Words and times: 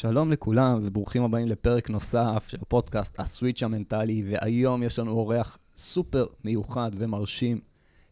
שלום 0.00 0.30
לכולם 0.30 0.80
וברוכים 0.82 1.22
הבאים 1.22 1.48
לפרק 1.48 1.90
נוסף 1.90 2.44
של 2.48 2.58
פודקאסט 2.68 3.20
הסוויץ' 3.20 3.62
המנטלי, 3.62 4.22
והיום 4.26 4.82
יש 4.82 4.98
לנו 4.98 5.10
אורח 5.10 5.58
סופר 5.76 6.26
מיוחד 6.44 6.90
ומרשים, 6.94 7.60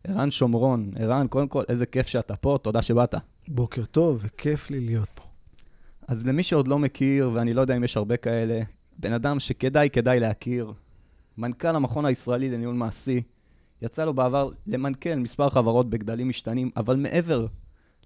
ערן 0.05 0.31
שומרון. 0.31 0.91
ערן, 0.97 1.27
קודם 1.29 1.49
כל, 1.49 1.63
איזה 1.69 1.87
כיף 1.87 2.07
שאתה 2.07 2.37
פה, 2.37 2.59
תודה 2.63 2.83
שבאת. 2.83 3.15
בוקר 3.49 3.85
טוב, 3.85 4.21
וכיף 4.23 4.71
לי 4.71 4.81
להיות 4.81 5.09
פה. 5.15 5.23
אז 6.09 6.27
למי 6.27 6.43
שעוד 6.43 6.69
לא 6.69 6.79
מכיר, 6.79 7.31
ואני 7.35 7.55
לא 7.55 7.61
יודע 7.61 7.77
אם 7.77 7.85
יש 7.85 7.97
הרבה 7.97 8.17
כאלה, 8.17 8.61
בן 8.99 9.13
אדם 9.13 9.41
שכדאי, 9.41 9.91
כדאי 9.91 10.21
להכיר, 10.21 10.73
מנכ"ל 11.39 11.77
המכון 11.77 12.05
הישראלי 12.05 12.51
לניהול 12.51 12.75
מעשי, 12.75 13.23
יצא 13.83 14.05
לו 14.05 14.15
בעבר 14.15 14.51
למנכ"ל 14.67 15.15
מספר 15.15 15.49
חברות 15.51 15.91
בגדלים 15.91 16.29
משתנים, 16.29 16.71
אבל 16.77 16.97
מעבר 16.97 17.47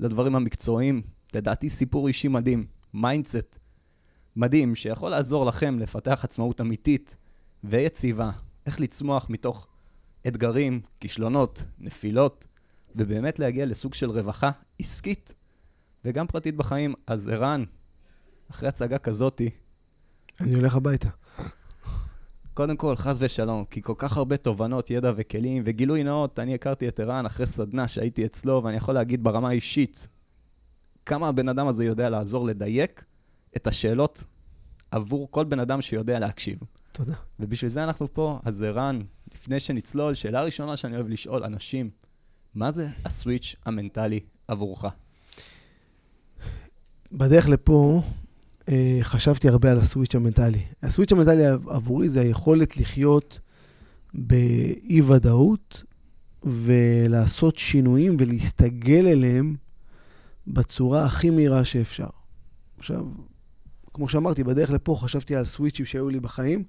לדברים 0.00 0.36
המקצועיים, 0.36 1.02
לדעתי 1.34 1.68
סיפור 1.68 2.08
אישי 2.08 2.28
מדהים, 2.28 2.66
mindset 2.94 3.58
מדהים, 4.36 4.74
שיכול 4.74 5.10
לעזור 5.10 5.46
לכם 5.46 5.78
לפתח 5.78 6.20
עצמאות 6.24 6.60
אמיתית 6.60 7.16
ויציבה, 7.64 8.30
איך 8.66 8.80
לצמוח 8.80 9.26
מתוך 9.30 9.66
אתגרים, 10.26 10.80
כישלונות, 11.00 11.64
נפילות, 11.78 12.46
ובאמת 12.96 13.38
להגיע 13.38 13.66
לסוג 13.66 13.94
של 13.94 14.10
רווחה 14.10 14.50
עסקית 14.78 15.34
וגם 16.04 16.26
פרטית 16.26 16.56
בחיים. 16.56 16.94
אז 17.06 17.28
ערן, 17.28 17.64
אחרי 18.50 18.68
הצגה 18.68 18.98
כזאתי... 18.98 19.50
אני 20.40 20.54
הולך 20.54 20.76
הביתה. 20.76 21.08
קודם 22.54 22.76
כל, 22.76 22.96
חס 22.96 23.16
ושלום, 23.20 23.64
כי 23.64 23.82
כל 23.82 23.94
כך 23.98 24.16
הרבה 24.16 24.36
תובנות, 24.36 24.90
ידע 24.90 25.12
וכלים, 25.16 25.62
וגילוי 25.66 26.02
נאות, 26.02 26.38
אני 26.38 26.54
הכרתי 26.54 26.88
את 26.88 27.00
ערן 27.00 27.26
אחרי 27.26 27.46
סדנה 27.46 27.88
שהייתי 27.88 28.24
אצלו, 28.24 28.62
ואני 28.64 28.76
יכול 28.76 28.94
להגיד 28.94 29.24
ברמה 29.24 29.48
האישית, 29.48 30.06
כמה 31.06 31.28
הבן 31.28 31.48
אדם 31.48 31.66
הזה 31.68 31.84
יודע 31.84 32.10
לעזור 32.10 32.46
לדייק 32.46 33.04
את 33.56 33.66
השאלות 33.66 34.24
עבור 34.90 35.28
כל 35.30 35.44
בן 35.44 35.60
אדם 35.60 35.82
שיודע 35.82 36.18
להקשיב. 36.18 36.58
תודה. 36.92 37.14
ובשביל 37.40 37.70
זה 37.70 37.84
אנחנו 37.84 38.14
פה. 38.14 38.40
אז 38.44 38.62
ערן, 38.62 39.00
לפני 39.34 39.60
שנצלול, 39.60 40.14
שאלה 40.14 40.42
ראשונה 40.42 40.76
שאני 40.76 40.96
אוהב 40.96 41.08
לשאול 41.08 41.44
אנשים, 41.44 41.90
מה 42.54 42.70
זה 42.70 42.88
הסוויץ' 43.04 43.54
המנטלי 43.66 44.20
עבורך? 44.48 44.84
בדרך 47.12 47.48
לפה 47.48 48.02
אה, 48.68 48.98
חשבתי 49.02 49.48
הרבה 49.48 49.70
על 49.70 49.78
הסוויץ' 49.78 50.14
המנטלי. 50.14 50.62
הסוויץ' 50.82 51.12
המנטלי 51.12 51.46
עבורי 51.46 52.08
זה 52.08 52.20
היכולת 52.20 52.76
לחיות 52.76 53.40
באי-ודאות 54.14 55.84
ולעשות 56.44 57.58
שינויים 57.58 58.16
ולהסתגל 58.18 59.06
אליהם 59.06 59.56
בצורה 60.46 61.04
הכי 61.04 61.30
מהירה 61.30 61.64
שאפשר. 61.64 62.06
עכשיו, 62.78 63.04
כמו 63.94 64.08
שאמרתי, 64.08 64.44
בדרך 64.44 64.70
לפה 64.70 64.96
חשבתי 65.00 65.36
על 65.36 65.44
סוויצ'ים 65.44 65.86
שהיו 65.86 66.08
לי 66.08 66.20
בחיים. 66.20 66.64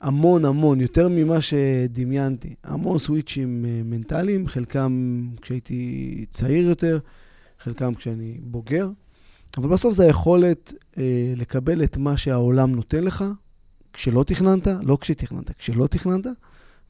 המון 0.00 0.44
המון, 0.44 0.80
יותר 0.80 1.08
ממה 1.08 1.40
שדמיינתי. 1.40 2.54
המון 2.64 2.98
סוויצ'ים 2.98 3.64
אה, 3.64 3.80
מנטליים, 3.84 4.46
חלקם 4.46 5.22
כשהייתי 5.42 6.24
צעיר 6.30 6.66
יותר, 6.66 6.98
חלקם 7.58 7.94
כשאני 7.94 8.38
בוגר. 8.42 8.90
אבל 9.56 9.68
בסוף 9.68 9.94
זה 9.94 10.04
היכולת 10.04 10.72
אה, 10.98 11.32
לקבל 11.36 11.84
את 11.84 11.96
מה 11.96 12.16
שהעולם 12.16 12.74
נותן 12.74 13.04
לך, 13.04 13.24
כשלא 13.92 14.24
תכננת, 14.24 14.66
לא 14.82 14.98
כשתכננת, 15.00 15.50
כשלא 15.50 15.86
תכננת, 15.86 16.26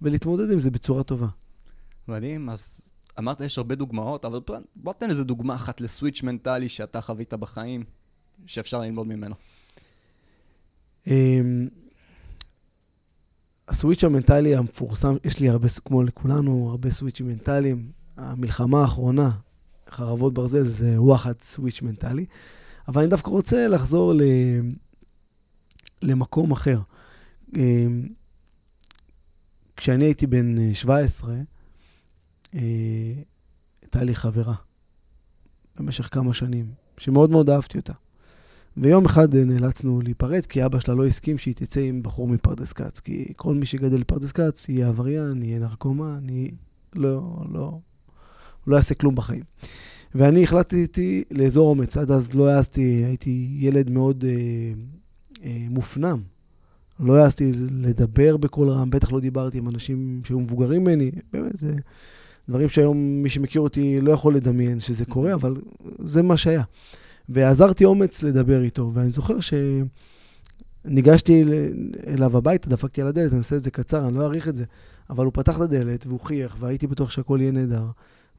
ולהתמודד 0.02 0.52
עם 0.52 0.58
זה 0.58 0.70
בצורה 0.70 1.02
טובה. 1.02 1.26
מדהים, 2.08 2.48
אז 2.48 2.80
אמרת 3.18 3.40
יש 3.40 3.58
הרבה 3.58 3.74
דוגמאות, 3.74 4.24
אבל 4.24 4.40
בוא 4.76 4.92
תן 4.92 5.10
איזה 5.10 5.24
דוגמה 5.24 5.54
אחת 5.54 5.80
לסוויץ' 5.80 6.22
מנטלי 6.22 6.68
שאתה 6.68 7.00
חווית 7.00 7.34
בחיים, 7.34 7.84
שאפשר 8.46 8.80
ללמוד 8.80 9.06
ממנו. 9.06 9.34
אמ, 11.06 11.68
הסוויץ' 13.68 14.04
המנטלי 14.04 14.56
המפורסם, 14.56 15.16
יש 15.24 15.40
לי 15.40 15.48
הרבה, 15.48 15.68
כמו 15.84 16.02
לכולנו, 16.02 16.68
הרבה 16.70 16.90
סוויצ'ים 16.90 17.28
מנטליים. 17.28 17.90
המלחמה 18.16 18.80
האחרונה, 18.80 19.30
חרבות 19.90 20.34
ברזל, 20.34 20.64
זה 20.64 21.02
וואחד 21.02 21.32
סוויץ' 21.40 21.82
מנטלי. 21.82 22.26
אבל 22.88 23.00
אני 23.00 23.10
דווקא 23.10 23.30
רוצה 23.30 23.68
לחזור 23.68 24.12
ל... 24.12 24.22
למקום 26.02 26.52
אחר. 26.52 26.80
אמ, 27.56 28.08
כשאני 29.76 30.04
הייתי 30.04 30.26
בן 30.26 30.74
17, 30.74 31.34
אה, 32.54 32.60
הייתה 33.82 34.04
לי 34.04 34.14
חברה 34.14 34.54
במשך 35.76 36.08
כמה 36.14 36.32
שנים, 36.32 36.72
שמאוד 36.98 37.30
מאוד 37.30 37.50
אהבתי 37.50 37.78
אותה. 37.78 37.92
ויום 38.76 39.04
אחד 39.04 39.34
אה, 39.34 39.44
נאלצנו 39.44 40.00
להיפרד, 40.00 40.46
כי 40.46 40.64
אבא 40.64 40.80
שלה 40.80 40.94
לא 40.94 41.06
הסכים 41.06 41.38
שהיא 41.38 41.54
תצא 41.54 41.80
עם 41.80 42.02
בחור 42.02 42.28
מפרדס 42.28 42.72
כץ. 42.72 43.00
כי 43.00 43.32
כל 43.36 43.54
מי 43.54 43.66
שגדל 43.66 44.00
בפרדס 44.00 44.32
כץ 44.32 44.68
יהיה 44.68 44.88
עבריין, 44.88 45.42
יהיה 45.42 45.58
נרקומן, 45.58 46.18
אני 46.22 46.50
לא, 46.94 47.44
לא, 47.52 47.78
לא 48.66 48.76
יעשה 48.76 48.94
כלום 48.94 49.14
בחיים. 49.14 49.42
ואני 50.14 50.44
החלטתי 50.44 51.24
לאזור 51.30 51.70
אומץ. 51.70 51.96
עד 51.96 52.10
אז 52.10 52.34
לא 52.34 52.48
העזתי, 52.48 52.80
הייתי 52.80 53.48
ילד 53.58 53.90
מאוד 53.90 54.24
אה, 54.28 54.32
אה, 55.44 55.66
מופנם. 55.70 56.22
לא 57.00 57.16
העזתי 57.16 57.52
לדבר 57.70 58.36
בקול 58.36 58.68
רם, 58.68 58.90
בטח 58.90 59.12
לא 59.12 59.20
דיברתי 59.20 59.58
עם 59.58 59.68
אנשים 59.68 60.20
שהיו 60.24 60.40
מבוגרים 60.40 60.82
ממני. 60.82 61.10
באמת, 61.32 61.56
זה 61.58 61.74
דברים 62.48 62.68
שהיום 62.68 63.22
מי 63.22 63.28
שמכיר 63.28 63.60
אותי 63.60 64.00
לא 64.00 64.12
יכול 64.12 64.34
לדמיין 64.34 64.80
שזה 64.80 65.04
קורה, 65.04 65.34
אבל 65.34 65.54
זה 65.98 66.22
מה 66.22 66.36
שהיה. 66.36 66.62
ועזרתי 67.28 67.84
אומץ 67.84 68.22
לדבר 68.22 68.62
איתו, 68.62 68.90
ואני 68.94 69.10
זוכר 69.10 69.36
שניגשתי 70.84 71.44
אליו 72.06 72.36
הביתה, 72.36 72.70
דפקתי 72.70 73.02
על 73.02 73.08
הדלת, 73.08 73.30
אני 73.30 73.38
עושה 73.38 73.56
את 73.56 73.62
זה 73.62 73.70
קצר, 73.70 74.08
אני 74.08 74.14
לא 74.14 74.22
אעריך 74.22 74.48
את 74.48 74.56
זה, 74.56 74.64
אבל 75.10 75.24
הוא 75.24 75.32
פתח 75.32 75.56
את 75.56 75.60
הדלת 75.60 76.06
והוא 76.06 76.20
חייך, 76.20 76.56
והייתי 76.60 76.86
בטוח 76.86 77.10
שהכל 77.10 77.38
יהיה 77.40 77.52
נהדר. 77.52 77.86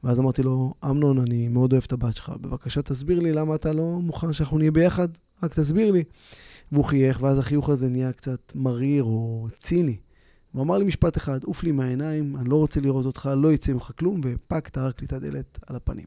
ואז 0.04 0.18
אמרתי 0.18 0.42
לו, 0.42 0.74
אמנון, 0.84 1.18
אני 1.18 1.48
מאוד 1.48 1.72
אוהב 1.72 1.84
את 1.86 1.92
הבת 1.92 2.16
שלך, 2.16 2.32
בבקשה 2.40 2.82
תסביר 2.82 3.20
לי 3.20 3.32
למה 3.32 3.54
אתה 3.54 3.72
לא 3.72 3.98
מוכן 4.02 4.32
שאנחנו 4.32 4.58
נהיה 4.58 4.70
ביחד, 4.70 5.08
רק 5.42 5.54
תסביר 5.54 5.92
לי. 5.92 6.04
והוא 6.72 6.84
חייך, 6.84 7.22
ואז 7.22 7.38
החיוך 7.38 7.68
הזה 7.68 7.88
נהיה 7.88 8.12
קצת 8.12 8.52
מריר 8.54 9.04
או 9.04 9.46
ציני. 9.58 9.96
הוא 10.52 10.62
אמר 10.62 10.78
לי 10.78 10.84
משפט 10.84 11.16
אחד, 11.16 11.44
עוף 11.44 11.62
לי 11.62 11.72
מהעיניים, 11.72 12.36
אני 12.36 12.48
לא 12.48 12.56
רוצה 12.56 12.80
לראות 12.80 13.06
אותך, 13.06 13.30
לא 13.36 13.52
יצא 13.52 13.72
ממך 13.72 13.90
כלום, 13.98 14.20
ופאק, 14.24 14.68
טרק 14.68 15.00
לי 15.00 15.06
את 15.06 15.12
הדלת 15.12 15.58
על 15.66 15.76
הפנים. 15.76 16.04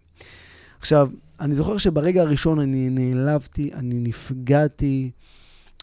עכשיו, 0.81 1.09
אני 1.40 1.56
זוכר 1.56 1.78
שברגע 1.78 2.22
הראשון 2.22 2.59
אני 2.59 2.90
נעלבתי, 2.90 3.74
אני 3.74 3.96
נפגעתי, 4.00 5.12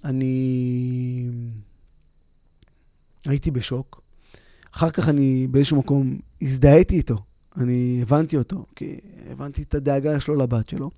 אני 0.05 1.31
הייתי 3.27 3.51
בשוק. 3.51 4.03
אחר 4.73 4.91
כך 4.91 5.09
אני 5.09 5.47
באיזשהו 5.51 5.77
מקום 5.77 6.19
הזדהיתי 6.43 6.97
איתו, 6.97 7.17
אני 7.57 7.99
הבנתי 8.03 8.37
אותו, 8.37 8.67
כי 8.77 8.97
הבנתי 9.31 9.63
את 9.63 9.75
הדאגה 9.75 10.21
שלו 10.21 10.35
לבת 10.35 10.69
שלו, 10.69 10.91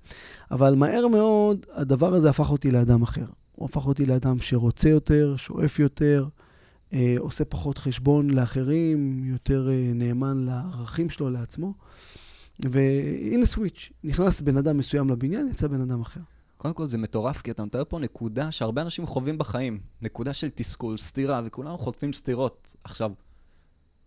אבל 0.51 0.75
מהר 0.75 1.07
מאוד 1.07 1.65
הדבר 1.73 2.13
הזה 2.13 2.29
הפך 2.29 2.49
אותי 2.51 2.71
לאדם 2.71 3.01
אחר. 3.01 3.25
הוא 3.51 3.65
הפך 3.65 3.85
אותי 3.85 4.05
לאדם 4.05 4.39
שרוצה 4.39 4.89
יותר, 4.89 5.35
שואף 5.37 5.79
יותר, 5.79 6.27
אה, 6.93 7.15
עושה 7.19 7.45
פחות 7.45 7.77
חשבון 7.77 8.29
לאחרים, 8.29 9.23
יותר 9.25 9.69
אה, 9.69 9.91
נאמן 9.95 10.37
לערכים 10.37 11.09
שלו, 11.09 11.29
לעצמו. 11.29 11.73
והנה 12.69 13.45
סוויץ', 13.45 13.91
נכנס 14.03 14.41
בן 14.41 14.57
אדם 14.57 14.77
מסוים 14.77 15.09
לבניין, 15.09 15.47
יצא 15.47 15.67
בן 15.67 15.81
אדם 15.81 16.01
אחר. 16.01 16.19
קודם 16.57 16.73
כל 16.73 16.87
זה 16.87 16.97
מטורף, 16.97 17.41
כי 17.41 17.51
אתה 17.51 17.65
מתאר 17.65 17.83
פה 17.89 17.99
נקודה 17.99 18.51
שהרבה 18.51 18.81
אנשים 18.81 19.05
חווים 19.05 19.37
בחיים. 19.37 19.79
נקודה 20.01 20.33
של 20.33 20.49
תסכול, 20.49 20.97
סתירה, 20.97 21.41
וכולנו 21.45 21.77
חוטפים 21.77 22.13
סתירות. 22.13 22.75
עכשיו, 22.83 23.11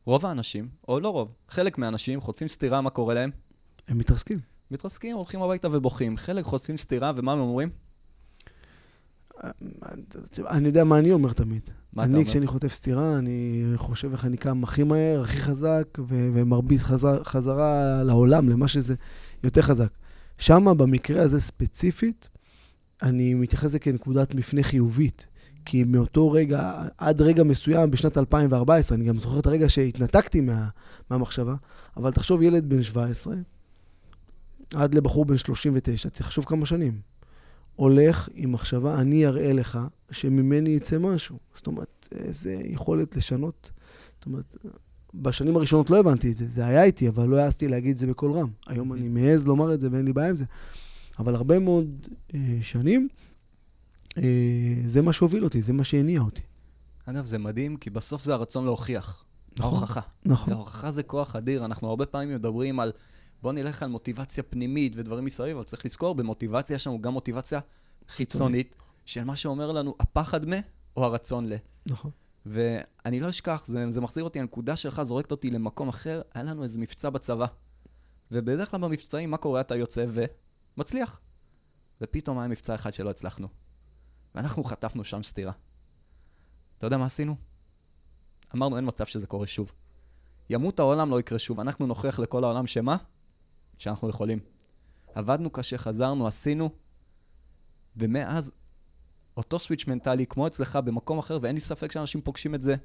רוב 0.04 0.26
האנשים, 0.26 0.69
או 0.88 1.00
לא 1.00 1.09
רוב, 1.09 1.32
חלק 1.48 1.78
מהאנשים 1.78 2.20
חוטפים 2.20 2.48
סתירה, 2.48 2.81
מה 2.81 2.91
קורה 2.91 3.14
להם? 3.14 3.31
הם 3.88 3.98
מתרסקים. 3.98 4.38
מתרסקים, 4.70 5.16
הולכים 5.16 5.43
הביתה 5.43 5.69
ובוכים. 5.72 6.16
חלק 6.16 6.44
חוטפים 6.44 6.76
סתירה, 6.76 7.12
ומה 7.16 7.32
הם 7.32 7.38
אומרים? 7.38 7.70
אני 10.50 10.66
יודע 10.66 10.84
מה 10.84 10.98
אני 10.98 11.12
אומר 11.12 11.32
תמיד. 11.32 11.70
מה 11.92 12.04
אני, 12.04 12.25
כשאני 12.25 12.46
חוטף 12.46 12.72
סטירה, 12.72 13.19
אני 13.19 13.64
חושב 13.76 14.12
איך 14.12 14.25
אני 14.25 14.36
קם 14.36 14.64
הכי 14.64 14.84
מהר, 14.84 15.20
הכי 15.22 15.36
חזק, 15.36 15.84
ומרביץ 16.08 16.82
חזר, 16.82 17.25
חזרה 17.25 18.02
לעולם, 18.02 18.48
למה 18.48 18.69
שזה 18.69 18.94
יותר 19.44 19.62
חזק. 19.62 19.88
שם, 20.38 20.64
במקרה 20.76 21.22
הזה 21.22 21.40
ספציפית, 21.40 22.28
אני 23.02 23.34
מתייחס 23.34 23.64
לזה 23.64 23.78
כנקודת 23.78 24.34
מפנה 24.34 24.62
חיובית. 24.62 25.26
כי 25.64 25.84
מאותו 25.84 26.30
רגע, 26.30 26.82
עד 26.98 27.22
רגע 27.22 27.44
מסוים, 27.44 27.90
בשנת 27.90 28.19
2014, 28.19 28.98
אני 28.98 29.04
גם 29.04 29.19
זוכר 29.19 29.38
את 29.38 29.46
הרגע 29.46 29.69
שהתנתקתי 29.69 30.40
מה, 30.40 30.69
מהמחשבה, 31.10 31.54
אבל 31.96 32.12
תחשוב 32.12 32.42
ילד 32.42 32.69
בן 32.69 32.82
17, 32.82 33.34
עד 34.75 34.94
לבחור 34.94 35.25
בן 35.25 35.37
39, 35.37 36.08
תחשוב 36.08 36.44
כמה 36.44 36.66
שנים. 36.66 36.98
הולך 37.76 38.29
עם 38.35 38.53
מחשבה, 38.53 39.00
אני 39.00 39.26
אראה 39.26 39.53
לך 39.53 39.79
שממני 40.11 40.71
יצא 40.71 40.99
משהו. 40.99 41.38
זאת 41.55 41.67
אומרת, 41.67 42.09
איזה 42.12 42.56
יכולת 42.65 43.17
לשנות. 43.17 43.71
זאת 44.17 44.26
אומרת, 44.26 44.56
בשנים 45.15 45.56
הראשונות 45.56 45.91
לא 45.91 46.00
הבנתי 46.00 46.31
את 46.31 46.37
זה, 46.37 46.49
זה 46.49 46.67
היה 46.67 46.85
איתי, 46.85 47.09
אבל 47.09 47.29
לא 47.29 47.37
העזתי 47.37 47.69
להגיד 47.69 47.91
את 47.91 47.99
זה 47.99 48.06
בקול 48.06 48.32
רם. 48.32 48.49
היום 48.67 48.93
אני 48.93 49.09
מעז 49.09 49.47
לומר 49.47 49.75
את 49.75 49.81
זה 49.81 49.88
ואין 49.93 50.05
לי 50.05 50.12
בעיה 50.12 50.29
עם 50.29 50.35
זה. 50.35 50.44
אבל 51.19 51.35
הרבה 51.35 51.59
מאוד 51.59 52.06
אה, 52.35 52.59
שנים 52.62 53.09
אה, 54.19 54.23
זה 54.87 55.03
מה 55.03 55.12
שהוביל 55.12 55.44
אותי, 55.44 55.62
זה 55.62 55.73
מה 55.73 55.85
שהניע 55.85 56.21
אותי. 56.21 56.43
אגב, 57.06 57.25
זה 57.25 57.38
מדהים, 57.38 57.76
כי 57.76 57.91
בסוף 57.91 58.25
זה 58.25 58.35
הרצון 58.35 58.65
להוכיח. 58.65 59.25
נכון, 59.59 59.75
ההוכחה. 59.75 60.00
נכון. 60.25 60.53
וההוכחה 60.53 60.91
זה 60.91 61.03
כוח 61.03 61.37
אדיר. 61.37 61.65
אנחנו 61.65 61.88
הרבה 61.88 62.06
פעמים 62.06 62.35
מדברים 62.35 62.81
על, 62.81 62.93
בוא 63.44 63.52
נלך 63.52 63.82
על 63.82 63.88
מוטיבציה 63.88 64.43
פנימית 64.43 64.93
ודברים 64.96 65.25
מסביב, 65.25 65.56
אבל 65.56 65.64
צריך 65.64 65.85
לזכור, 65.85 66.14
במוטיבציה 66.14 66.75
יש 66.75 66.87
לנו 66.87 67.00
גם 67.00 67.12
מוטיבציה 67.12 67.61
חיצונית, 68.08 68.76
של 69.05 69.25
מה 69.25 69.37
שאומר 69.37 69.73
לנו, 69.73 69.94
הפחד 70.00 70.49
מ 70.49 70.52
או 70.96 71.05
הרצון 71.05 71.49
ל. 71.49 71.55
נכון. 71.87 72.11
ואני 72.46 73.20
לא 73.20 73.29
אשכח, 73.29 73.64
זה, 73.67 73.93
זה 73.93 74.00
מחזיר 74.00 74.25
אותי, 74.25 74.41
הנקודה 74.41 74.76
שלך 74.76 75.02
זורקת 75.02 75.31
אותי 75.31 75.50
למקום 75.50 75.88
אחר, 75.88 76.23
היה 76.35 76.44
לנו 76.44 76.62
איזה 76.62 76.79
מבצע 76.79 77.11
בצבא. 77.11 77.46
ובדרך 78.31 78.70
כלל 78.70 78.81
במבצעים, 78.81 79.31
מה 79.31 79.37
קורה? 79.37 79.61
אתה 79.61 79.76
יוצא 79.76 80.06
ומצליח. 80.76 81.20
ופתאום 82.00 82.38
היה 82.38 82.49
מבצע 82.49 82.75
אחד 82.75 82.93
שלא 82.93 83.11
הצלחנו. 83.11 83.49
ואנחנו 84.35 84.64
חטפנו 84.64 85.05
שם 85.05 85.23
סטירה. 85.23 85.52
אתה 86.79 86.87
יודע 86.87 86.97
מה 86.97 87.05
עשינו? 87.05 87.37
אמרנו, 88.55 88.76
אין 88.76 88.87
מצב 88.87 89.06
שזה 89.06 89.26
קורה 89.26 89.47
שוב. 89.47 89.73
ימות 90.50 90.79
העולם 90.79 91.11
לא 91.11 91.20
יקרה 91.20 91.38
שוב, 91.38 91.61
אנחנו 91.61 91.87
נוכיח 91.87 92.19
לכל 92.19 92.44
העולם 92.44 92.67
שמה? 92.67 92.97
שאנחנו 93.79 94.09
יכולים. 94.09 94.38
עבדנו 95.15 95.50
קשה, 95.50 95.79
חזרנו, 95.79 96.26
עשינו, 96.26 96.71
ומאז 97.97 98.53
אותו 99.37 99.59
סוויץ' 99.59 99.87
מנטלי, 99.87 100.26
כמו 100.26 100.47
אצלך, 100.47 100.76
במקום 100.76 101.19
אחר, 101.19 101.38
ואין 101.43 101.55
לי 101.55 101.61
ספק 101.61 101.93
שאנשים 101.93 102.21
פוגשים 102.21 102.55
את 102.55 102.62
זה 102.62 102.76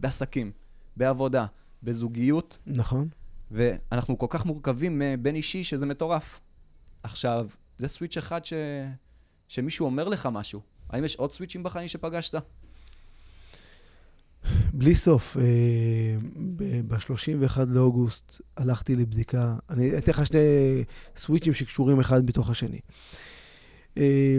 בעסקים, 0.00 0.52
בעבודה, 0.96 1.46
בזוגיות, 1.82 2.58
נכון. 2.66 3.08
ואנחנו 3.50 4.18
כל 4.18 4.26
כך 4.30 4.46
מורכבים 4.46 4.98
מבין 4.98 5.34
אישי 5.34 5.64
שזה 5.64 5.86
מטורף. 5.86 6.40
עכשיו, 7.02 7.48
זה 7.78 7.88
סוויץ' 7.88 8.16
אחד 8.16 8.44
ש... 8.44 8.52
שמישהו 9.48 9.86
אומר 9.86 10.08
לך 10.08 10.28
משהו. 10.32 10.60
האם 10.90 11.04
יש 11.04 11.16
עוד 11.16 11.32
סוויצ'ים 11.32 11.62
בחיים 11.62 11.88
שפגשת? 11.88 12.34
בלי 14.76 14.94
סוף. 14.94 15.36
ב-31 16.86 17.58
לאוגוסט 17.66 18.40
הלכתי 18.56 18.96
לבדיקה. 18.96 19.56
אני 19.70 19.98
אתן 19.98 20.12
לך 20.12 20.26
שני 20.26 20.38
סוויצ'ים 21.16 21.52
שקשורים 21.52 22.00
אחד 22.00 22.26
בתוך 22.26 22.50
השני. 22.50 22.80
אה, 23.98 24.38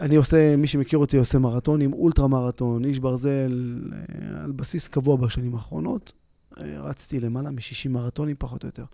אני 0.00 0.16
עושה, 0.16 0.56
מי 0.56 0.66
שמכיר 0.66 0.98
אותי 0.98 1.16
עושה 1.16 1.38
מרתונים, 1.38 1.92
אולטרה 1.92 2.28
מרתון, 2.28 2.84
איש 2.84 2.98
ברזל, 2.98 3.80
אה, 3.92 4.44
על 4.44 4.52
בסיס 4.52 4.88
קבוע 4.88 5.16
בשנים 5.16 5.54
האחרונות. 5.54 6.12
אה, 6.60 6.80
רצתי 6.80 7.20
למעלה 7.20 7.50
מ-60 7.50 7.88
מרתונים, 7.88 8.36
פחות 8.38 8.64
או 8.64 8.68
יותר. 8.68 8.84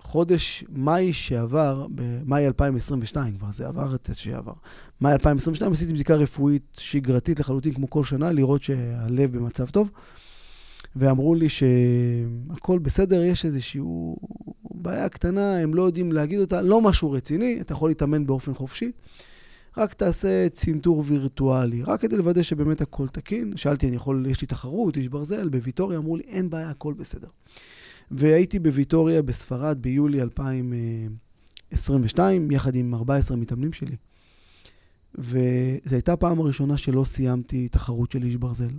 ובחודש 0.00 0.64
מאי 0.68 1.12
שעבר, 1.12 1.86
במאי 1.94 2.46
2022, 2.46 3.36
כבר 3.36 3.52
זה 3.52 3.66
עבר 3.66 3.94
את 3.94 4.06
זה 4.06 4.14
שעבר, 4.14 4.52
מאי 5.00 5.12
2022 5.12 5.72
עשיתי 5.72 5.92
בדיקה 5.92 6.14
רפואית 6.14 6.76
שגרתית 6.80 7.40
לחלוטין, 7.40 7.74
כמו 7.74 7.90
כל 7.90 8.04
שנה, 8.04 8.32
לראות 8.32 8.62
שהלב 8.62 9.36
במצב 9.36 9.70
טוב. 9.70 9.90
ואמרו 10.96 11.34
לי 11.34 11.46
שהכל 11.48 12.78
בסדר, 12.78 13.22
יש 13.22 13.44
איזושהי 13.44 13.80
בעיה 14.70 15.08
קטנה, 15.08 15.56
הם 15.56 15.74
לא 15.74 15.82
יודעים 15.82 16.12
להגיד 16.12 16.40
אותה, 16.40 16.62
לא 16.62 16.80
משהו 16.80 17.10
רציני, 17.10 17.58
אתה 17.60 17.72
יכול 17.72 17.90
להתאמן 17.90 18.26
באופן 18.26 18.54
חופשי, 18.54 18.92
רק 19.76 19.94
תעשה 19.94 20.48
צנתור 20.48 21.04
וירטואלי, 21.06 21.82
רק 21.82 22.00
כדי 22.00 22.16
לוודא 22.16 22.42
שבאמת 22.42 22.80
הכל 22.80 23.08
תקין. 23.08 23.56
שאלתי, 23.56 23.88
אני 23.88 23.96
יכול, 23.96 24.26
יש 24.28 24.40
לי 24.40 24.46
תחרות, 24.46 24.96
איש 24.96 25.08
ברזל, 25.08 25.48
בוויטוריה, 25.48 25.98
אמרו 25.98 26.16
לי, 26.16 26.22
אין 26.26 26.50
בעיה, 26.50 26.70
הכל 26.70 26.92
בסדר. 26.92 27.28
והייתי 28.10 28.58
בוויטוריה 28.58 29.22
בספרד 29.22 29.78
ביולי 29.80 30.22
2022, 30.22 32.50
יחד 32.50 32.74
עם 32.74 32.94
14 32.94 33.36
מתאמנים 33.36 33.72
שלי. 33.72 33.96
וזו 35.14 35.90
הייתה 35.90 36.12
הפעם 36.12 36.40
הראשונה 36.40 36.76
שלא 36.76 37.04
סיימתי 37.04 37.68
תחרות 37.68 38.12
של 38.12 38.22
איש 38.22 38.36
ברזל. 38.36 38.70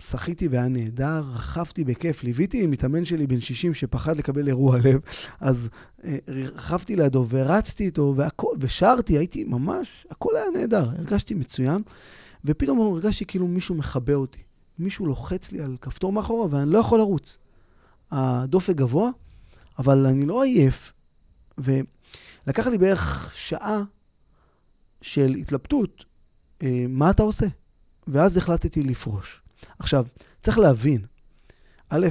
שחיתי 0.00 0.48
והיה 0.48 0.68
נהדר, 0.68 1.22
רכבתי 1.34 1.84
בכיף, 1.84 2.24
ליוויתי 2.24 2.64
עם 2.64 2.70
מתאמן 2.70 3.04
שלי 3.04 3.26
בן 3.26 3.40
60 3.40 3.74
שפחד 3.74 4.16
לקבל 4.16 4.48
אירוע 4.48 4.78
לב, 4.78 5.00
אז 5.40 5.68
אה, 6.04 6.18
רכבתי 6.28 6.96
לידו 6.96 7.26
ורצתי 7.28 7.84
איתו 7.84 8.14
והכל, 8.16 8.56
ושרתי, 8.58 9.18
הייתי 9.18 9.44
ממש, 9.44 10.06
הכל 10.10 10.30
היה 10.36 10.60
נהדר, 10.60 10.90
הרגשתי 10.90 11.34
מצוין, 11.34 11.82
ופתאום 12.44 12.80
הרגשתי 12.80 13.24
כאילו 13.24 13.48
מישהו 13.48 13.74
מכבה 13.74 14.14
אותי. 14.14 14.42
מישהו 14.78 15.06
לוחץ 15.06 15.52
לי 15.52 15.60
על 15.60 15.76
כפתור 15.80 16.12
מאחורה 16.12 16.46
ואני 16.50 16.70
לא 16.70 16.78
יכול 16.78 16.98
לרוץ. 16.98 17.38
הדופק 18.10 18.74
גבוה, 18.74 19.10
אבל 19.78 20.06
אני 20.06 20.26
לא 20.26 20.42
עייף, 20.42 20.92
ולקח 21.58 22.66
לי 22.66 22.78
בערך 22.78 23.32
שעה 23.34 23.82
של 25.02 25.34
התלבטות, 25.34 26.04
אה, 26.62 26.84
מה 26.88 27.10
אתה 27.10 27.22
עושה? 27.22 27.46
ואז 28.06 28.36
החלטתי 28.36 28.82
לפרוש. 28.82 29.42
עכשיו, 29.78 30.06
צריך 30.42 30.58
להבין, 30.58 31.06
א', 31.88 32.06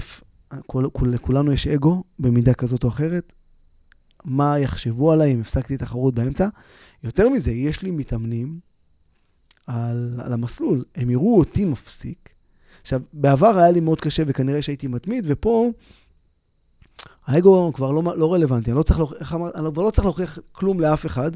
כול, 0.67 0.89
כול, 0.89 1.13
לכולנו 1.13 1.51
יש 1.51 1.67
אגו 1.67 2.03
במידה 2.19 2.53
כזאת 2.53 2.83
או 2.83 2.89
אחרת, 2.89 3.33
מה 4.23 4.59
יחשבו 4.59 5.11
עליי 5.11 5.33
אם 5.33 5.41
הפסקתי 5.41 5.77
תחרות 5.77 6.15
באמצע. 6.15 6.47
יותר 7.03 7.29
מזה, 7.29 7.51
יש 7.51 7.81
לי 7.81 7.91
מתאמנים 7.91 8.59
על, 9.67 10.19
על 10.23 10.33
המסלול, 10.33 10.85
הם 10.95 11.09
יראו 11.09 11.39
אותי 11.39 11.65
מפסיק. 11.65 12.34
עכשיו, 12.85 13.01
בעבר 13.13 13.57
היה 13.57 13.71
לי 13.71 13.79
מאוד 13.79 14.01
קשה 14.01 14.23
וכנראה 14.27 14.61
שהייתי 14.61 14.87
מתמיד, 14.87 15.23
ופה 15.27 15.71
האגו 17.27 17.73
כבר 17.73 17.91
לא, 17.91 18.03
לא 18.17 18.33
רלוונטי, 18.33 18.71
אני, 18.71 18.77
לא 18.77 18.83
צריך, 18.83 18.99
איך 19.19 19.33
אמר, 19.33 19.49
אני 19.55 19.71
כבר 19.73 19.83
לא 19.83 19.91
צריך 19.91 20.05
להוכיח 20.05 20.39
כלום 20.51 20.79
לאף 20.79 21.05
אחד. 21.05 21.31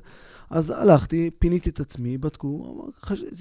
אז 0.49 0.73
הלכתי, 0.77 1.29
פיניתי 1.39 1.69
את 1.69 1.79
עצמי, 1.79 2.17
בדקו, 2.17 2.85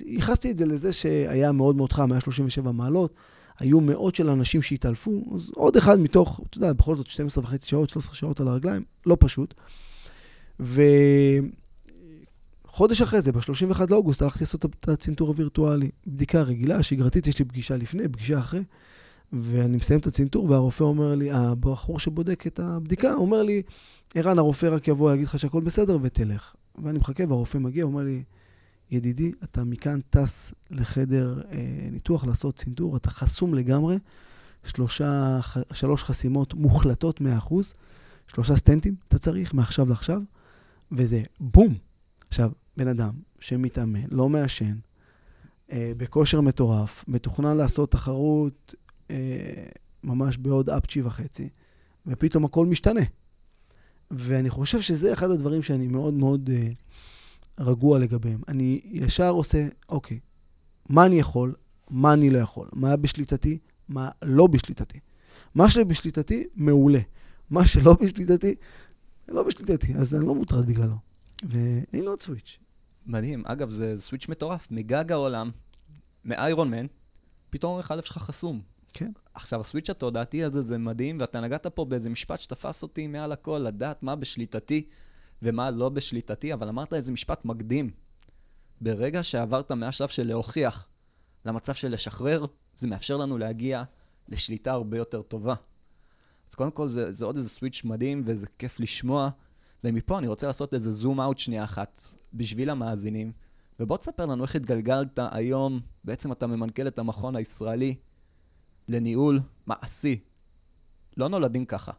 ייחסתי 0.06 0.50
את 0.50 0.56
זה 0.56 0.66
לזה 0.66 0.92
שהיה 0.92 1.52
מאוד 1.52 1.76
מאוד 1.76 1.92
חם, 1.92 2.12
היה 2.12 2.20
37 2.20 2.72
מעלות, 2.72 3.14
היו 3.58 3.80
מאות 3.80 4.14
של 4.14 4.30
אנשים 4.30 4.62
שהתעלפו, 4.62 5.24
אז 5.34 5.50
עוד 5.54 5.76
אחד 5.76 6.00
מתוך, 6.00 6.40
אתה 6.50 6.58
יודע, 6.58 6.72
בכל 6.72 6.96
זאת 6.96 7.06
12 7.06 7.44
וחצי 7.44 7.68
שעות, 7.68 7.90
13 7.90 8.14
שעות 8.14 8.40
על 8.40 8.48
הרגליים, 8.48 8.82
לא 9.06 9.16
פשוט. 9.20 9.54
וחודש 12.78 13.02
אחרי 13.02 13.20
זה, 13.20 13.32
ב-31 13.32 13.82
לאוגוסט, 13.90 14.22
הלכתי 14.22 14.40
לעשות 14.40 14.64
את 14.64 14.88
הצנתור 14.88 15.28
הווירטואלי. 15.28 15.90
בדיקה 16.06 16.42
רגילה, 16.42 16.82
שגרתית, 16.82 17.26
יש 17.26 17.38
לי 17.38 17.44
פגישה 17.44 17.76
לפני, 17.76 18.08
פגישה 18.08 18.38
אחרי, 18.38 18.62
ואני 19.32 19.76
מסיים 19.76 20.00
את 20.00 20.06
הצנתור, 20.06 20.50
והרופא 20.50 20.84
אומר 20.84 21.14
לי, 21.14 21.30
הבחור 21.30 21.98
שבודק 21.98 22.46
את 22.46 22.58
הבדיקה, 22.58 23.14
אומר 23.14 23.42
לי, 23.42 23.62
ערן, 24.14 24.38
הרופא 24.38 24.66
רק 24.66 24.88
יבוא 24.88 25.10
להגיד 25.10 25.26
לך 25.26 25.38
שהכל 25.38 25.60
בסדר 25.60 25.98
ותלך. 26.02 26.54
ואני 26.84 26.98
מחכה, 26.98 27.24
והרופא 27.28 27.58
מגיע, 27.58 27.84
אומר 27.84 28.02
לי, 28.02 28.22
ידידי, 28.90 29.32
אתה 29.44 29.64
מכאן 29.64 30.00
טס 30.10 30.54
לחדר 30.70 31.42
אה, 31.52 31.88
ניתוח 31.90 32.26
לעשות 32.26 32.56
צנתור, 32.56 32.96
אתה 32.96 33.10
חסום 33.10 33.54
לגמרי, 33.54 33.98
שלושה, 34.64 35.38
ח, 35.40 35.56
שלוש 35.72 36.02
חסימות 36.02 36.54
מוחלטות 36.54 37.20
100%, 37.20 37.54
שלושה 38.28 38.56
סטנטים 38.56 38.94
אתה 39.08 39.18
צריך 39.18 39.54
מעכשיו 39.54 39.88
לעכשיו, 39.88 40.22
וזה 40.92 41.22
בום. 41.40 41.87
עכשיו, 42.28 42.50
בן 42.76 42.88
אדם 42.88 43.14
שמתאמן, 43.40 44.04
לא 44.10 44.28
מעשן, 44.28 44.76
אה, 45.72 45.92
בכושר 45.96 46.40
מטורף, 46.40 47.04
מתוכנן 47.08 47.56
לעשות 47.56 47.90
תחרות 47.90 48.74
אה, 49.10 49.66
ממש 50.04 50.36
בעוד 50.36 50.70
אפצ'י 50.70 51.02
וחצי, 51.02 51.48
ופתאום 52.06 52.44
הכל 52.44 52.66
משתנה. 52.66 53.00
ואני 54.10 54.50
חושב 54.50 54.80
שזה 54.80 55.12
אחד 55.12 55.30
הדברים 55.30 55.62
שאני 55.62 55.86
מאוד 55.86 56.14
מאוד 56.14 56.50
uh, 56.50 57.62
רגוע 57.64 57.98
לגביהם. 57.98 58.40
אני 58.48 58.80
ישר 58.84 59.30
עושה, 59.30 59.66
אוקיי, 59.88 60.18
מה 60.88 61.06
אני 61.06 61.18
יכול, 61.18 61.54
מה 61.90 62.12
אני 62.12 62.30
לא 62.30 62.38
יכול, 62.38 62.68
מה 62.72 62.96
בשליטתי, 62.96 63.58
מה 63.88 64.08
לא 64.22 64.46
בשליטתי. 64.46 64.98
מה 65.54 65.70
שבשליטתי, 65.70 66.44
מעולה. 66.54 66.98
מה 67.50 67.66
שלא 67.66 67.96
בשליטתי, 68.02 68.54
לא 69.28 69.42
בשליטתי, 69.42 69.94
אז 69.94 70.14
אני 70.14 70.26
לא 70.26 70.34
מוטרד 70.34 70.66
בגללו. 70.66 71.07
ואין 71.42 72.04
לו 72.04 72.10
עוד 72.10 72.20
סוויץ'. 72.20 72.58
מדהים. 73.06 73.42
אגב, 73.46 73.70
זה 73.70 73.96
סוויץ' 73.96 74.28
מטורף. 74.28 74.68
מגג 74.70 75.12
העולם, 75.12 75.50
מאיירון 76.24 76.70
מן, 76.70 76.86
פתאום 77.50 77.72
עורך 77.72 77.90
הלב 77.90 78.02
שלך 78.02 78.18
חסום. 78.18 78.60
כן. 78.92 79.12
עכשיו, 79.34 79.60
הסוויץ' 79.60 79.90
התודעתי 79.90 80.44
הזה 80.44 80.60
זה 80.60 80.78
מדהים, 80.78 81.20
ואתה 81.20 81.40
נגעת 81.40 81.66
פה 81.66 81.84
באיזה 81.84 82.10
משפט 82.10 82.40
שתפס 82.40 82.82
אותי 82.82 83.06
מעל 83.06 83.32
הכל, 83.32 83.58
לדעת 83.58 84.02
מה 84.02 84.16
בשליטתי 84.16 84.88
ומה 85.42 85.70
לא 85.70 85.88
בשליטתי, 85.88 86.52
אבל 86.52 86.68
אמרת 86.68 86.94
איזה 86.94 87.12
משפט 87.12 87.44
מקדים. 87.44 87.90
ברגע 88.80 89.22
שעברת 89.22 89.72
מהשלב 89.72 90.08
של 90.08 90.26
להוכיח 90.26 90.88
למצב 91.44 91.74
של 91.74 91.92
לשחרר, 91.92 92.46
זה 92.74 92.88
מאפשר 92.88 93.16
לנו 93.16 93.38
להגיע 93.38 93.82
לשליטה 94.28 94.72
הרבה 94.72 94.98
יותר 94.98 95.22
טובה. 95.22 95.54
אז 96.48 96.54
קודם 96.54 96.70
כל, 96.70 96.88
זה, 96.88 97.12
זה 97.12 97.24
עוד 97.24 97.36
איזה 97.36 97.48
סוויץ' 97.48 97.84
מדהים, 97.84 98.22
וזה 98.26 98.46
כיף 98.58 98.80
לשמוע. 98.80 99.30
ומפה 99.84 100.18
אני 100.18 100.26
רוצה 100.26 100.46
לעשות 100.46 100.74
איזה 100.74 100.92
זום 100.92 101.20
אאוט 101.20 101.38
שנייה 101.38 101.64
אחת, 101.64 102.00
בשביל 102.34 102.70
המאזינים. 102.70 103.32
ובוא 103.80 103.96
תספר 103.96 104.26
לנו 104.26 104.44
איך 104.44 104.56
התגלגלת 104.56 105.18
היום, 105.30 105.80
בעצם 106.04 106.32
אתה 106.32 106.46
ממנכ"ל 106.46 106.86
את 106.86 106.98
המכון 106.98 107.36
הישראלי 107.36 107.94
לניהול 108.88 109.40
מעשי. 109.66 110.20
לא 111.16 111.28
נולדים 111.28 111.64
ככה. 111.64 111.92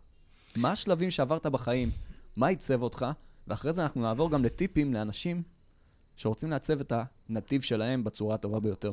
מה 0.56 0.72
השלבים 0.72 1.12
שעברת 1.12 1.46
בחיים? 1.46 1.92
מה 2.36 2.48
עיצב 2.48 2.82
אותך? 2.82 3.06
ואחרי 3.48 3.74
זה 3.74 3.84
אנחנו 3.84 4.02
נעבור 4.02 4.32
גם 4.32 4.44
לטיפים 4.44 4.94
לאנשים 4.94 5.44
שרוצים 6.16 6.50
לעצב 6.50 6.80
את 6.80 6.94
הנתיב 7.30 7.62
שלהם 7.62 8.04
בצורה 8.04 8.36
הטובה 8.36 8.60
ביותר. 8.60 8.92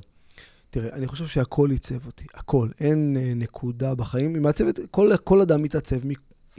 תראה, 0.70 0.96
אני 0.96 1.06
חושב 1.06 1.26
שהכל 1.26 1.70
עיצב 1.70 2.06
אותי, 2.06 2.24
הכל. 2.34 2.68
אין 2.80 3.16
אה, 3.16 3.32
נקודה 3.34 3.94
בחיים. 3.94 4.34
היא 4.34 4.42
מעצבת, 4.42 4.80
כל, 4.90 5.10
כל 5.24 5.40
אדם 5.40 5.62
מתעצב, 5.62 5.96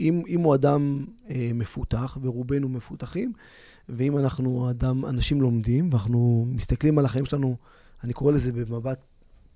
אם, 0.00 0.22
אם 0.28 0.40
הוא 0.40 0.54
אדם 0.54 1.04
אה, 1.30 1.50
מפותח, 1.54 2.18
ורובנו 2.22 2.68
מפותחים, 2.68 3.32
ואם 3.88 4.18
אנחנו 4.18 4.70
אדם, 4.70 5.04
אנשים 5.04 5.40
לומדים, 5.40 5.88
ואנחנו 5.92 6.46
מסתכלים 6.48 6.98
על 6.98 7.04
החיים 7.04 7.24
שלנו, 7.24 7.56
אני 8.04 8.12
קורא 8.12 8.32
לזה 8.32 8.52
במבט 8.52 9.00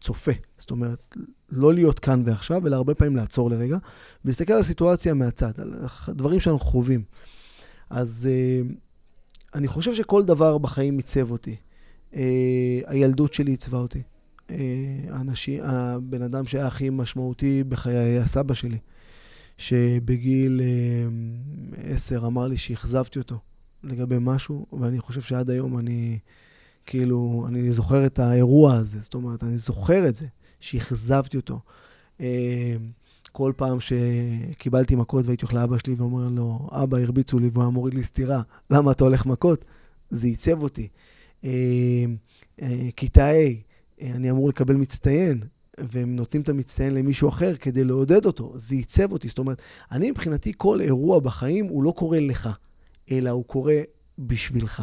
צופה. 0.00 0.32
זאת 0.58 0.70
אומרת, 0.70 1.16
לא 1.50 1.74
להיות 1.74 1.98
כאן 1.98 2.22
ועכשיו, 2.26 2.66
אלא 2.66 2.76
הרבה 2.76 2.94
פעמים 2.94 3.16
לעצור 3.16 3.50
לרגע, 3.50 3.78
ולהסתכל 4.24 4.52
על 4.52 4.60
הסיטואציה 4.60 5.14
מהצד, 5.14 5.52
על 5.58 5.74
הדברים 6.08 6.40
שאנחנו 6.40 6.60
חווים. 6.60 7.02
אז 7.90 8.28
אה, 8.30 8.60
אני 9.54 9.68
חושב 9.68 9.94
שכל 9.94 10.24
דבר 10.24 10.58
בחיים 10.58 10.96
עיצב 10.96 11.30
אותי. 11.30 11.56
אה, 12.14 12.80
הילדות 12.86 13.34
שלי 13.34 13.50
עיצבה 13.50 13.78
אותי. 13.78 14.02
אה, 14.50 14.56
האנשים, 15.10 15.60
הבן 15.62 16.22
אדם 16.22 16.46
שהיה 16.46 16.66
הכי 16.66 16.90
משמעותי 16.90 17.64
בחיי 17.64 17.96
היה 17.96 18.26
סבא 18.26 18.54
שלי, 18.54 18.78
שבגיל 19.58 20.60
עשר 21.84 22.26
אמר 22.26 22.46
לי 22.46 22.56
שאכזבתי 22.56 23.18
אותו 23.18 23.38
לגבי 23.84 24.16
משהו, 24.20 24.66
ואני 24.80 25.00
חושב 25.00 25.20
שעד 25.20 25.50
היום 25.50 25.78
אני, 25.78 26.18
כאילו, 26.86 27.44
אני 27.48 27.72
זוכר 27.72 28.06
את 28.06 28.18
האירוע 28.18 28.74
הזה, 28.74 28.98
זאת 29.00 29.14
אומרת, 29.14 29.44
אני 29.44 29.58
זוכר 29.58 30.08
את 30.08 30.14
זה, 30.14 30.26
שאכזבתי 30.60 31.36
אותו. 31.36 31.60
כל 33.32 33.52
פעם 33.56 33.78
שקיבלתי 33.80 34.96
מכות 34.96 35.26
והייתי 35.26 35.44
הולך 35.44 35.54
לאבא 35.54 35.78
שלי 35.78 35.94
ואומר 35.94 36.28
לו, 36.28 36.68
אבא, 36.72 36.98
הרביצו 36.98 37.38
לי 37.38 37.50
והוא 37.52 37.62
היה 37.62 37.70
מוריד 37.70 37.94
לי 37.94 38.02
סטירה, 38.02 38.42
למה 38.70 38.92
אתה 38.92 39.04
הולך 39.04 39.26
מכות? 39.26 39.64
זה 40.10 40.26
עיצב 40.26 40.62
אותי. 40.62 40.88
אה, 41.44 41.50
אה, 42.62 42.88
כיתה 42.96 43.30
A, 43.30 44.02
אני 44.02 44.30
אמור 44.30 44.48
לקבל 44.48 44.74
מצטיין, 44.74 45.40
והם 45.80 46.16
נותנים 46.16 46.42
את 46.42 46.48
המצטיין 46.48 46.94
למישהו 46.94 47.28
אחר 47.28 47.56
כדי 47.56 47.84
לעודד 47.84 48.26
אותו, 48.26 48.52
זה 48.56 48.74
עיצב 48.74 49.12
אותי. 49.12 49.28
זאת 49.28 49.38
אומרת, 49.38 49.62
אני 49.92 50.10
מבחינתי, 50.10 50.52
כל 50.56 50.80
אירוע 50.80 51.20
בחיים 51.20 51.66
הוא 51.66 51.84
לא 51.84 51.90
קורה 51.96 52.20
לך, 52.20 52.48
אלא 53.10 53.30
הוא 53.30 53.44
קורה 53.44 53.80
בשבילך. 54.18 54.82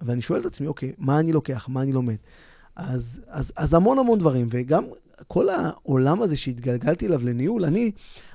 ואני 0.00 0.20
שואל 0.20 0.40
את 0.40 0.46
עצמי, 0.46 0.66
אוקיי, 0.66 0.92
מה 0.98 1.20
אני 1.20 1.32
לוקח, 1.32 1.68
מה 1.68 1.82
אני 1.82 1.92
לומד? 1.92 2.16
אז, 2.76 3.20
אז, 3.28 3.52
אז 3.56 3.74
המון 3.74 3.98
המון 3.98 4.18
דברים, 4.18 4.48
וגם 4.50 4.84
כל 5.28 5.48
העולם 5.48 6.22
הזה 6.22 6.36
שהתגלגלתי 6.36 7.06
אליו 7.06 7.24
לניהול, 7.24 7.64
אני, 7.64 7.90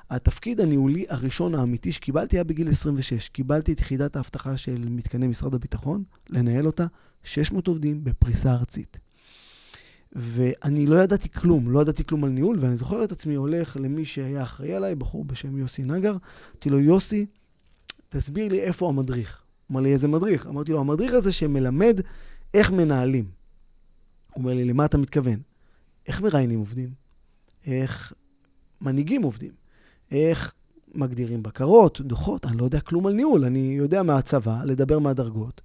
התפקיד 0.09 0.61
הניהולי 0.61 1.05
הראשון 1.09 1.55
האמיתי 1.55 1.91
שקיבלתי 1.91 2.35
היה 2.35 2.43
בגיל 2.43 2.69
26. 2.69 3.29
קיבלתי 3.29 3.71
את 3.71 3.81
יחידת 3.81 4.15
האבטחה 4.15 4.57
של 4.57 4.85
מתקני 4.89 5.27
משרד 5.27 5.53
הביטחון, 5.53 6.03
לנהל 6.29 6.65
אותה, 6.65 6.85
600 7.23 7.67
עובדים 7.67 8.03
בפריסה 8.03 8.53
ארצית. 8.53 8.99
ואני 10.13 10.87
לא 10.87 10.95
ידעתי 10.95 11.29
כלום, 11.29 11.71
לא 11.71 11.79
ידעתי 11.79 12.03
כלום 12.03 12.23
על 12.23 12.29
ניהול, 12.29 12.59
ואני 12.59 12.77
זוכר 12.77 13.03
את 13.03 13.11
עצמי 13.11 13.35
הולך 13.35 13.77
למי 13.79 14.05
שהיה 14.05 14.43
אחראי 14.43 14.73
עליי, 14.73 14.95
בחור 14.95 15.25
בשם 15.25 15.57
יוסי 15.57 15.83
נגר, 15.83 16.17
אמרתי 16.51 16.69
לו, 16.69 16.79
יוסי, 16.79 17.25
תסביר 18.09 18.47
לי 18.47 18.61
איפה 18.61 18.89
המדריך. 18.89 19.41
אמר 19.71 19.79
לי, 19.79 19.93
איזה 19.93 20.07
מדריך? 20.07 20.47
אמרתי 20.47 20.71
לו, 20.71 20.79
המדריך 20.79 21.13
הזה 21.13 21.31
שמלמד 21.31 22.01
איך 22.53 22.71
מנהלים. 22.71 23.25
הוא 24.33 24.43
אומר 24.43 24.53
לי, 24.53 24.65
למה 24.65 24.85
אתה 24.85 24.97
מתכוון? 24.97 25.39
איך 26.07 26.21
מראיינים 26.21 26.59
עובדים? 26.59 26.89
איך 27.65 28.13
מנהיגים 28.81 29.23
עובדים? 29.23 29.51
איך 30.11 30.53
מגדירים 30.95 31.43
בקרות, 31.43 32.01
דוחות? 32.01 32.45
אני 32.45 32.57
לא 32.57 32.63
יודע 32.63 32.79
כלום 32.79 33.07
על 33.07 33.13
ניהול. 33.13 33.45
אני 33.45 33.75
יודע 33.77 34.03
מהצבא, 34.03 34.63
לדבר 34.63 34.99
מהדרגות, 34.99 35.61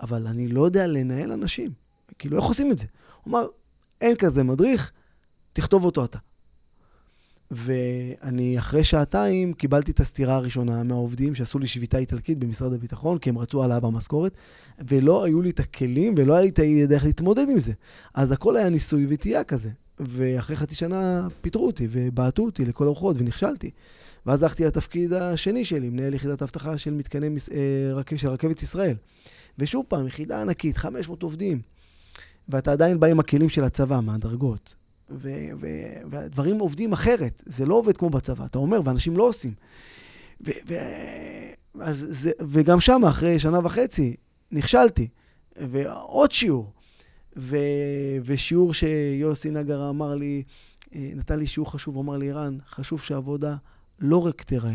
אבל 0.00 0.26
אני 0.26 0.48
לא 0.48 0.64
יודע 0.64 0.86
לנהל 0.86 1.32
אנשים. 1.32 1.70
כאילו, 2.18 2.36
איך 2.36 2.44
עושים 2.44 2.72
את 2.72 2.78
זה? 2.78 2.84
הוא 3.22 3.30
אמר, 3.30 3.46
אין 4.00 4.16
כזה 4.16 4.42
מדריך, 4.42 4.92
תכתוב 5.52 5.84
אותו 5.84 6.04
אתה. 6.04 6.18
ואני 7.50 8.58
אחרי 8.58 8.84
שעתיים 8.84 9.52
קיבלתי 9.52 9.90
את 9.92 10.00
הסטירה 10.00 10.36
הראשונה 10.36 10.82
מהעובדים 10.82 11.34
שעשו 11.34 11.58
לי 11.58 11.66
שביתה 11.66 11.98
איטלקית 11.98 12.38
במשרד 12.38 12.72
הביטחון, 12.72 13.18
כי 13.18 13.30
הם 13.30 13.38
רצו 13.38 13.62
העלאה 13.62 13.80
במשכורת, 13.80 14.32
ולא 14.88 15.24
היו 15.24 15.42
לי 15.42 15.50
את 15.50 15.60
הכלים 15.60 16.14
ולא 16.16 16.34
היה 16.34 16.42
לי 16.42 16.86
איך 16.90 17.04
להתמודד 17.04 17.46
עם 17.50 17.58
זה. 17.58 17.72
אז 18.14 18.32
הכל 18.32 18.56
היה 18.56 18.68
ניסוי 18.68 19.06
וטעייה 19.08 19.44
כזה. 19.44 19.70
ואחרי 20.00 20.56
חצי 20.56 20.74
שנה 20.74 21.28
פיטרו 21.40 21.66
אותי 21.66 21.88
ובעטו 21.90 22.42
אותי 22.42 22.64
לכל 22.64 22.86
הרוחות 22.86 23.16
ונכשלתי. 23.18 23.70
ואז 24.26 24.42
הלכתי 24.42 24.64
לתפקיד 24.64 25.12
השני 25.12 25.64
שלי, 25.64 25.88
מנהל 25.90 26.14
יחידת 26.14 26.42
אבטחה 26.42 26.78
של 26.78 26.94
מתקני 26.94 27.28
מס... 27.28 27.48
אה, 27.48 28.16
של 28.16 28.28
רכבת 28.28 28.62
ישראל. 28.62 28.96
ושוב 29.58 29.84
פעם, 29.88 30.06
יחידה 30.06 30.40
ענקית, 30.40 30.76
500 30.76 31.22
עובדים. 31.22 31.60
ואתה 32.48 32.72
עדיין 32.72 33.00
בא 33.00 33.06
עם 33.06 33.20
הכלים 33.20 33.48
של 33.48 33.64
הצבא, 33.64 34.00
מהדרגות. 34.00 34.74
ו- 35.10 35.48
ו- 35.60 36.00
והדברים 36.10 36.58
עובדים 36.58 36.92
אחרת, 36.92 37.42
זה 37.46 37.66
לא 37.66 37.74
עובד 37.74 37.96
כמו 37.96 38.10
בצבא, 38.10 38.44
אתה 38.44 38.58
אומר, 38.58 38.80
ואנשים 38.84 39.16
לא 39.16 39.28
עושים. 39.28 39.54
ו- 40.46 40.50
ו- 40.68 40.74
אז 41.80 42.06
זה, 42.10 42.30
וגם 42.48 42.80
שם, 42.80 43.04
אחרי 43.08 43.38
שנה 43.38 43.60
וחצי, 43.64 44.16
נכשלתי. 44.52 45.08
ועוד 45.56 46.32
שיעור. 46.32 46.72
ו- 47.36 47.56
ושיעור 48.24 48.74
שיוסי 48.74 49.50
נגר 49.50 49.90
אמר 49.90 50.14
לי, 50.14 50.42
אה, 50.94 51.10
נתן 51.14 51.38
לי 51.38 51.46
שיעור 51.46 51.72
חשוב, 51.72 51.98
אמר 51.98 52.16
לי, 52.16 52.30
ערן, 52.30 52.58
חשוב 52.68 53.00
שעבודה 53.00 53.56
לא 53.98 54.26
רק 54.26 54.42
תיראה, 54.42 54.74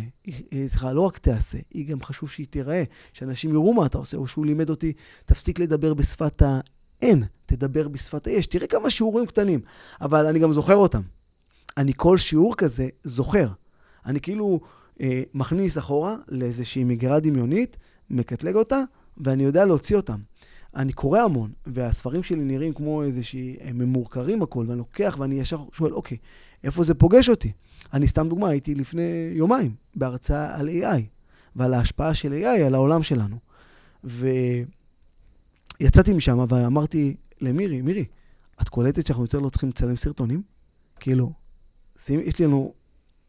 סליחה, 0.67 0.93
לא 0.93 1.01
רק 1.01 1.17
תיעשה, 1.17 1.57
היא 1.73 1.87
גם 1.87 2.03
חשוב 2.03 2.29
שהיא 2.29 2.47
תיראה, 2.49 2.83
שאנשים 3.13 3.51
יראו 3.51 3.73
מה 3.73 3.85
אתה 3.85 3.97
עושה, 3.97 4.17
או 4.17 4.27
שהוא 4.27 4.45
לימד 4.45 4.69
אותי, 4.69 4.93
תפסיק 5.25 5.59
לדבר 5.59 5.93
בשפת 5.93 6.41
האם, 7.01 7.21
תדבר 7.45 7.87
בשפת 7.87 8.27
האש. 8.27 8.45
תראה 8.45 8.67
כמה 8.67 8.89
שיעורים 8.89 9.25
קטנים, 9.25 9.59
אבל 10.01 10.27
אני 10.27 10.39
גם 10.39 10.53
זוכר 10.53 10.75
אותם. 10.75 11.01
אני 11.77 11.93
כל 11.95 12.17
שיעור 12.17 12.55
כזה 12.55 12.87
זוכר. 13.03 13.47
אני 14.05 14.19
כאילו 14.21 14.59
אה, 15.01 15.23
מכניס 15.33 15.77
אחורה 15.77 16.15
לאיזושהי 16.27 16.83
מגירה 16.83 17.19
דמיונית, 17.19 17.77
מקטלג 18.09 18.55
אותה, 18.55 18.83
ואני 19.17 19.43
יודע 19.43 19.65
להוציא 19.65 19.95
אותם. 19.95 20.19
אני 20.75 20.93
קורא 20.93 21.19
המון, 21.19 21.51
והספרים 21.65 22.23
שלי 22.23 22.43
נראים 22.43 22.73
כמו 22.73 23.03
איזושהי, 23.03 23.57
הם 23.61 23.77
ממורקרים 23.77 24.41
הכל, 24.41 24.65
ואני 24.67 24.77
לוקח 24.77 25.15
ואני 25.19 25.39
ישר 25.39 25.63
שואל, 25.73 25.93
אוקיי, 25.93 26.17
איפה 26.63 26.83
זה 26.83 26.93
פוגש 26.93 27.29
אותי? 27.29 27.51
אני 27.93 28.07
סתם 28.07 28.29
דוגמה, 28.29 28.49
הייתי 28.49 28.75
לפני 28.75 29.31
יומיים 29.33 29.75
בהרצאה 29.95 30.59
על 30.59 30.69
AI, 30.69 31.01
ועל 31.55 31.73
ההשפעה 31.73 32.13
של 32.13 32.33
AI 32.33 32.61
על 32.65 32.75
העולם 32.75 33.03
שלנו. 33.03 33.37
ויצאתי 35.81 36.13
משם 36.13 36.45
ואמרתי 36.49 37.15
למירי, 37.41 37.81
מירי, 37.81 38.05
את 38.61 38.69
קולטת 38.69 39.07
שאנחנו 39.07 39.23
יותר 39.23 39.39
לא 39.39 39.49
צריכים 39.49 39.69
לצלם 39.69 39.95
סרטונים? 39.95 40.41
כאילו, 40.99 41.33
יש 42.09 42.41
לנו 42.41 42.73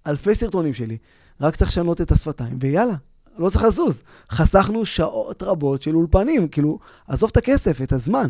אלפי 0.06 0.34
סרטונים 0.34 0.74
שלי, 0.74 0.98
רק 1.40 1.56
צריך 1.56 1.70
לשנות 1.70 2.00
את 2.00 2.12
השפתיים, 2.12 2.58
ויאללה, 2.60 2.94
לא 3.38 3.50
צריך 3.50 3.64
לזוז. 3.64 4.02
חסכנו 4.30 4.86
שעות 4.86 5.42
רבות 5.42 5.82
של 5.82 5.94
אולפנים, 5.94 6.48
כאילו, 6.48 6.78
עזוב 7.06 7.30
את 7.32 7.36
הכסף, 7.36 7.82
את 7.82 7.92
הזמן. 7.92 8.28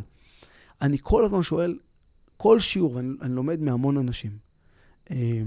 אני 0.83 0.97
כל 1.03 1.25
הזמן 1.25 1.43
שואל, 1.43 1.79
כל 2.37 2.61
שיעור, 2.61 2.95
ואני 2.95 3.09
אני 3.23 3.35
לומד 3.35 3.61
מהמון 3.61 3.97
אנשים. 3.97 4.31
אה, 5.11 5.43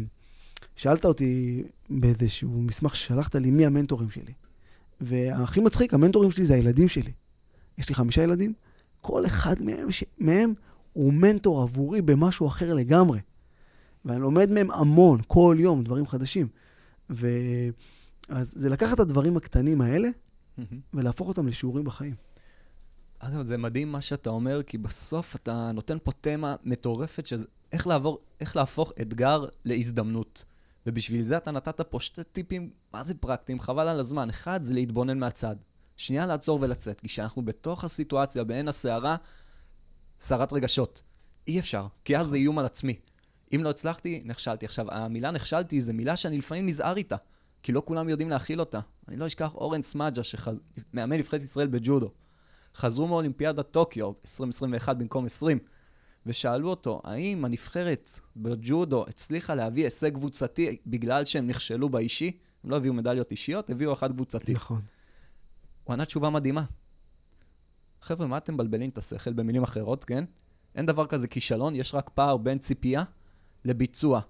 שאלת 0.76 1.06
אותי 1.06 1.64
באיזשהו 1.90 2.62
מסמך 2.62 2.96
ששלחת 2.96 3.36
לי, 3.36 3.52
מי 3.52 3.66
המנטורים 3.66 4.10
שלי. 4.10 4.34
והכי 5.02 5.60
מצחיק, 5.60 5.94
המנטורים 5.94 6.32
שלי 6.32 6.46
זה 6.46 6.54
הילדים 6.54 6.88
שלי. 6.88 7.12
יש 7.78 7.90
לי 7.90 7.96
חמישה 7.96 8.24
ילדים, 8.24 8.54
כל 9.06 9.26
אחד 9.26 9.62
מהם, 9.62 9.92
ש... 9.92 10.04
מהם 10.18 10.54
הוא 10.94 11.14
מנטור 11.14 11.62
עבורי 11.62 12.02
במשהו 12.02 12.48
אחר 12.48 12.74
לגמרי. 12.74 13.20
ואני 14.06 14.20
לומד 14.20 14.50
מהם 14.50 14.72
המון, 14.72 15.22
כל 15.28 15.56
יום, 15.60 15.84
דברים 15.84 16.08
חדשים. 16.08 16.48
ו... 17.10 17.28
אז 18.30 18.54
זה 18.58 18.70
לקחת 18.70 18.94
את 18.94 19.00
הדברים 19.00 19.38
הקטנים 19.38 19.82
האלה 19.82 20.10
ולהפוך 20.94 21.28
אותם 21.28 21.48
לשיעורים 21.48 21.86
בחיים. 21.86 22.16
אגב, 23.20 23.42
זה 23.42 23.58
מדהים 23.58 23.92
מה 23.92 24.02
שאתה 24.02 24.30
אומר, 24.30 24.64
כי 24.64 24.78
בסוף 24.78 25.36
אתה 25.36 25.72
נותן 25.72 25.98
פה 26.04 26.12
תמה 26.22 26.56
מטורפת 26.64 27.28
של 27.28 27.46
איך 27.72 27.88
לעבור, 27.88 28.20
איך 28.40 28.56
להפוך 28.56 28.92
אתגר 29.02 29.46
להזדמנות. 29.66 30.46
ובשביל 30.86 31.22
זה 31.22 31.38
אתה 31.38 31.52
נתת 31.52 31.82
פה 31.82 32.00
שתי 32.00 32.24
טיפים, 32.24 32.70
מה 32.94 33.04
זה 33.04 33.14
פרקטיים, 33.14 33.60
חבל 33.60 33.88
על 33.88 34.00
הזמן. 34.00 34.30
אחד, 34.30 34.64
זה 34.64 34.74
להתבונן 34.74 35.20
מהצד. 35.20 35.56
שנייה, 35.98 36.26
לעצור 36.26 36.60
ולצאת. 36.62 37.02
כי 37.02 37.08
כשאנחנו 37.08 37.46
בתוך 37.46 37.84
הסיטואציה, 37.84 38.44
בעין 38.44 38.68
הסערה, 38.68 39.16
סערת 40.20 40.54
רגשות. 40.54 41.02
אי 41.48 41.60
אפשר, 41.60 41.88
כי 42.06 42.18
אז 42.18 42.28
זה 42.28 42.36
איום 42.36 42.60
על 42.60 42.66
עצמי. 42.66 42.96
אם 43.56 43.64
לא 43.64 43.70
הצלחתי, 43.70 44.22
נכשלתי. 44.26 44.66
עכשיו, 44.66 44.92
המילה 44.92 45.32
נכשלתי 45.32 45.82
זה 45.82 45.94
מילה 45.94 46.16
שאני 46.16 46.38
לפעמים 46.38 46.68
נזהר 46.68 46.98
איתה. 46.98 47.16
כי 47.64 47.72
לא 47.72 47.82
כולם 47.86 48.10
יודעים 48.10 48.30
להכיל 48.30 48.60
אותה. 48.60 48.80
אני 49.08 49.18
לא 49.18 49.28
אשכח 49.28 49.56
אורן 49.56 49.82
סמאג'ה, 49.82 50.22
שמאמן 50.24 51.18
נבחרת 51.18 51.44
ישראל 51.44 51.68
בג'ודו. 51.68 52.12
חזרו 52.76 53.08
מאולימפיאדת 53.08 53.72
טוקיו 53.72 54.12
2021 54.26 54.98
במקום 54.98 55.26
20, 55.26 55.60
ושאלו 56.26 56.70
אותו, 56.70 57.02
האם 57.04 57.46
הנבחרת 57.46 58.10
בג'ודו 58.38 59.06
הצליחה 59.08 59.56
להביא 59.56 59.84
הישג 59.84 60.14
קבוצתי 60.14 60.78
בגלל 60.86 61.26
שהם 61.26 61.48
נכשלו 61.48 61.90
באישי? 61.90 62.32
הם 62.64 62.70
לא 62.70 62.76
הביאו 62.76 62.94
מדליות 62.94 63.32
אישיות, 63.32 63.70
הביאו 63.70 63.94
אחת 63.94 64.12
קבוצתית. 64.12 64.56
נכון. 64.56 64.82
הוא 65.86 65.94
ענה 65.94 66.06
תשובה 66.06 66.30
מדהימה. 66.30 66.64
חבר'ה, 68.02 68.28
מה 68.28 68.38
אתם 68.38 68.54
מבלבלים 68.54 68.90
את 68.90 68.98
השכל 68.98 69.34
במילים 69.34 69.64
אחרות, 69.64 70.04
כן? 70.04 70.26
אין 70.76 70.86
דבר 70.86 71.08
כזה 71.08 71.28
כישלון, 71.28 71.76
יש 71.76 71.96
רק 71.96 72.10
פער 72.10 72.38
בין 72.38 72.58
ציפייה 72.58 73.04
לביצוע. 73.66 74.22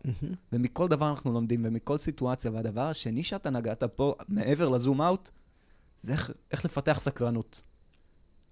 ומכל 0.52 0.88
דבר 0.88 1.10
אנחנו 1.10 1.34
לומדים, 1.34 1.66
ומכל 1.66 1.98
סיטואציה. 1.98 2.52
והדבר 2.52 2.82
השני 2.82 3.24
שאתה 3.24 3.50
נגעת 3.50 3.84
פה, 3.84 4.16
מעבר 4.28 4.70
לזום 4.70 5.02
אאוט, 5.02 5.30
זה 6.02 6.12
איך, 6.12 6.32
איך 6.52 6.66
לפתח 6.66 7.00
סקרנות. 7.00 7.62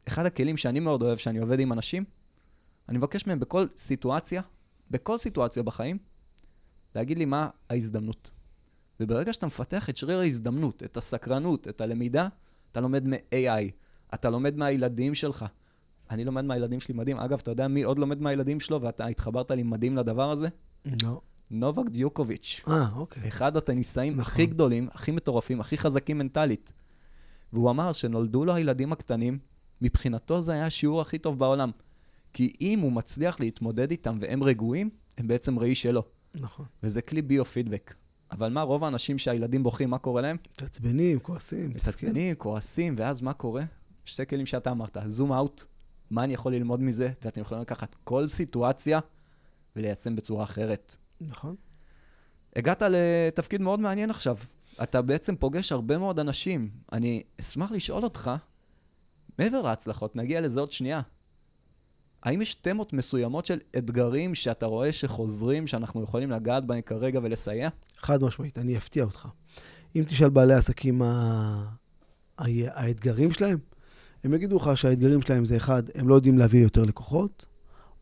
אחד 0.07 0.25
הכלים 0.25 0.57
שאני 0.57 0.79
מאוד 0.79 1.01
אוהב, 1.01 1.17
שאני 1.17 1.39
עובד 1.39 1.59
עם 1.59 1.73
אנשים, 1.73 2.03
אני 2.89 2.97
מבקש 2.97 3.27
מהם 3.27 3.39
בכל 3.39 3.65
סיטואציה, 3.77 4.41
בכל 4.91 5.17
סיטואציה 5.17 5.63
בחיים, 5.63 5.97
להגיד 6.95 7.17
לי 7.17 7.25
מה 7.25 7.49
ההזדמנות. 7.69 8.31
וברגע 8.99 9.33
שאתה 9.33 9.47
מפתח 9.47 9.89
את 9.89 9.97
שריר 9.97 10.19
ההזדמנות, 10.19 10.83
את 10.83 10.97
הסקרנות, 10.97 11.67
את 11.67 11.81
הלמידה, 11.81 12.27
אתה 12.73 12.81
לומד 12.81 13.07
מ-AI, 13.07 13.71
אתה 14.13 14.29
לומד 14.29 14.57
מהילדים 14.57 15.15
שלך. 15.15 15.45
אני 16.09 16.25
לומד 16.25 16.45
מהילדים 16.45 16.79
שלי 16.79 16.93
מדהים. 16.93 17.17
אגב, 17.19 17.39
אתה 17.39 17.51
יודע 17.51 17.67
מי 17.67 17.83
עוד 17.83 17.99
לומד 17.99 18.21
מהילדים 18.21 18.59
שלו, 18.59 18.81
ואתה 18.81 19.05
התחברת 19.05 19.51
לי 19.51 19.63
מדהים 19.63 19.97
לדבר 19.97 20.31
הזה? 20.31 20.47
לא. 21.03 21.21
נובק 21.51 21.89
דיוקוביץ'. 21.89 22.61
אה, 22.67 22.85
אוקיי. 22.95 23.27
אחד 23.27 23.57
הטניסאים 23.57 24.13
נכון. 24.13 24.21
הכי 24.33 24.45
גדולים, 24.45 24.87
הכי 24.91 25.11
מטורפים, 25.11 25.61
הכי 25.61 25.77
חזקים 25.77 26.17
מנטלית. 26.17 26.73
והוא 27.53 27.69
אמר 27.69 27.93
שנולדו 27.93 28.45
לו 28.45 28.53
הילדים 28.53 28.91
הקטנים, 28.91 29.39
מבחינתו 29.81 30.41
זה 30.41 30.51
היה 30.51 30.65
השיעור 30.65 31.01
הכי 31.01 31.17
טוב 31.17 31.39
בעולם. 31.39 31.71
כי 32.33 32.53
אם 32.61 32.79
הוא 32.79 32.91
מצליח 32.91 33.39
להתמודד 33.39 33.91
איתם 33.91 34.17
והם 34.21 34.43
רגועים, 34.43 34.89
הם 35.17 35.27
בעצם 35.27 35.59
ראי 35.59 35.75
שלו. 35.75 36.03
נכון. 36.35 36.65
וזה 36.83 37.01
כלי 37.01 37.21
ביו-פידבק. 37.21 37.93
אבל 38.33 38.51
מה, 38.51 38.61
רוב 38.61 38.83
האנשים 38.83 39.17
שהילדים 39.17 39.63
בוכים, 39.63 39.89
מה 39.89 39.97
קורה 39.97 40.21
להם? 40.21 40.37
מתעצבנים, 40.51 41.19
כועסים. 41.19 41.69
מתעדכנים, 41.69 42.35
כועסים, 42.35 42.95
ואז 42.97 43.21
מה 43.21 43.33
קורה? 43.33 43.63
שתי 44.05 44.25
כלים 44.25 44.45
שאתה 44.45 44.71
אמרת, 44.71 44.97
זום 45.07 45.33
אאוט, 45.33 45.63
מה 46.11 46.23
אני 46.23 46.33
יכול 46.33 46.53
ללמוד 46.53 46.81
מזה, 46.81 47.11
ואתם 47.23 47.41
יכולים 47.41 47.61
לקחת 47.61 47.95
כל 48.03 48.27
סיטואציה 48.27 48.99
וליישם 49.75 50.15
בצורה 50.15 50.43
אחרת. 50.43 50.95
נכון. 51.21 51.55
הגעת 52.55 52.83
לתפקיד 52.89 53.61
מאוד 53.61 53.79
מעניין 53.79 54.09
עכשיו. 54.09 54.37
אתה 54.83 55.01
בעצם 55.01 55.35
פוגש 55.35 55.71
הרבה 55.71 55.97
מאוד 55.97 56.19
אנשים. 56.19 56.69
אני 56.91 57.23
אשמח 57.39 57.71
לשאול 57.71 58.03
אותך, 58.03 58.31
מעבר 59.39 59.61
להצלחות, 59.61 60.15
נגיע 60.15 60.41
לזה 60.41 60.59
עוד 60.59 60.71
שנייה. 60.71 61.01
האם 62.23 62.41
יש 62.41 62.55
תמות 62.55 62.93
מסוימות 62.93 63.45
של 63.45 63.59
אתגרים 63.77 64.35
שאתה 64.35 64.65
רואה 64.65 64.91
שחוזרים, 64.91 65.67
שאנחנו 65.67 66.03
יכולים 66.03 66.31
לגעת 66.31 66.65
בהם 66.65 66.81
כרגע 66.81 67.19
ולסייע? 67.23 67.69
חד 67.97 68.23
משמעית, 68.23 68.57
אני 68.57 68.77
אפתיע 68.77 69.03
אותך. 69.03 69.27
אם 69.95 70.03
תשאל 70.07 70.29
בעלי 70.29 70.53
עסקים 70.53 70.97
מה 70.97 71.65
האתגרים 72.37 73.33
שלהם, 73.33 73.57
הם 74.23 74.33
יגידו 74.33 74.57
לך 74.57 74.77
שהאתגרים 74.77 75.21
שלהם 75.21 75.45
זה 75.45 75.57
אחד, 75.57 75.83
הם 75.95 76.09
לא 76.09 76.15
יודעים 76.15 76.37
להביא 76.37 76.63
יותר 76.63 76.81
לקוחות, 76.81 77.45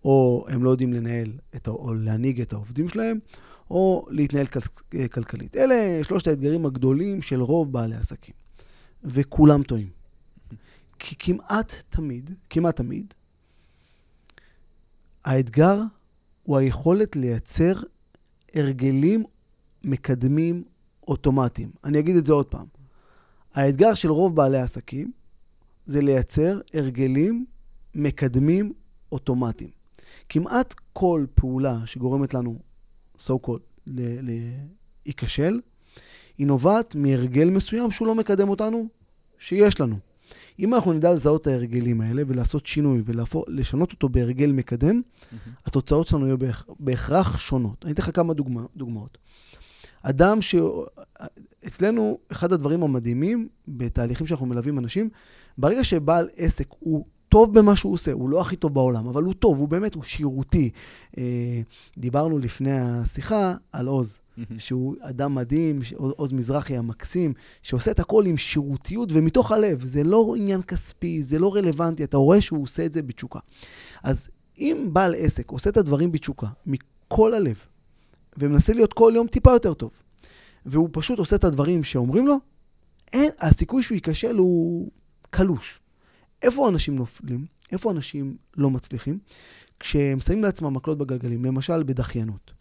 או 0.06 0.46
הם 0.50 0.64
לא 0.64 0.70
יודעים 0.70 0.94
לנהל 0.94 1.32
את, 1.56 1.68
או 1.68 1.94
להנהיג 1.94 2.42
את 2.42 2.54
העובדים 2.54 2.90
שלהם, 2.90 3.20
או 3.72 4.08
להתנהל 4.10 4.46
כל- 4.46 4.60
כלכלית. 5.12 5.58
אלה 5.58 6.04
שלושת 6.04 6.28
האתגרים 6.28 6.66
הגדולים 6.66 7.22
של 7.22 7.42
רוב 7.42 7.72
בעלי 7.74 7.96
עסקים. 7.96 8.36
וכולם 9.04 9.64
טועים. 9.64 9.90
כי 11.00 11.16
כמעט 11.20 11.74
תמיד, 11.90 12.30
כמעט 12.50 12.76
תמיד, 12.76 13.14
האתגר 15.26 15.82
הוא 16.44 16.58
היכולת 16.58 17.16
לייצר 17.16 17.74
הרגלים 18.54 19.24
מקדמים 19.84 20.64
אוטומטיים. 21.08 21.72
אני 21.84 22.00
אגיד 22.00 22.16
את 22.16 22.26
זה 22.26 22.34
עוד 22.34 22.46
פעם. 22.46 22.66
האתגר 23.54 23.94
של 23.94 24.12
רוב 24.12 24.36
בעלי 24.36 24.58
העסקים 24.58 25.12
זה 25.86 26.02
לייצר 26.02 26.60
הרגלים 26.74 27.46
מקדמים 27.96 28.74
אוטומטיים. 29.12 29.70
כמעט 30.30 30.76
כל 30.94 31.26
פעולה 31.36 31.80
שגורמת 31.86 32.34
לנו, 32.34 32.60
so 33.18 33.32
called, 33.46 33.92
להיכשל, 35.06 35.60
היא 36.38 36.48
נובעת 36.48 36.96
מהרגל 36.96 37.50
מסוים 37.50 37.92
שהוא 37.92 38.08
לא 38.08 38.16
מקדם 38.16 38.50
אותנו, 38.50 38.88
שיש 39.40 39.82
לנו. 39.82 40.11
אם 40.60 40.74
אנחנו 40.74 40.94
נדע 40.94 41.14
לזהות 41.14 41.42
את 41.42 41.48
ההרגלים 41.48 42.02
האלה 42.02 42.24
ולעשות 42.28 42.66
שינוי 42.66 43.04
ולשנות 43.06 43.92
אותו 43.92 44.10
בהרגל 44.10 44.52
מקדם, 44.52 45.02
התוצאות 45.66 46.08
שלנו 46.08 46.26
יהיו 46.26 46.38
בהכ... 46.38 46.66
בהכרח 46.80 47.38
שונות. 47.38 47.86
אני 47.86 47.94
אתן 47.94 48.02
לך 48.02 48.16
כמה 48.16 48.34
דוגמא, 48.34 48.62
דוגמאות. 48.76 49.18
אדם 50.02 50.42
ש... 50.42 50.56
אצלנו, 51.68 52.18
אחד 52.32 52.54
הדברים 52.54 52.84
המדהימים 52.84 53.48
בתהליכים 53.68 54.28
שאנחנו 54.28 54.46
מלווים 54.46 54.80
אנשים, 54.80 55.10
ברגע 55.58 55.84
שבעל 55.84 56.30
עסק 56.38 56.68
הוא 56.80 57.06
טוב 57.30 57.60
במה 57.60 57.76
שהוא 57.76 57.94
עושה, 57.94 58.12
הוא 58.12 58.30
לא 58.30 58.42
הכי 58.42 58.56
טוב 58.56 58.74
בעולם, 58.74 59.08
אבל 59.08 59.24
הוא 59.24 59.34
טוב, 59.34 59.58
הוא 59.58 59.68
באמת, 59.68 59.96
הוא 59.96 60.04
שירותי. 60.04 60.70
אה, 61.18 61.62
דיברנו 61.98 62.40
לפני 62.40 62.80
השיחה 62.80 63.54
על 63.72 63.88
עוז, 63.88 64.20
שהוא 64.58 64.96
אדם 65.02 65.36
מדהים, 65.36 65.80
עוז 65.96 66.32
מזרחי 66.32 66.78
המקסים, 66.78 67.34
שעושה 67.62 67.92
את 67.92 68.00
הכל 68.00 68.26
עם 68.26 68.38
שירותיות 68.38 69.10
ומתוך 69.12 69.52
הלב. 69.52 69.84
זה 69.86 70.04
לא 70.04 70.34
עניין 70.38 70.62
כספי, 70.62 71.24
זה 71.24 71.40
לא 71.40 71.56
רלוונטי, 71.56 72.04
אתה 72.04 72.18
רואה 72.18 72.42
שהוא 72.42 72.64
עושה 72.64 72.86
את 72.86 72.94
זה 72.94 73.02
בתשוקה. 73.02 73.40
אז 74.04 74.30
אם 74.58 74.90
בעל 74.94 75.16
עסק 75.18 75.52
עושה 75.52 75.70
את 75.70 75.78
הדברים 75.78 76.12
בתשוקה, 76.12 76.48
מכל 76.66 77.34
הלב, 77.34 77.56
ומנסה 78.38 78.74
להיות 78.74 78.94
כל 78.94 79.14
יום 79.16 79.28
טיפה 79.28 79.52
יותר 79.52 79.74
טוב, 79.74 79.92
והוא 80.66 80.90
פשוט 80.92 81.20
עושה 81.20 81.36
את 81.36 81.44
הדברים 81.44 81.84
שאומרים 81.84 82.28
לו, 82.28 82.38
אין, 83.14 83.32
הסיכוי 83.40 83.84
שהוא 83.84 83.96
ייכשל 83.96 84.36
הוא 84.36 84.92
קלוש. 85.30 85.80
איפה 86.42 86.70
אנשים 86.70 86.96
נופלים? 86.96 87.46
איפה 87.72 87.92
אנשים 87.92 88.38
לא 88.58 88.70
מצליחים? 88.70 89.20
כשהם 89.80 90.20
שמים 90.20 90.44
לעצמם 90.44 90.74
מקלות 90.74 90.98
בגלגלים, 90.98 91.46
למשל 91.46 91.84
בדחיינות. 91.84 92.52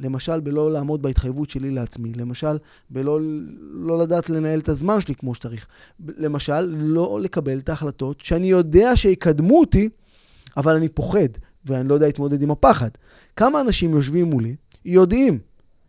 למשל, 0.00 0.40
בלא 0.40 0.72
לעמוד 0.72 1.02
בהתחייבות 1.02 1.50
שלי 1.50 1.70
לעצמי. 1.70 2.12
למשל, 2.12 2.58
בלא 2.90 3.20
לא 3.72 3.98
לדעת 4.02 4.30
לנהל 4.30 4.58
את 4.58 4.68
הזמן 4.68 5.00
שלי 5.00 5.14
כמו 5.14 5.34
שצריך. 5.34 5.66
למשל, 6.16 6.60
לא 6.78 7.18
לקבל 7.22 7.58
את 7.58 7.68
ההחלטות 7.68 8.20
שאני 8.20 8.50
יודע 8.50 8.96
שיקדמו 8.96 9.60
אותי, 9.60 9.88
אבל 10.56 10.76
אני 10.76 10.88
פוחד, 10.88 11.28
ואני 11.64 11.88
לא 11.88 11.94
יודע 11.94 12.06
להתמודד 12.06 12.42
עם 12.42 12.50
הפחד. 12.50 12.90
כמה 13.36 13.60
אנשים 13.60 13.90
יושבים 13.90 14.30
מולי, 14.30 14.56
יודעים, 14.84 15.38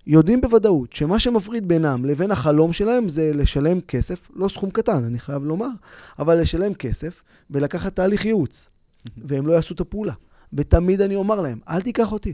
יודעים 0.08 0.42
בוודאות, 0.42 0.94
שמה 0.94 1.20
שמפריד 1.20 1.68
בינם 1.68 2.06
לבין 2.06 2.32
החלום 2.32 2.74
שלהם 2.74 3.10
זה 3.10 3.32
לשלם 3.34 3.82
כסף, 3.82 4.30
לא 4.36 4.50
סכום 4.50 4.70
קטן, 4.70 5.04
אני 5.04 5.20
חייב 5.20 5.44
לומר, 5.44 5.70
אבל 6.20 6.42
לשלם 6.42 6.74
כסף 6.74 7.24
ולקחת 7.50 7.96
תהליך 7.96 8.26
ייעוץ, 8.26 8.70
והם 9.18 9.48
לא 9.48 9.54
יעשו 9.54 9.74
את 9.74 9.80
הפעולה. 9.80 10.14
ותמיד 10.54 11.02
אני 11.02 11.16
אומר 11.16 11.42
להם, 11.42 11.60
אל 11.70 11.82
תיקח 11.82 12.12
אותי. 12.12 12.34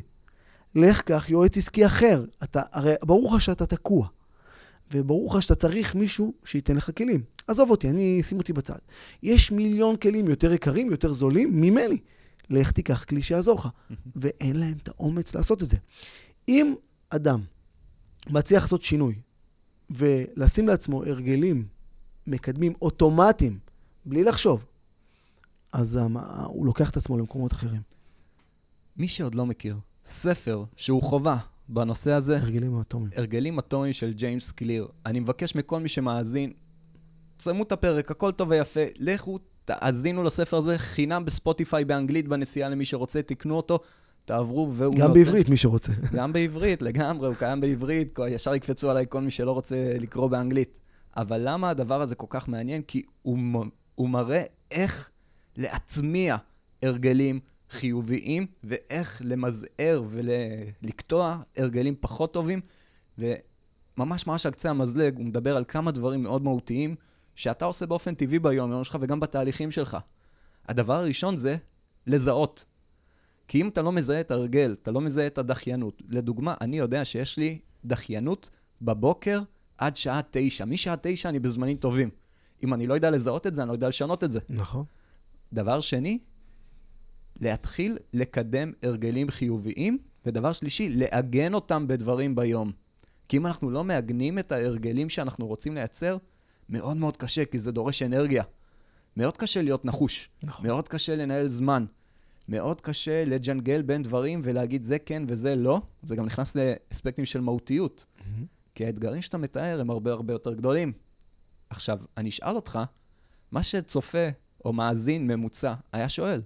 לך 0.76 1.02
קח 1.02 1.30
יועץ 1.30 1.58
עסקי 1.58 1.86
אחר. 1.86 2.26
אתה, 2.44 2.62
הרי 2.72 2.94
ברור 3.02 3.36
לך 3.36 3.42
שאתה 3.42 3.66
תקוע, 3.66 4.08
וברור 4.94 5.36
לך 5.36 5.42
שאתה 5.44 5.56
צריך 5.56 5.96
מישהו 5.96 6.34
שייתן 6.46 6.76
לך 6.76 6.90
כלים. 6.98 7.24
עזוב 7.48 7.70
אותי, 7.70 7.90
אני, 7.90 8.24
שים 8.24 8.38
אותי 8.38 8.54
בצד. 8.54 8.78
יש 9.24 9.52
מיליון 9.52 9.96
כלים 9.98 10.28
יותר 10.28 10.54
יקרים, 10.54 10.92
יותר 10.92 11.14
זולים 11.14 11.62
ממני. 11.62 11.98
לך 12.50 12.72
תיקח 12.72 13.04
כלי 13.04 13.22
שיעזור 13.22 13.60
לך. 13.60 13.68
ואין 14.22 14.56
להם 14.56 14.76
את 14.84 14.88
האומץ 14.88 15.36
לעשות 15.36 15.64
את 15.64 15.70
זה. 15.70 15.78
אם 16.48 16.76
אדם 17.10 17.42
מצליח 18.30 18.64
לעשות 18.64 18.84
שינוי 18.84 19.16
ולשים 19.90 20.68
לעצמו 20.68 21.04
הרגלים 21.04 21.68
מקדמים 22.28 22.74
אוטומטיים, 22.82 23.60
בלי 24.06 24.24
לחשוב, 24.24 24.66
אז 25.72 25.96
המ- 25.96 26.18
הוא 26.46 26.66
לוקח 26.66 26.90
את 26.90 26.98
עצמו 26.98 27.18
למקומות 27.18 27.54
אחרים. 27.54 27.82
מי 28.98 29.08
שעוד 29.08 29.36
לא 29.36 29.46
מכיר, 29.46 29.78
ספר 30.08 30.64
שהוא 30.76 31.04
חובה 31.04 31.38
בנושא 31.70 32.12
הזה, 32.12 32.38
הרגלים 32.38 32.82
אטומיים. 32.82 33.12
הרגלים 33.16 33.60
אטומיים 33.60 33.94
של 33.94 34.14
ג'יימס 34.14 34.52
קליר. 34.52 34.88
אני 35.06 35.20
מבקש 35.20 35.56
מכל 35.56 35.80
מי 35.80 35.90
שמאזין, 35.90 36.54
תסיימו 37.38 37.64
את 37.64 37.72
הפרק, 37.72 38.12
הכל 38.12 38.32
טוב 38.32 38.50
ויפה, 38.50 38.80
לכו, 39.00 39.40
תאזינו 39.66 40.24
לספר 40.24 40.58
הזה 40.58 40.78
חינם 40.78 41.26
בספוטיפיי 41.26 41.86
באנגלית 41.86 42.28
בנסיעה 42.28 42.70
למי 42.70 42.86
שרוצה, 42.86 43.22
תקנו 43.22 43.56
אותו, 43.56 43.80
תעברו 44.26 44.74
והוא 44.74 44.96
גם 44.96 45.14
בעברית, 45.14 45.50
מי 45.50 45.58
שרוצה. 45.58 45.92
גם 46.18 46.34
בעברית, 46.34 46.82
לגמרי, 46.82 47.28
הוא 47.28 47.36
קיים 47.36 47.62
בעברית, 47.62 48.20
ישר 48.30 48.56
יקפצו 48.56 48.92
עליי 48.92 49.06
כל 49.10 49.22
מי 49.22 49.32
שלא 49.32 49.52
רוצה 49.52 49.94
לקרוא 50.00 50.28
באנגלית. 50.28 50.70
אבל 51.18 51.42
למה 51.44 51.70
הדבר 51.70 52.02
הזה 52.02 52.16
כל 52.16 52.28
כך 52.30 52.48
מעניין? 52.48 52.82
כי 52.82 53.02
הוא, 53.22 53.38
הוא 53.96 54.10
מראה 54.10 54.44
איך 54.72 55.10
להטמיע 55.58 56.36
הרגלים 56.84 57.40
חיוביים, 57.70 58.46
ואיך 58.64 59.22
למזער 59.26 60.04
ולקטוע 60.10 61.42
הרגלים 61.58 61.96
פחות 62.00 62.34
טובים, 62.34 62.62
וממש 63.18 64.28
ממש 64.28 64.46
על 64.46 64.52
קצה 64.52 64.70
המזלג, 64.70 65.18
הוא 65.18 65.26
מדבר 65.26 65.58
על 65.58 65.64
כמה 65.68 65.92
דברים 65.92 66.24
מאוד 66.24 66.44
מהותיים, 66.44 66.96
שאתה 67.36 67.66
עושה 67.66 67.86
באופן 67.86 68.16
טבעי 68.16 68.40
ביום-יום 68.40 68.84
שלך 68.84 68.98
וגם 69.02 69.20
בתהליכים 69.20 69.72
שלך. 69.72 69.98
הדבר 70.68 70.94
הראשון 70.94 71.36
זה 71.36 71.58
לזהות. 72.08 72.66
כי 73.48 73.62
אם 73.62 73.68
אתה 73.68 73.82
לא 73.82 73.92
מזהה 73.92 74.20
את 74.20 74.32
ההרגל, 74.32 74.76
אתה 74.82 74.92
לא 74.92 75.02
מזהה 75.02 75.28
את 75.28 75.38
הדחיינות. 75.38 76.02
לדוגמה, 76.10 76.56
אני 76.62 76.78
יודע 76.78 77.06
שיש 77.06 77.38
לי 77.38 77.60
דחיינות 77.86 78.50
בבוקר 78.82 79.42
עד 79.78 79.96
שעה 79.96 80.22
תשע. 80.32 80.66
משעה 80.66 80.96
תשע 81.02 81.30
אני 81.30 81.40
בזמנים 81.40 81.78
טובים. 81.78 82.10
אם 82.64 82.74
אני 82.74 82.88
לא 82.88 82.94
יודע 82.94 83.12
לזהות 83.12 83.48
את 83.48 83.56
זה, 83.56 83.62
אני 83.62 83.68
לא 83.68 83.74
יודע 83.74 83.88
לשנות 83.88 84.24
את 84.24 84.32
זה. 84.32 84.40
נכון. 84.50 84.86
דבר 85.54 85.80
שני, 85.82 86.20
להתחיל 87.42 87.98
לקדם 88.14 88.72
הרגלים 88.84 89.30
חיוביים, 89.30 89.98
ודבר 90.26 90.52
שלישי, 90.52 90.90
לעגן 90.90 91.54
אותם 91.54 91.88
בדברים 91.88 92.36
ביום. 92.36 92.72
כי 93.30 93.38
אם 93.38 93.46
אנחנו 93.46 93.70
לא 93.70 93.84
מעגנים 93.84 94.40
את 94.40 94.52
ההרגלים 94.52 95.10
שאנחנו 95.10 95.48
רוצים 95.48 95.76
לייצר, 95.76 96.18
מאוד 96.70 96.98
מאוד 96.98 97.18
קשה, 97.18 97.46
כי 97.46 97.60
זה 97.60 97.72
דורש 97.72 98.04
אנרגיה. 98.04 98.44
מאוד 99.18 99.38
קשה 99.38 99.62
להיות 99.62 99.86
נחוש. 99.86 100.30
נכון. 100.44 100.68
מאוד 100.68 100.88
קשה 100.88 101.16
לנהל 101.16 101.48
זמן. 101.48 101.86
מאוד 102.50 102.82
קשה 102.82 103.26
לג'נגל 103.26 103.82
בין 103.82 104.04
דברים 104.04 104.42
ולהגיד 104.44 104.86
זה 104.86 105.00
כן 105.00 105.24
וזה 105.28 105.56
לא. 105.56 105.82
זה 106.04 106.16
גם 106.16 106.26
נכנס 106.26 106.56
לאספקטים 106.56 107.26
של 107.26 107.42
מהותיות. 107.42 108.06
כי 108.76 108.86
האתגרים 108.86 109.22
שאתה 109.22 109.38
מתאר 109.38 109.82
הם 109.82 109.90
הרבה 109.90 110.12
הרבה 110.12 110.34
יותר 110.34 110.54
גדולים. 110.54 110.94
עכשיו, 111.70 112.00
אני 112.18 112.30
אשאל 112.30 112.56
אותך, 112.56 112.80
מה 113.52 113.64
שצופה 113.64 114.28
או 114.66 114.74
מאזין 114.74 115.28
ממוצע 115.28 115.74
היה 115.94 116.10
שואל, 116.10 116.42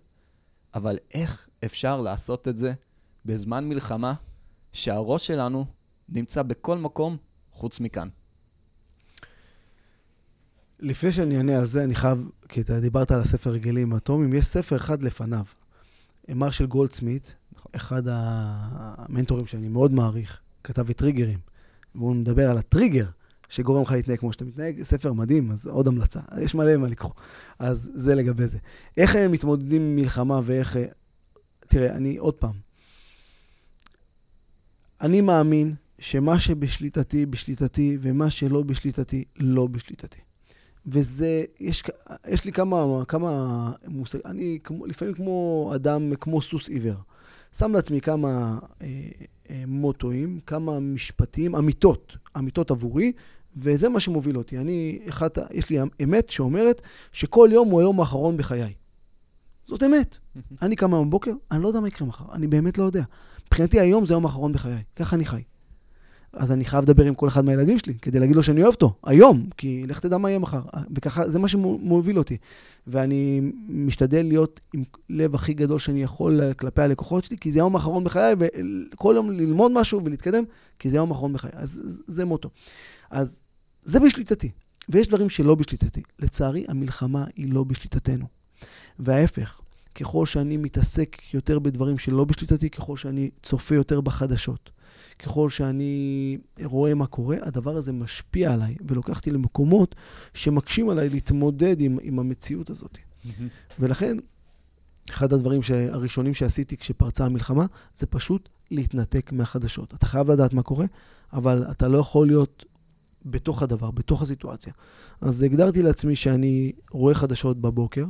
אבל 0.75 0.97
איך 1.13 1.47
אפשר 1.65 2.01
לעשות 2.01 2.47
את 2.47 2.57
זה 2.57 2.73
בזמן 3.25 3.69
מלחמה 3.69 4.13
שהראש 4.73 5.27
שלנו 5.27 5.65
נמצא 6.10 6.43
בכל 6.43 6.77
מקום 6.77 7.17
חוץ 7.51 7.79
מכאן? 7.79 8.07
לפני 10.79 11.12
שאני 11.12 11.38
אענה 11.38 11.57
על 11.57 11.65
זה, 11.65 11.84
אני 11.84 11.95
חייב, 11.95 12.29
כי 12.49 12.62
אתה 12.62 12.79
דיברת 12.79 13.12
על 13.12 13.19
הספר 13.19 13.49
רגלים 13.49 13.93
האטומיים, 13.93 14.34
יש 14.34 14.45
ספר 14.45 14.75
אחד 14.75 15.03
לפניו. 15.03 15.45
מרשל 16.29 16.65
גולדסמית, 16.65 17.36
נכון. 17.53 17.71
אחד 17.75 18.01
המנטורים 18.07 19.45
שאני 19.47 19.67
מאוד 19.67 19.91
מעריך, 19.91 20.39
כתב 20.63 20.89
את 20.89 20.97
טריגרים, 20.97 21.39
והוא 21.95 22.15
מדבר 22.15 22.51
על 22.51 22.57
הטריגר 22.57 23.05
שגורם 23.52 23.82
לך 23.82 23.92
להתנהג 23.92 24.20
כמו 24.20 24.34
שאתה 24.34 24.46
מתנהג, 24.46 24.84
ספר 24.84 25.14
מדהים, 25.14 25.52
אז 25.52 25.68
עוד 25.68 25.88
המלצה. 25.88 26.20
יש 26.42 26.56
מלא 26.56 26.78
מה 26.78 26.88
לקרוא. 26.88 27.12
אז 27.60 27.92
זה 27.96 28.16
לגבי 28.16 28.48
זה. 28.48 28.58
איך 28.98 29.16
הם 29.16 29.32
מתמודדים 29.32 29.82
עם 29.82 29.96
מלחמה 29.96 30.42
ואיך... 30.44 30.78
אה, 30.78 30.86
תראה, 31.60 31.96
אני 31.96 32.18
עוד 32.18 32.34
פעם, 32.34 32.54
אני 35.02 35.22
מאמין 35.22 35.76
שמה 36.00 36.40
שבשליטתי, 36.40 37.26
בשליטתי, 37.26 37.98
ומה 38.02 38.30
שלא 38.30 38.62
בשליטתי, 38.62 39.24
לא 39.38 39.68
בשליטתי. 39.68 40.20
וזה, 40.86 41.44
יש, 41.60 41.84
יש 42.28 42.46
לי 42.46 42.52
כמה, 42.52 43.06
כמה 43.08 43.72
מושגים, 43.88 44.26
אני 44.26 44.60
כמו, 44.64 44.86
לפעמים 44.86 45.14
כמו 45.14 45.72
אדם, 45.76 46.16
כמו 46.16 46.42
סוס 46.42 46.70
עיוור. 46.70 46.96
שם 47.54 47.74
לעצמי 47.74 48.02
כמה 48.02 48.60
אה, 48.82 48.88
אה, 49.50 49.64
מוטואים, 49.68 50.40
כמה 50.46 50.80
משפטים, 50.80 51.56
אמיתות, 51.56 52.18
אמיתות 52.38 52.72
עבורי, 52.72 53.12
וזה 53.58 53.90
מה 53.90 54.00
שמוביל 54.00 54.38
אותי. 54.38 54.58
אני, 54.58 55.00
אחת, 55.10 55.38
יש 55.52 55.70
לי 55.70 55.78
אמת 56.04 56.30
שאומרת 56.30 56.82
שכל 57.12 57.50
יום 57.52 57.70
הוא 57.70 57.80
היום 57.80 58.00
האחרון 58.00 58.38
בחיי. 58.38 58.74
זאת 59.66 59.84
אמת. 59.84 60.18
אני 60.62 60.76
קם 60.76 60.94
היום 60.94 61.08
בבוקר, 61.08 61.32
אני 61.52 61.62
לא 61.62 61.68
יודע 61.68 61.80
מה 61.80 61.88
יקרה 61.88 62.08
מחר, 62.08 62.26
אני 62.34 62.48
באמת 62.48 62.78
לא 62.78 62.84
יודע. 62.84 63.04
מבחינתי 63.46 63.80
היום 63.80 64.06
זה 64.06 64.14
היום 64.14 64.26
האחרון 64.26 64.52
בחיי, 64.52 64.84
ככה 64.96 65.16
אני 65.16 65.26
חי. 65.26 65.42
אז 66.34 66.52
אני 66.52 66.65
חייב 66.65 66.84
לדבר 66.84 67.06
עם 67.06 67.13
כל 67.13 67.28
אחד 67.28 67.46
מהילדים 67.46 67.78
שלי, 67.78 67.94
כדי 68.02 68.20
להגיד 68.20 68.36
לו 68.36 68.44
שאני 68.44 68.62
אוהב 68.63 68.74
אותו, 68.74 68.94
היום, 69.04 69.50
כי 69.58 69.84
לך 69.88 70.00
תדע 70.00 70.17
מה 70.17 70.30
יהיה 70.30 70.39
מחר. 70.39 70.62
וככה, 70.96 71.30
זה 71.30 71.39
מה 71.39 71.48
שמוביל 71.48 72.17
אותי. 72.17 72.38
ואני 72.88 73.41
משתדל 73.70 74.26
להיות 74.26 74.60
עם 74.74 74.84
לב 75.10 75.36
הכי 75.36 75.54
גדול 75.54 75.80
שאני 75.80 76.04
יכול 76.04 76.54
כלפי 76.54 76.82
הלקוחות 76.82 77.26
שלי, 77.26 77.38
כי 77.38 77.52
זה 77.52 77.60
היום 77.60 77.76
האחרון 77.76 78.04
בחיי, 78.04 78.36
וכל 78.39 79.13
יום 79.15 79.32
ללמוד 79.32 79.72
משהו 79.72 80.06
ולהתקדם, 80.06 80.44
כי 80.80 80.89
זה 80.89 80.98
היום 80.98 81.12
האחרון 81.12 81.34
בחיי. 81.34 81.52
אז 81.54 82.02
זה 82.08 82.26
מוטו. 82.26 82.50
אז 83.10 83.41
זה 83.84 84.00
בשליטתי. 84.00 84.52
ויש 84.89 85.08
דברים 85.08 85.30
שלא 85.30 85.56
בשליטתי. 85.56 86.02
לצערי, 86.20 86.65
המלחמה 86.67 87.26
היא 87.36 87.54
לא 87.54 87.63
בשליטתנו. 87.63 88.26
וההפך, 89.00 89.62
ככל 89.96 90.26
שאני 90.26 90.58
מתעסק 90.58 91.17
יותר 91.34 91.60
בדברים 91.60 91.98
שלא 91.98 92.26
בשליטתי, 92.26 92.70
ככל 92.70 92.98
שאני 92.98 93.30
צופה 93.44 93.76
יותר 93.76 94.02
בחדשות, 94.02 94.70
ככל 95.19 95.49
שאני 95.49 96.38
רואה 96.63 96.93
מה 96.93 97.08
קורה, 97.08 97.38
הדבר 97.41 97.75
הזה 97.75 97.93
משפיע 97.93 98.54
עליי 98.54 98.75
ולוקח 98.88 99.17
אותי 99.17 99.32
למקומות 99.32 99.95
שמקשים 100.34 100.89
עליי 100.89 101.10
להתמודד 101.10 101.82
עם, 101.82 101.97
עם 102.01 102.19
המציאות 102.19 102.69
הזאת. 102.69 102.97
ולכן, 103.80 104.17
אחד 105.10 105.34
הדברים 105.34 105.62
הראשונים 105.91 106.34
שעשיתי 106.34 106.77
כשפרצה 106.77 107.25
המלחמה, 107.25 107.65
זה 107.95 108.06
פשוט 108.06 108.49
להתנתק 108.71 109.32
מהחדשות. 109.32 109.93
אתה 109.93 110.06
חייב 110.06 110.32
לדעת 110.32 110.54
מה 110.54 110.63
קורה, 110.63 110.86
אבל 111.34 111.63
אתה 111.71 111.88
לא 111.88 111.97
יכול 111.97 112.27
להיות 112.27 112.65
בתוך 113.25 113.63
הדבר, 113.63 113.91
בתוך 113.91 114.21
הסיטואציה. 114.21 114.73
אז 115.21 115.43
הגדרתי 115.43 115.82
לעצמי 115.82 116.15
שאני 116.15 116.71
רואה 116.91 117.13
חדשות 117.13 117.62
בבוקר 117.62 118.06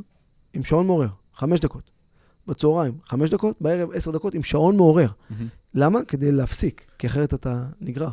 עם 0.52 0.64
שעון 0.64 0.86
מעורר, 0.86 1.08
חמש 1.34 1.60
דקות. 1.60 1.90
בצהריים, 2.46 2.98
חמש 3.06 3.30
דקות, 3.30 3.56
בערב 3.60 3.90
עשר 3.92 4.10
דקות 4.10 4.34
עם 4.34 4.42
שעון 4.42 4.76
מעורר. 4.76 5.08
למה? 5.74 6.04
כדי 6.04 6.32
להפסיק, 6.32 6.86
כי 6.98 7.06
אחרת 7.06 7.34
אתה 7.34 7.66
נגרר. 7.80 8.10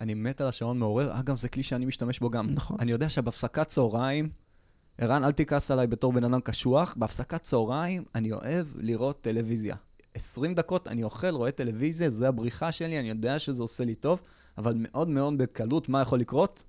אני 0.00 0.14
מת 0.14 0.40
על 0.40 0.48
השעון 0.48 0.78
מעורר. 0.78 1.20
אגב, 1.20 1.36
זה 1.36 1.48
כלי 1.48 1.62
שאני 1.62 1.86
משתמש 1.86 2.18
בו 2.18 2.30
גם. 2.30 2.50
נכון. 2.50 2.76
אני 2.80 2.92
יודע 2.92 3.08
שבהפסקת 3.08 3.66
צהריים, 3.66 4.30
ערן, 4.98 5.24
אל 5.24 5.32
תכעס 5.32 5.70
עליי 5.70 5.86
בתור 5.86 6.12
בן 6.12 6.24
אדם 6.24 6.40
קשוח, 6.40 6.94
בהפסקת 6.96 7.42
צהריים 7.42 8.04
אני 8.14 8.32
אוהב 8.32 8.66
לראות 8.76 9.20
טלוויזיה. 9.20 9.76
20 10.14 10.54
דקות 10.54 10.88
אני 10.88 11.02
אוכל, 11.02 11.30
רואה 11.30 11.50
טלוויזיה, 11.50 12.10
זה 12.10 12.28
הבריחה 12.28 12.72
שלי, 12.72 13.00
אני 13.00 13.08
יודע 13.08 13.38
שזה 13.38 13.62
עושה 13.62 13.84
לי 13.84 13.94
טוב, 13.94 14.20
אבל 14.58 14.74
מאוד 14.76 15.08
מאוד 15.08 15.38
בקלות, 15.38 15.88
מה 15.88 16.02
יכול 16.02 16.20
לקרות? 16.20 16.62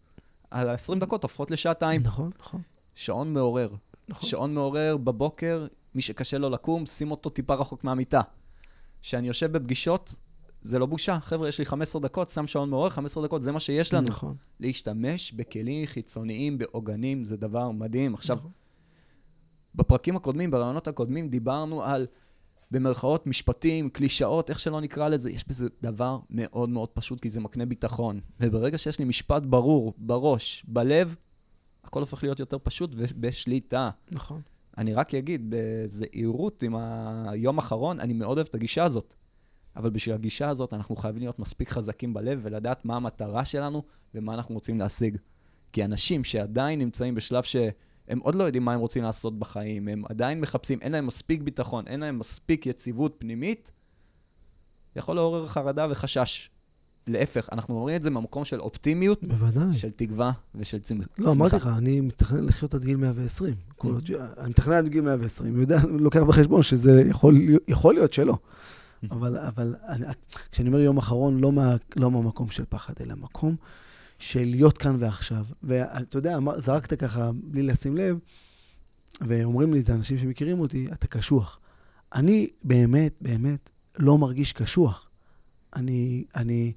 ה-20 0.51 0.99
דקות 0.99 1.23
הופכות 1.23 1.51
לשעתיים. 1.51 2.01
נכון, 2.03 2.31
נכון. 2.39 2.61
שעון 2.93 3.33
מעורר. 3.33 3.69
נכון. 4.07 4.29
שעון 4.29 4.53
מעורר 4.53 4.97
בבוקר, 4.97 5.67
מי 5.95 6.01
שקשה 6.01 6.37
לו 6.37 6.49
לקום, 6.49 6.85
שים 6.85 7.11
אותו 7.11 7.29
טיפה 7.29 7.53
רחוק 7.53 7.83
מהמיטה. 7.83 8.21
כשאני 9.01 9.27
יושב 9.27 9.51
בפגישות, 9.51 10.15
זה 10.61 10.79
לא 10.79 10.85
בושה. 10.85 11.19
חבר'ה, 11.19 11.49
יש 11.49 11.59
לי 11.59 11.65
15 11.65 12.01
דקות, 12.01 12.29
שם 12.29 12.47
שעון 12.47 12.69
מעורר, 12.69 12.89
15 12.89 13.23
דקות, 13.23 13.41
זה 13.41 13.51
מה 13.51 13.59
שיש 13.59 13.93
לנו. 13.93 14.07
נכון. 14.09 14.35
להשתמש 14.59 15.33
בכלים 15.33 15.85
חיצוניים, 15.85 16.57
בעוגנים, 16.57 17.25
זה 17.25 17.37
דבר 17.37 17.71
מדהים. 17.71 18.13
עכשיו, 18.13 18.35
נכון. 18.35 18.51
בפרקים 19.75 20.15
הקודמים, 20.15 20.51
ברעיונות 20.51 20.87
הקודמים, 20.87 21.29
דיברנו 21.29 21.83
על, 21.83 22.07
במרכאות, 22.71 23.27
משפטים, 23.27 23.89
קלישאות, 23.89 24.49
איך 24.49 24.59
שלא 24.59 24.81
נקרא 24.81 25.09
לזה, 25.09 25.31
יש 25.31 25.47
בזה 25.47 25.67
דבר 25.81 26.19
מאוד 26.29 26.69
מאוד 26.69 26.89
פשוט, 26.89 27.19
כי 27.19 27.29
זה 27.29 27.39
מקנה 27.39 27.65
ביטחון. 27.65 28.19
וברגע 28.39 28.77
שיש 28.77 28.99
לי 28.99 29.05
משפט 29.05 29.43
ברור, 29.43 29.93
בראש, 29.97 30.65
בלב, 30.67 31.15
הכל 31.83 31.99
הופך 31.99 32.23
להיות 32.23 32.39
יותר 32.39 32.57
פשוט 32.63 32.91
ובשליטה. 32.97 33.89
נכון. 34.11 34.41
אני 34.79 34.93
רק 34.93 35.15
אגיד 35.15 35.45
בזהירות 35.49 36.63
עם 36.63 36.75
היום 37.29 37.59
האחרון, 37.59 37.99
אני 37.99 38.13
מאוד 38.13 38.37
אוהב 38.37 38.47
את 38.49 38.55
הגישה 38.55 38.83
הזאת. 38.83 39.13
אבל 39.75 39.89
בשביל 39.89 40.15
הגישה 40.15 40.49
הזאת 40.49 40.73
אנחנו 40.73 40.95
חייבים 40.95 41.21
להיות 41.21 41.39
מספיק 41.39 41.69
חזקים 41.69 42.13
בלב 42.13 42.39
ולדעת 42.41 42.85
מה 42.85 42.95
המטרה 42.95 43.45
שלנו 43.45 43.83
ומה 44.15 44.33
אנחנו 44.33 44.55
רוצים 44.55 44.79
להשיג. 44.79 45.17
כי 45.73 45.85
אנשים 45.85 46.23
שעדיין 46.23 46.79
נמצאים 46.79 47.15
בשלב 47.15 47.43
שהם 47.43 48.19
עוד 48.19 48.35
לא 48.35 48.43
יודעים 48.43 48.65
מה 48.65 48.73
הם 48.73 48.79
רוצים 48.79 49.03
לעשות 49.03 49.39
בחיים, 49.39 49.87
הם 49.87 50.03
עדיין 50.09 50.41
מחפשים, 50.41 50.79
אין 50.81 50.91
להם 50.91 51.07
מספיק 51.07 51.41
ביטחון, 51.41 51.87
אין 51.87 51.99
להם 51.99 52.19
מספיק 52.19 52.65
יציבות 52.65 53.15
פנימית, 53.17 53.71
יכול 54.95 55.15
לעורר 55.15 55.47
חרדה 55.47 55.87
וחשש. 55.89 56.49
להפך, 57.09 57.49
אנחנו 57.51 57.75
אומרים 57.75 57.95
את 57.95 58.01
זה 58.01 58.09
מהמקום 58.09 58.45
של 58.45 58.59
אופטימיות, 58.59 59.23
בוודאי. 59.23 59.73
של 59.73 59.89
תקווה 59.91 60.31
ושל 60.55 60.77
צמ- 60.77 60.81
צמיחה. 60.81 61.09
לא, 61.17 61.33
אמרתי 61.33 61.55
לך, 61.55 61.67
אני 61.77 62.01
מתכנן 62.01 62.45
לחיות 62.45 62.73
עד 62.73 62.85
גיל 62.85 62.97
120. 62.97 63.53
כל 63.75 63.87
Mhm. 63.87 63.91
עוד 63.91 64.05
ש- 64.07 64.11
אני 64.11 64.49
מתכנן 64.49 64.73
עד 64.73 64.87
גיל 64.87 65.01
120, 65.01 65.59
יודע, 65.61 65.79
לוקח 65.89 66.19
בחשבון 66.23 66.63
שזה 66.63 67.03
יכול, 67.09 67.35
יכול 67.67 67.93
להיות 67.93 68.13
שלא. 68.13 68.37
אבל, 69.11 69.37
אבל 69.37 69.75
אני, 69.87 70.05
כשאני 70.51 70.67
אומר 70.69 70.79
יום 70.79 70.97
אחרון, 70.97 71.39
לא, 71.39 71.51
מה, 71.51 71.75
לא 71.95 72.11
מהמקום 72.11 72.49
של 72.49 72.63
פחד, 72.69 72.93
אלא 73.01 73.15
מקום 73.15 73.55
של 74.19 74.43
להיות 74.45 74.77
כאן 74.77 74.95
ועכשיו. 74.99 75.45
ואתה 75.63 76.17
יודע, 76.17 76.37
זרקת 76.57 76.99
ככה 76.99 77.29
בלי 77.43 77.63
לשים 77.63 77.97
לב, 77.97 78.17
ואומרים 79.27 79.73
לי 79.73 79.79
את 79.79 79.85
זה 79.85 79.93
אנשים 79.93 80.17
שמכירים 80.17 80.59
אותי, 80.59 80.87
אתה 80.93 81.07
קשוח. 81.07 81.59
אני 82.15 82.47
באמת, 82.63 83.13
באמת 83.21 83.69
לא 83.99 84.17
מרגיש 84.17 84.53
קשוח. 84.53 85.09
אני, 85.75 86.23
אני, 86.35 86.73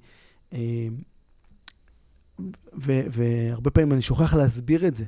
והרבה 2.73 3.71
פעמים 3.71 3.91
אני 3.91 4.01
שוכח 4.01 4.33
להסביר 4.33 4.87
את 4.87 4.95
זה. 4.95 5.05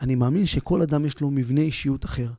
אני 0.00 0.14
מאמין 0.14 0.46
שכל 0.46 0.82
אדם 0.82 1.04
יש 1.04 1.20
לו 1.20 1.30
מבנה 1.30 1.60
אישיות 1.60 2.04
אחר, 2.04 2.30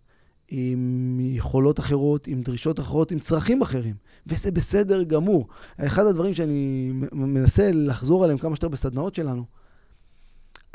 עם 0.48 1.20
יכולות 1.22 1.80
אחרות, 1.80 2.28
עם 2.28 2.42
דרישות 2.42 2.80
אחרות, 2.80 3.12
עם 3.12 3.20
צרכים 3.20 3.62
אחרים, 3.62 3.96
וזה 4.28 4.52
בסדר 4.52 5.04
גמור. 5.04 5.48
אחד 5.78 6.06
הדברים 6.06 6.34
שאני 6.34 6.92
מנסה 7.12 7.72
לחזור 7.74 8.24
עליהם 8.24 8.38
כמה 8.38 8.56
שיותר 8.56 8.68
בסדנאות 8.68 9.16
שלנו, 9.16 9.46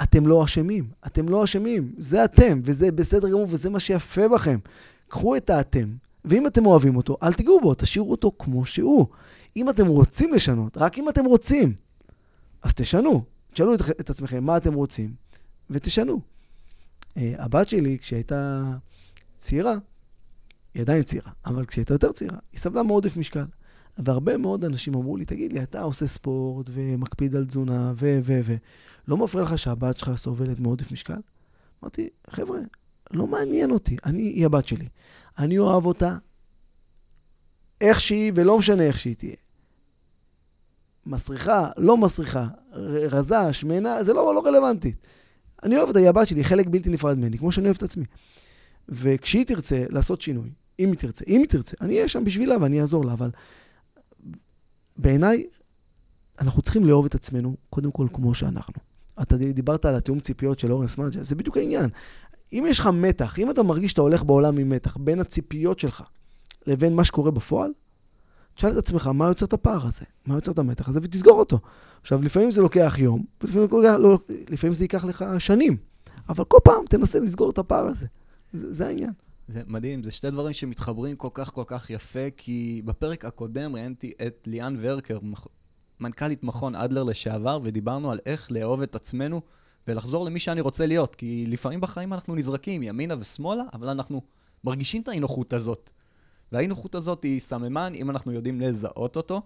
אתם 0.02 0.26
לא 0.26 0.44
אשמים, 0.44 0.88
אתם 1.06 1.28
לא 1.28 1.44
אשמים, 1.44 1.94
זה 1.98 2.24
אתם, 2.24 2.60
וזה 2.64 2.92
בסדר 2.92 3.28
גמור, 3.28 3.46
וזה 3.48 3.70
מה 3.70 3.80
שיפה 3.80 4.28
בכם. 4.28 4.58
קחו 5.08 5.36
את 5.36 5.50
האתם, 5.50 5.94
ואם 6.24 6.46
אתם 6.46 6.66
אוהבים 6.66 6.96
אותו, 6.96 7.16
אל 7.22 7.32
תיגעו 7.32 7.60
בו, 7.60 7.74
תשאירו 7.74 8.10
אותו 8.10 8.32
כמו 8.38 8.64
שהוא. 8.64 9.06
אם 9.56 9.70
אתם 9.70 9.86
רוצים 9.86 10.32
לשנות, 10.34 10.76
רק 10.76 10.98
אם 10.98 11.08
אתם 11.08 11.24
רוצים, 11.24 11.74
אז 12.62 12.74
תשנו. 12.74 13.24
תשאלו 13.52 13.74
את, 13.74 13.80
את 14.00 14.10
עצמכם 14.10 14.44
מה 14.44 14.56
אתם 14.56 14.74
רוצים, 14.74 15.14
ותשנו. 15.70 16.20
אה, 17.16 17.34
הבת 17.38 17.68
שלי, 17.68 17.98
כשהייתה 17.98 18.72
צעירה, 19.38 19.74
היא 20.74 20.82
עדיין 20.82 21.02
צעירה, 21.02 21.32
אבל 21.46 21.66
כשהייתה 21.66 21.94
יותר 21.94 22.12
צעירה, 22.12 22.38
היא 22.52 22.60
סבלה 22.60 22.82
מעודף 22.82 23.16
משקל. 23.16 23.44
והרבה 23.98 24.36
מאוד 24.36 24.64
אנשים 24.64 24.94
אמרו 24.94 25.16
לי, 25.16 25.24
תגיד 25.24 25.52
לי, 25.52 25.62
אתה 25.62 25.82
עושה 25.82 26.06
ספורט 26.06 26.70
ומקפיד 26.72 27.36
על 27.36 27.44
תזונה 27.46 27.92
ו... 27.96 28.18
ו... 28.22 28.40
ו... 28.44 28.56
לא 29.08 29.16
מפריע 29.16 29.44
לך 29.44 29.58
שהבת 29.58 29.98
שלך 29.98 30.16
סובלת 30.16 30.60
מעודף 30.60 30.92
משקל? 30.92 31.20
אמרתי, 31.82 32.08
חבר'ה, 32.30 32.58
לא 33.10 33.26
מעניין 33.26 33.70
אותי, 33.70 33.96
אני, 34.04 34.22
היא 34.22 34.46
הבת 34.46 34.66
שלי. 34.66 34.88
אני 35.38 35.58
אוהב 35.58 35.86
אותה 35.86 36.16
איך 37.82 38.00
שהיא, 38.00 38.32
ולא 38.34 38.58
משנה 38.58 38.82
איך 38.82 38.98
שהיא 38.98 39.14
תהיה. 39.14 39.34
מסריחה, 41.06 41.70
לא 41.76 41.96
מסריחה, 41.96 42.48
רזה, 43.10 43.52
שמנה, 43.52 44.04
זה 44.04 44.12
לא, 44.12 44.34
לא 44.34 44.42
רלוונטי. 44.46 44.94
אני 45.62 45.76
אוהב 45.76 45.88
אותה, 45.88 45.98
היא 45.98 46.08
הבת 46.08 46.28
שלי, 46.28 46.44
חלק 46.44 46.66
בלתי 46.66 46.90
נפרד 46.90 47.18
ממני, 47.18 47.38
כמו 47.38 47.52
שאני 47.52 47.66
אוהב 47.66 47.76
את 47.76 47.82
עצמי. 47.82 48.04
וכשהיא 48.88 49.46
תרצה 49.46 49.84
לעשות 49.88 50.22
שינוי, 50.22 50.50
אם 50.80 50.88
היא 50.88 50.98
תרצה, 50.98 51.24
אם 51.28 51.40
היא 51.40 51.48
תרצה, 51.48 51.76
אני 51.80 51.96
אהיה 51.96 52.08
שם 52.08 52.24
בשבילה 52.24 52.56
ואני 52.60 52.80
אעזור 52.80 53.04
לה, 53.04 53.12
אבל 53.12 53.30
בעיניי, 54.96 55.46
אנחנו 56.38 56.62
צריכים 56.62 56.84
לאהוב 56.84 57.04
את 57.04 57.14
עצמנו, 57.14 57.56
קודם 57.70 57.90
כל 57.90 58.06
כמו 58.12 58.34
שאנחנו. 58.34 58.74
אתה 59.22 59.36
דיברת 59.36 59.84
על 59.84 59.94
התיאום 59.94 60.20
ציפיות 60.20 60.58
של 60.58 60.72
אורנס 60.72 60.98
מנג'ה, 60.98 61.22
זה 61.22 61.34
בדיוק 61.34 61.56
העניין. 61.56 61.90
אם 62.52 62.64
יש 62.68 62.78
לך 62.78 62.86
מתח, 62.86 63.38
אם 63.38 63.50
אתה 63.50 63.62
מרגיש 63.62 63.90
שאתה 63.90 64.02
הולך 64.02 64.22
בעולם 64.22 64.58
עם 64.58 64.68
מתח 64.68 64.96
בין 64.96 65.20
הציפיות 65.20 65.78
שלך 65.78 66.02
לבין 66.66 66.96
מה 66.96 67.04
שקורה 67.04 67.30
בפועל, 67.30 67.72
תשאל 68.54 68.72
את 68.72 68.76
עצמך, 68.76 69.06
מה 69.06 69.28
יוצר 69.28 69.46
את 69.46 69.52
הפער 69.52 69.86
הזה? 69.86 70.04
מה 70.26 70.34
יוצר 70.34 70.52
את 70.52 70.58
המתח 70.58 70.88
הזה? 70.88 71.00
ותסגור 71.02 71.38
אותו. 71.38 71.58
עכשיו, 72.00 72.22
לפעמים 72.22 72.50
זה 72.50 72.62
לוקח 72.62 72.94
יום, 72.98 73.24
ולפעמים 73.40 73.84
לא, 74.00 74.18
לפעמים 74.50 74.74
זה 74.74 74.84
ייקח 74.84 75.04
לך 75.04 75.24
שנים, 75.38 75.76
אבל 76.28 76.44
כל 76.44 76.58
פעם 76.64 76.84
תנסה 76.88 77.20
לסגור 77.20 77.50
את 77.50 77.58
הפער 77.58 77.86
הזה. 77.86 78.06
זה, 78.52 78.72
זה 78.72 78.86
העניין. 78.86 79.12
זה 79.48 79.62
מדהים, 79.66 80.02
זה 80.02 80.10
שתי 80.10 80.30
דברים 80.30 80.52
שמתחברים 80.52 81.16
כל 81.16 81.28
כך 81.34 81.52
כל 81.52 81.64
כך 81.66 81.90
יפה, 81.90 82.30
כי 82.36 82.82
בפרק 82.84 83.24
הקודם 83.24 83.74
ראיינתי 83.74 84.12
את 84.26 84.46
ליאן 84.46 84.76
ורקר, 84.80 85.18
מנכ"לית 86.00 86.44
מכון 86.44 86.74
אדלר 86.74 87.02
לשעבר, 87.02 87.58
ודיברנו 87.62 88.12
על 88.12 88.18
איך 88.26 88.52
לאהוב 88.52 88.82
את 88.82 88.94
עצמנו 88.94 89.40
ולחזור 89.88 90.24
למי 90.24 90.38
שאני 90.38 90.60
רוצה 90.60 90.86
להיות, 90.86 91.14
כי 91.14 91.46
לפעמים 91.48 91.80
בחיים 91.80 92.12
אנחנו 92.12 92.34
נזרקים 92.34 92.82
ימינה 92.82 93.14
ושמאלה, 93.20 93.62
אבל 93.72 93.88
אנחנו 93.88 94.22
מרגישים 94.64 95.02
את 95.02 95.08
האי-נוחות 95.08 95.52
הזאת. 95.52 95.90
והאי-נוחות 96.52 96.94
הזאת 96.94 97.22
היא 97.22 97.40
סממן 97.40 97.92
אם 97.94 98.10
אנחנו 98.10 98.32
יודעים 98.32 98.60
לזהות 98.60 99.16
אותו. 99.16 99.42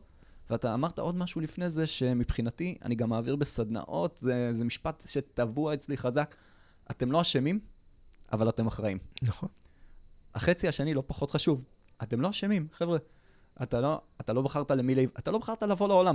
ואתה 0.51 0.75
אמרת 0.75 0.99
עוד 0.99 1.15
משהו 1.17 1.41
לפני 1.41 1.71
זה, 1.71 1.87
שמבחינתי, 1.87 2.79
אני 2.85 2.95
גם 2.95 3.09
מעביר 3.09 3.37
בסדנאות, 3.37 4.19
זה, 4.23 4.55
זה 4.55 4.65
משפט 4.65 5.05
שטבוע 5.07 5.75
אצלי 5.75 5.97
חזק. 5.97 6.35
אתם 6.91 7.13
לא 7.13 7.21
אשמים, 7.21 7.61
אבל 8.33 8.49
אתם 8.49 8.67
אחראים. 8.67 8.99
נכון. 9.23 9.49
החצי 10.35 10.69
השני 10.69 10.95
לא 10.95 11.03
פחות 11.07 11.31
חשוב. 11.31 11.65
אתם 12.03 12.21
לא 12.21 12.31
אשמים, 12.31 12.69
חבר'ה. 12.73 12.99
אתה 13.63 13.81
לא, 13.81 14.01
אתה 14.21 14.33
לא 14.33 14.43
בחרת 14.43 14.71
למי, 14.71 15.07
אתה 15.19 15.31
לא 15.31 15.39
בחרת 15.39 15.63
לבוא 15.63 15.89
לעולם. 15.89 16.15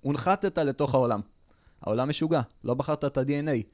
הונחתת 0.00 0.58
לתוך 0.58 0.94
העולם. 0.94 1.20
העולם 1.80 2.08
משוגע, 2.08 2.40
לא 2.64 2.74
בחרת 2.74 3.04
את 3.04 3.18
ה-DNA. 3.18 3.72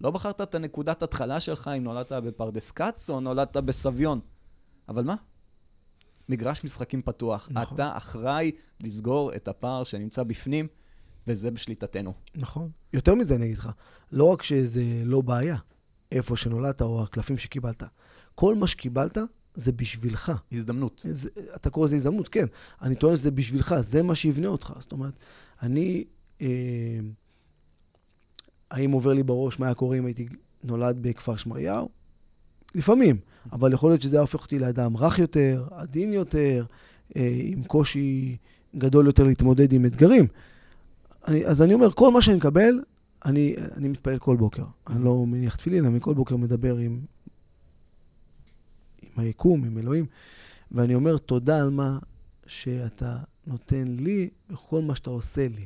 לא 0.00 0.10
בחרת 0.10 0.40
את 0.40 0.54
הנקודת 0.54 1.02
התחלה 1.02 1.40
שלך 1.40 1.70
אם 1.76 1.84
נולדת 1.84 2.12
בפרדס 2.12 2.70
כץ 2.70 3.10
או 3.10 3.20
נולדת 3.20 3.56
בסביון. 3.56 4.20
אבל 4.88 5.04
מה? 5.04 5.14
מגרש 6.28 6.64
משחקים 6.64 7.02
פתוח. 7.02 7.48
נכון. 7.50 7.74
אתה 7.74 7.96
אחראי 7.96 8.52
לסגור 8.80 9.34
את 9.34 9.48
הפער 9.48 9.84
שנמצא 9.84 10.22
בפנים, 10.22 10.66
וזה 11.26 11.50
בשליטתנו. 11.50 12.12
נכון. 12.34 12.70
יותר 12.92 13.14
מזה 13.14 13.34
אני 13.34 13.44
אגיד 13.44 13.58
לך, 13.58 13.70
לא 14.12 14.24
רק 14.24 14.42
שזה 14.42 14.84
לא 15.04 15.20
בעיה, 15.20 15.56
איפה 16.12 16.36
שנולדת 16.36 16.82
או 16.82 17.02
הקלפים 17.02 17.38
שקיבלת. 17.38 17.82
כל 18.34 18.54
מה 18.54 18.66
שקיבלת 18.66 19.18
זה 19.54 19.72
בשבילך. 19.72 20.32
הזדמנות. 20.52 21.06
זה, 21.10 21.28
אתה 21.54 21.70
קורא 21.70 21.86
לזה 21.86 21.96
הזדמנות, 21.96 22.28
כן. 22.28 22.46
אני 22.82 22.94
טוען 22.94 23.16
שזה 23.16 23.30
בשבילך, 23.30 23.74
זה 23.80 24.02
מה 24.02 24.14
שיבנה 24.14 24.48
אותך. 24.48 24.72
זאת 24.80 24.92
אומרת, 24.92 25.14
אני... 25.62 26.04
אה, 26.40 26.46
האם 28.70 28.92
עובר 28.92 29.12
לי 29.12 29.22
בראש 29.22 29.58
מה 29.58 29.66
היה 29.66 29.74
קורה 29.74 29.98
אם 29.98 30.06
הייתי 30.06 30.28
נולד 30.64 30.98
בכפר 31.00 31.36
שמריהו? 31.36 31.88
לפעמים, 32.76 33.16
אבל 33.52 33.72
יכול 33.72 33.90
להיות 33.90 34.02
שזה 34.02 34.16
היה 34.16 34.20
הופך 34.20 34.42
אותי 34.42 34.58
לאדם 34.58 34.96
רך 34.96 35.18
יותר, 35.18 35.66
עדין 35.70 36.12
יותר, 36.12 36.64
אה, 37.16 37.40
עם 37.42 37.64
קושי 37.64 38.36
גדול 38.76 39.06
יותר 39.06 39.22
להתמודד 39.22 39.72
עם 39.72 39.86
אתגרים. 39.86 40.26
אני, 41.28 41.46
אז 41.46 41.62
אני 41.62 41.74
אומר, 41.74 41.90
כל 41.90 42.12
מה 42.12 42.22
שאני 42.22 42.36
מקבל, 42.36 42.80
אני, 43.24 43.56
אני 43.76 43.88
מתפלל 43.88 44.18
כל 44.18 44.36
בוקר. 44.36 44.64
אני 44.86 45.04
לא 45.04 45.26
מניח 45.26 45.56
תפילין, 45.56 45.84
אני 45.84 45.98
כל 46.02 46.14
בוקר 46.14 46.36
מדבר 46.36 46.76
עם, 46.76 47.00
עם 49.02 49.24
היקום, 49.24 49.64
עם 49.64 49.78
אלוהים, 49.78 50.06
ואני 50.72 50.94
אומר 50.94 51.18
תודה 51.18 51.62
על 51.62 51.70
מה 51.70 51.98
שאתה 52.46 53.18
נותן 53.46 53.84
לי 53.88 54.28
וכל 54.50 54.82
מה 54.82 54.94
שאתה 54.94 55.10
עושה 55.10 55.48
לי. 55.48 55.64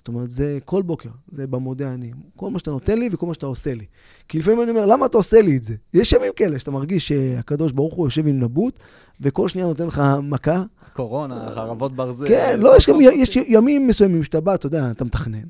זאת 0.00 0.08
אומרת, 0.08 0.30
זה 0.30 0.58
כל 0.64 0.82
בוקר, 0.82 1.08
זה 1.28 1.46
במודה 1.46 1.94
אני. 1.94 2.12
כל 2.36 2.50
מה 2.50 2.58
שאתה 2.58 2.70
נותן 2.70 2.98
לי 2.98 3.08
וכל 3.12 3.26
מה 3.26 3.34
שאתה 3.34 3.46
עושה 3.46 3.74
לי. 3.74 3.84
כי 4.28 4.38
לפעמים 4.38 4.62
אני 4.62 4.70
אומר, 4.70 4.86
למה 4.86 5.06
אתה 5.06 5.16
עושה 5.16 5.42
לי 5.42 5.56
את 5.56 5.64
זה? 5.64 5.74
יש 5.94 6.12
ימים 6.12 6.32
כאלה 6.36 6.58
שאתה 6.58 6.70
מרגיש 6.70 7.08
שהקדוש 7.08 7.72
ברוך 7.72 7.94
הוא 7.94 8.06
יושב 8.06 8.26
עם 8.26 8.40
נבוט, 8.40 8.78
וכל 9.20 9.48
שנייה 9.48 9.66
נותן 9.66 9.86
לך 9.86 10.02
מכה. 10.22 10.62
קורונה, 10.92 11.50
חרבות 11.54 11.96
ברזל. 11.96 12.28
כן, 12.28 12.60
לא, 12.60 12.76
יש 12.76 12.88
גם 12.88 13.00
יש 13.00 13.36
ימים 13.36 13.86
מסוימים 13.86 14.24
שאתה 14.24 14.40
בא, 14.40 14.54
אתה 14.54 14.66
יודע, 14.66 14.90
אתה 14.90 15.04
מתכנן. 15.04 15.42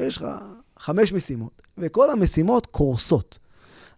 יש 0.00 0.16
לך 0.16 0.26
חמש 0.78 1.12
משימות, 1.12 1.62
וכל 1.78 2.10
המשימות 2.10 2.66
קורסות. 2.66 3.38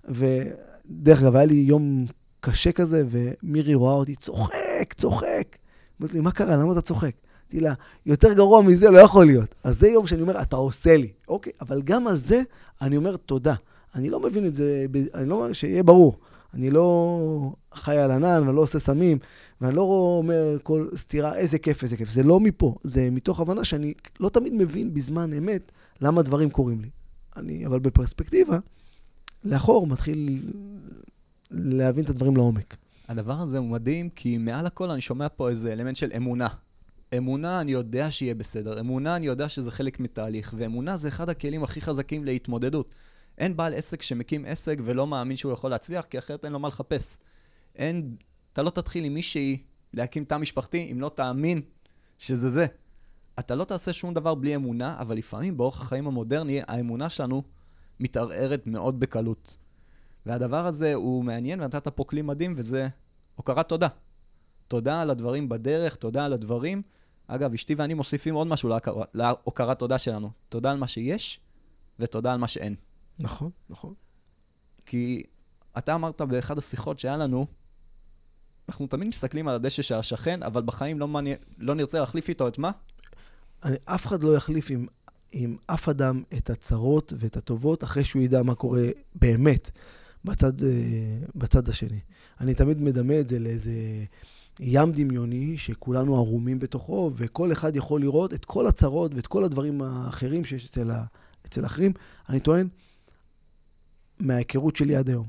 ודרך 0.09 1.23
אגב, 1.23 1.37
היה 1.37 1.45
לי 1.45 1.55
יום 1.55 2.07
קשה 2.41 2.73
כזה, 2.73 3.05
ומירי 3.11 3.75
רואה 3.75 3.95
אותי 3.95 4.17
צוחק, 4.17 4.95
צוחק. 4.97 5.57
אמרתי 6.01 6.17
לי, 6.17 6.21
מה 6.21 6.31
קרה? 6.31 6.57
למה 6.57 6.73
אתה 6.73 6.81
צוחק? 6.81 7.13
אמרתי 7.51 7.61
לה, 7.61 7.75
יותר 8.07 8.33
גרוע 8.33 8.63
מזה 8.63 8.91
לא 8.91 8.99
יכול 8.99 9.27
להיות. 9.27 9.55
אז 9.65 9.79
זה 9.79 9.89
יום 9.89 10.07
שאני 10.07 10.23
אומר, 10.23 10.43
אתה 10.43 10.57
עושה 10.57 10.97
לי. 10.97 11.13
אוקיי, 11.29 11.53
אבל 11.61 11.83
גם 11.83 12.07
על 12.07 12.17
זה 12.17 12.43
אני 12.83 12.97
אומר 12.97 13.17
תודה. 13.17 13.55
אני 13.95 14.11
לא 14.11 14.21
מבין 14.21 14.47
את 14.47 14.55
זה, 14.55 14.87
אני 15.15 15.29
לא, 15.29 15.35
אומר, 15.35 15.53
שיהיה 15.53 15.83
ברור. 15.83 16.19
אני 16.55 16.71
לא 16.71 17.53
חי 17.75 17.99
על 17.99 18.11
ענן 18.11 18.43
ואני 18.47 18.57
לא 18.57 18.61
עושה 18.61 18.79
סמים, 18.79 19.19
ואני 19.61 19.77
לא 19.77 19.83
אומר 20.19 20.57
כל 20.63 20.89
סתירה, 20.97 21.37
איזה 21.37 21.59
כיף, 21.59 21.83
איזה 21.83 21.97
כיף. 21.97 22.11
זה 22.11 22.23
לא 22.23 22.41
מפה, 22.41 22.75
זה 22.85 23.09
מתוך 23.11 23.41
הבנה 23.41 23.65
שאני 23.65 23.95
לא 24.21 24.29
תמיד 24.29 24.55
מבין 24.55 24.95
בזמן 24.95 25.33
אמת 25.33 25.73
למה 26.01 26.23
דברים 26.23 26.51
קורים 26.51 26.81
לי. 26.81 26.91
אני, 27.37 27.67
אבל 27.67 27.79
בפרספקטיבה, 27.79 28.59
לאחור 29.45 29.87
מתחיל 29.87 30.43
להבין 31.51 32.05
את 32.05 32.11
הדברים 32.11 32.37
לעומק. 32.37 32.77
הדבר 33.09 33.41
הזה 33.41 33.59
הוא 33.59 33.69
מדהים, 33.69 34.09
כי 34.09 34.39
מעל 34.39 34.67
הכל 34.67 34.91
אני 34.91 35.01
שומע 35.01 35.27
פה 35.37 35.49
איזה 35.49 35.73
אלמנט 35.73 35.97
של 35.97 36.11
אמונה. 36.17 36.49
אמונה, 37.17 37.61
אני 37.61 37.73
יודע 37.73 38.11
שיהיה 38.11 38.35
בסדר. 38.35 38.81
אמונה, 38.81 39.17
אני 39.17 39.27
יודע 39.27 39.49
שזה 39.49 39.71
חלק 39.71 40.01
מתהליך. 40.01 40.55
ואמונה 40.57 40.97
זה 40.97 41.09
אחד 41.09 41.29
הכלים 41.29 41.65
הכי 41.65 41.81
חזקים 41.81 42.25
להתמודדות. 42.25 42.95
אין 43.39 43.57
בעל 43.57 43.75
עסק 43.75 44.03
שמקים 44.03 44.45
עסק 44.45 44.79
ולא 44.85 45.07
מאמין 45.07 45.37
שהוא 45.37 45.53
יכול 45.53 45.71
להצליח, 45.71 46.05
כי 46.05 46.19
אחרת 46.19 46.45
אין 46.45 46.53
לו 46.53 46.59
מה 46.59 46.69
לחפש. 46.69 47.19
אין, 47.77 48.17
אתה 48.53 48.63
לא 48.63 48.71
תתחיל 48.71 49.05
עם 49.05 49.15
מישהי 49.15 49.63
להקים 49.95 50.25
תא 50.25 50.37
משפחתי 50.37 50.89
אם 50.93 51.01
לא 51.01 51.11
תאמין 51.15 51.61
שזה 52.19 52.51
זה. 52.51 52.67
אתה 53.39 53.55
לא 53.55 53.65
תעשה 53.65 53.93
שום 53.93 54.15
דבר 54.15 54.35
בלי 54.35 54.57
אמונה, 54.57 54.97
אבל 54.99 55.17
לפעמים 55.17 55.57
באורח 55.57 55.81
החיים 55.81 56.07
המודרני, 56.07 56.61
האמונה 56.69 57.09
שלנו 57.09 57.43
מתערערת 58.01 58.67
מאוד 58.67 59.01
בקלות. 59.01 59.57
והדבר 60.27 60.67
הזה 60.67 60.95
הוא 60.95 61.25
מעניין, 61.25 61.61
ונתת 61.61 61.89
פה 61.89 62.05
כלי 62.05 62.23
מדהים, 62.23 62.55
וזה 62.57 62.89
הוקרת 63.35 63.69
תודה. 63.69 63.89
תודה 64.69 65.03
על 65.03 65.11
הדברים 65.11 65.49
בדרך, 65.49 65.95
תודה 65.95 66.25
על 66.25 66.33
הדברים. 66.33 66.83
אגב, 67.35 67.53
אשתי 67.53 67.75
ואני 67.75 67.95
מוסיפים 67.95 68.35
עוד 68.35 68.47
משהו 68.47 68.71
להוקרת 69.15 69.79
תודה 69.79 69.99
שלנו. 69.99 70.31
תודה 70.49 70.71
על 70.71 70.77
מה 70.77 70.87
שיש, 70.87 71.41
ותודה 71.99 72.33
על 72.33 72.39
מה 72.39 72.49
שאין. 72.49 72.75
נכון, 73.19 73.51
נכון. 73.71 73.95
כי 74.87 75.23
אתה 75.79 75.95
אמרת 75.95 76.23
באחד 76.23 76.59
השיחות 76.59 76.99
שהיה 76.99 77.17
לנו, 77.17 77.47
אנחנו 78.69 78.87
תמיד 78.87 79.09
מסתכלים 79.09 79.49
על 79.49 79.55
הדשא 79.55 79.83
של 79.83 79.95
השכן, 79.95 80.43
אבל 80.43 80.63
בחיים 80.63 80.99
לא, 80.99 81.09
מני... 81.09 81.35
לא 81.59 81.75
נרצה 81.75 82.01
להחליף 82.01 82.29
איתו 82.29 82.49
את 82.49 82.59
מה? 82.59 82.71
אני, 83.65 83.77
אף 83.85 84.07
אחד 84.07 84.23
לא 84.23 84.37
יחליף 84.37 84.71
עם, 84.71 84.87
עם 85.33 85.57
אף 85.67 85.89
אדם 85.89 86.23
את 86.37 86.51
הצרות 86.51 87.13
ואת 87.17 87.37
הטובות 87.37 87.85
אחרי 87.85 88.05
שהוא 88.05 88.23
ידע 88.23 88.43
מה 88.43 88.55
קורה 88.55 88.87
באמת 89.15 89.71
בצד, 90.25 90.63
אה, 90.63 90.69
בצד 91.35 91.69
השני. 91.69 92.01
אני 92.41 92.55
תמיד 92.55 92.81
מדמה 92.81 93.21
את 93.21 93.29
זה 93.29 93.39
לאיזה 93.39 93.73
ים 94.61 94.93
דמיוני 94.93 95.57
שכולנו 95.57 96.17
ערומים 96.17 96.59
בתוכו, 96.59 97.11
וכל 97.15 97.53
אחד 97.53 97.77
יכול 97.77 98.01
לראות 98.01 98.35
את 98.35 98.45
כל 98.45 98.67
הצרות 98.67 99.15
ואת 99.15 99.27
כל 99.27 99.45
הדברים 99.45 99.83
האחרים 99.83 100.45
שיש 100.45 100.65
אצל, 100.65 100.91
ה, 100.91 101.05
אצל 101.47 101.65
אחרים. 101.67 101.93
אני 102.29 102.41
טוען, 102.41 102.69
מההיכרות 104.19 104.77
שלי 104.77 104.97
עד 104.97 105.09
היום, 105.09 105.27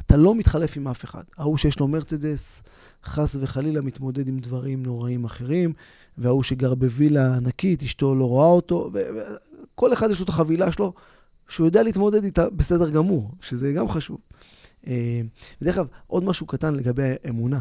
אתה 0.00 0.16
לא 0.16 0.34
מתחלף 0.34 0.76
עם 0.76 0.88
אף 0.88 1.04
אחד. 1.04 1.22
ההוא 1.38 1.56
שיש 1.56 1.80
לו 1.80 1.88
מרצדס, 1.88 2.62
חס 3.04 3.36
וחלילה 3.40 3.80
מתמודד 3.80 4.28
עם 4.28 4.38
דברים 4.38 4.82
נוראים 4.82 5.24
אחרים, 5.24 5.72
וההוא 6.18 6.42
שגר 6.42 6.74
בווילה 6.74 7.36
ענקית, 7.36 7.82
אשתו 7.82 8.14
לא 8.14 8.24
רואה 8.24 8.46
אותו, 8.46 8.90
וכל 8.92 9.92
אחד 9.92 10.10
יש 10.10 10.18
לו 10.18 10.24
את 10.24 10.28
החבילה 10.28 10.72
שלו. 10.72 10.92
שהוא 11.48 11.66
יודע 11.66 11.82
להתמודד 11.82 12.24
איתה 12.24 12.50
בסדר 12.50 12.90
גמור, 12.90 13.30
שזה 13.40 13.72
גם 13.72 13.88
חשוב. 13.88 14.18
אה, 14.86 15.20
ודרך 15.62 15.78
אגב, 15.78 15.86
עוד 16.06 16.24
משהו 16.24 16.46
קטן 16.46 16.74
לגבי 16.74 17.14
האמונה. 17.24 17.60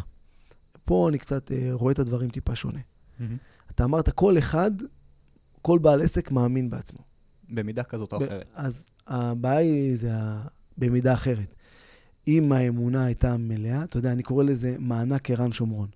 פה 0.86 1.10
אני 1.10 1.18
קצת 1.18 1.52
אה, 1.52 1.70
רואה 1.72 1.92
את 1.92 2.00
הדברים 2.00 2.30
טיפה 2.30 2.56
שונה. 2.56 2.80
אתה 3.72 3.84
אמרת, 3.84 4.10
כל 4.10 4.38
אחד, 4.38 4.72
כל 5.62 5.80
בעל 5.80 6.02
עסק 6.02 6.32
מאמין 6.32 6.70
בעצמו. 6.70 7.00
במידה 7.50 7.84
כזאת 7.84 8.14
או 8.14 8.20
ב- 8.20 8.24
אחרת. 8.24 8.50
אז 8.56 8.88
הבעיה 9.08 9.58
היא, 9.58 9.96
זה 9.96 10.16
ה... 10.16 10.48
במידה 10.78 11.14
אחרת. 11.14 11.56
אם 12.28 12.52
האמונה 12.52 13.06
הייתה 13.06 13.38
מלאה, 13.38 13.84
אתה 13.84 13.98
יודע, 13.98 14.12
אני 14.12 14.24
קורא 14.24 14.44
לזה 14.44 14.76
מענק 14.80 15.32
ערן 15.32 15.52
שומרון. 15.52 15.88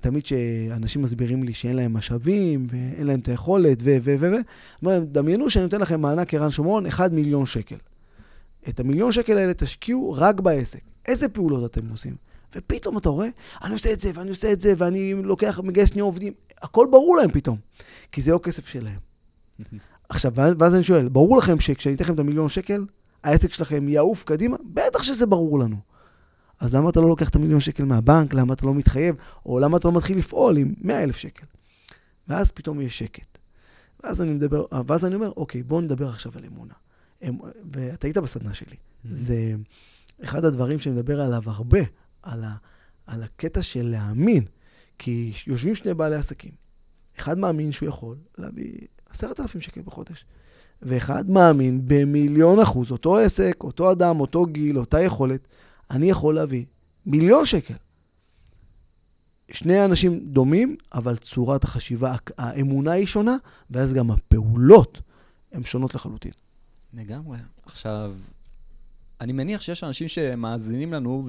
תמיד 0.00 0.22
כשאנשים 0.22 1.02
מסבירים 1.02 1.42
לי 1.42 1.52
שאין 1.52 1.76
להם 1.76 1.92
משאבים, 1.92 2.66
ואין 2.70 3.06
להם 3.06 3.20
את 3.20 3.28
היכולת, 3.28 3.78
ו... 3.82 3.96
ו... 4.02 4.14
ו... 4.20 4.20
ו... 4.20 4.26
אומר 4.82 4.92
להם, 4.92 5.06
דמיינו 5.06 5.50
שאני 5.50 5.64
נותן 5.64 5.80
לכם 5.80 6.00
מענק 6.00 6.34
ערן 6.34 6.50
שומרון, 6.50 6.86
1 6.86 7.12
מיליון 7.12 7.46
שקל. 7.46 7.76
את 8.68 8.80
המיליון 8.80 9.12
שקל 9.12 9.38
האלה 9.38 9.54
תשקיעו 9.54 10.12
רק 10.12 10.40
בעסק. 10.40 10.80
איזה 11.08 11.28
פעולות 11.28 11.70
אתם 11.70 11.88
עושים? 11.88 12.16
ופתאום 12.54 12.98
אתה 12.98 13.08
רואה, 13.08 13.28
אני 13.62 13.72
עושה 13.72 13.92
את 13.92 14.00
זה, 14.00 14.10
ואני 14.14 14.30
עושה 14.30 14.52
את 14.52 14.60
זה, 14.60 14.74
ואני 14.76 15.14
לוקח, 15.14 15.60
מגייס 15.64 15.90
שני 15.90 16.00
עובדים. 16.00 16.32
הכל 16.62 16.86
ברור 16.90 17.16
להם 17.16 17.32
פתאום, 17.32 17.58
כי 18.12 18.20
זה 18.20 18.32
לא 18.32 18.38
כסף 18.38 18.68
שלהם. 18.68 18.98
עכשיו, 20.08 20.32
ואז 20.34 20.74
אני 20.74 20.82
שואל, 20.82 21.08
ברור 21.08 21.36
לכם 21.36 21.60
שכשאני 21.60 21.94
אתן 21.94 22.04
לכם 22.04 22.14
את 22.14 22.18
המיליון 22.18 22.48
שקל, 22.48 22.84
העסק 23.24 23.52
שלכם 23.52 23.88
יעוף 23.88 24.24
קדימה? 24.24 24.56
בטח 24.64 25.02
שזה 25.02 25.26
ברור 25.26 25.58
לנו. 25.58 25.76
אז 26.60 26.74
למה 26.74 26.90
אתה 26.90 27.00
לא 27.00 27.08
לוקח 27.08 27.28
את 27.28 27.36
המיליון 27.36 27.60
שקל 27.60 27.84
מהבנק? 27.84 28.34
למה 28.34 28.54
אתה 28.54 28.66
לא 28.66 28.74
מתחייב? 28.74 29.16
או 29.46 29.58
למה 29.58 29.76
אתה 29.76 29.88
לא 29.88 29.94
מתחיל 29.94 30.18
לפעול 30.18 30.56
עם 30.56 30.74
100 30.80 31.02
אלף 31.02 31.16
שקל? 31.16 31.46
ואז 32.28 32.52
פתאום 32.52 32.80
יש 32.80 32.98
שקט. 32.98 33.38
ואז 34.04 34.22
אני 34.22 34.30
מדבר, 34.30 34.64
ואז 34.86 35.04
אני 35.04 35.14
אומר, 35.14 35.32
אוקיי, 35.36 35.62
בואו 35.62 35.80
נדבר 35.80 36.08
עכשיו 36.08 36.32
על 36.36 36.44
אמונה. 36.44 36.74
אמ- 37.22 37.38
ואתה 37.72 38.06
היית 38.06 38.18
בסדנה 38.18 38.54
שלי. 38.54 38.76
זה 39.04 39.54
אחד 40.24 40.44
הדברים 40.44 40.78
שאני 40.78 40.94
מדבר 40.94 41.20
עליו 41.20 41.42
הרבה, 41.46 41.78
על, 42.22 42.44
ה, 42.44 42.56
על 43.06 43.22
הקטע 43.22 43.62
של 43.62 43.88
להאמין. 43.88 44.44
כי 44.98 45.32
יושבים 45.46 45.74
שני 45.74 45.94
בעלי 45.94 46.16
עסקים. 46.16 46.52
אחד 47.18 47.38
מאמין 47.38 47.72
שהוא 47.72 47.88
יכול 47.88 48.16
להביא 48.38 48.78
עשרת 49.10 49.40
אלפים 49.40 49.60
שקל 49.60 49.80
בחודש, 49.82 50.24
ואחד 50.82 51.30
מאמין 51.30 51.80
במיליון 51.84 52.60
אחוז, 52.60 52.90
אותו 52.90 53.18
עסק, 53.18 53.56
אותו 53.60 53.92
אדם, 53.92 54.20
אותו 54.20 54.46
גיל, 54.46 54.78
אותה 54.78 55.00
יכולת, 55.00 55.48
אני 55.90 56.10
יכול 56.10 56.34
להביא 56.34 56.64
מיליון 57.06 57.44
שקל. 57.44 57.74
שני 59.50 59.84
אנשים 59.84 60.20
דומים, 60.32 60.76
אבל 60.92 61.16
צורת 61.16 61.64
החשיבה, 61.64 62.14
האמונה 62.38 62.90
היא 62.90 63.06
שונה, 63.06 63.36
ואז 63.70 63.94
גם 63.94 64.10
הפעולות 64.10 65.00
הן 65.52 65.64
שונות 65.64 65.94
לחלוטין. 65.94 66.32
לגמרי. 66.94 67.38
עכשיו, 67.66 68.14
אני 69.20 69.32
מניח 69.32 69.60
שיש 69.60 69.84
אנשים 69.84 70.08
שמאזינים 70.08 70.92
לנו 70.92 71.26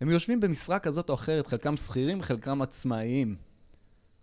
והם 0.00 0.10
יושבים 0.10 0.40
במשרה 0.40 0.78
כזאת 0.78 1.08
או 1.08 1.14
אחרת, 1.14 1.46
חלקם 1.46 1.76
שכירים, 1.76 2.22
חלקם 2.22 2.62
עצמאיים. 2.62 3.36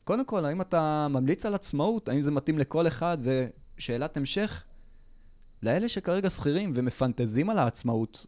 קודם 0.03 0.25
כל, 0.25 0.45
האם 0.45 0.61
אתה 0.61 1.07
ממליץ 1.09 1.45
על 1.45 1.55
עצמאות? 1.55 2.09
האם 2.09 2.21
זה 2.21 2.31
מתאים 2.31 2.59
לכל 2.59 2.87
אחד? 2.87 3.17
ושאלת 3.77 4.17
המשך, 4.17 4.63
לאלה 5.63 5.89
שכרגע 5.89 6.29
שכירים 6.29 6.71
ומפנטזים 6.75 7.49
על 7.49 7.57
העצמאות, 7.59 8.25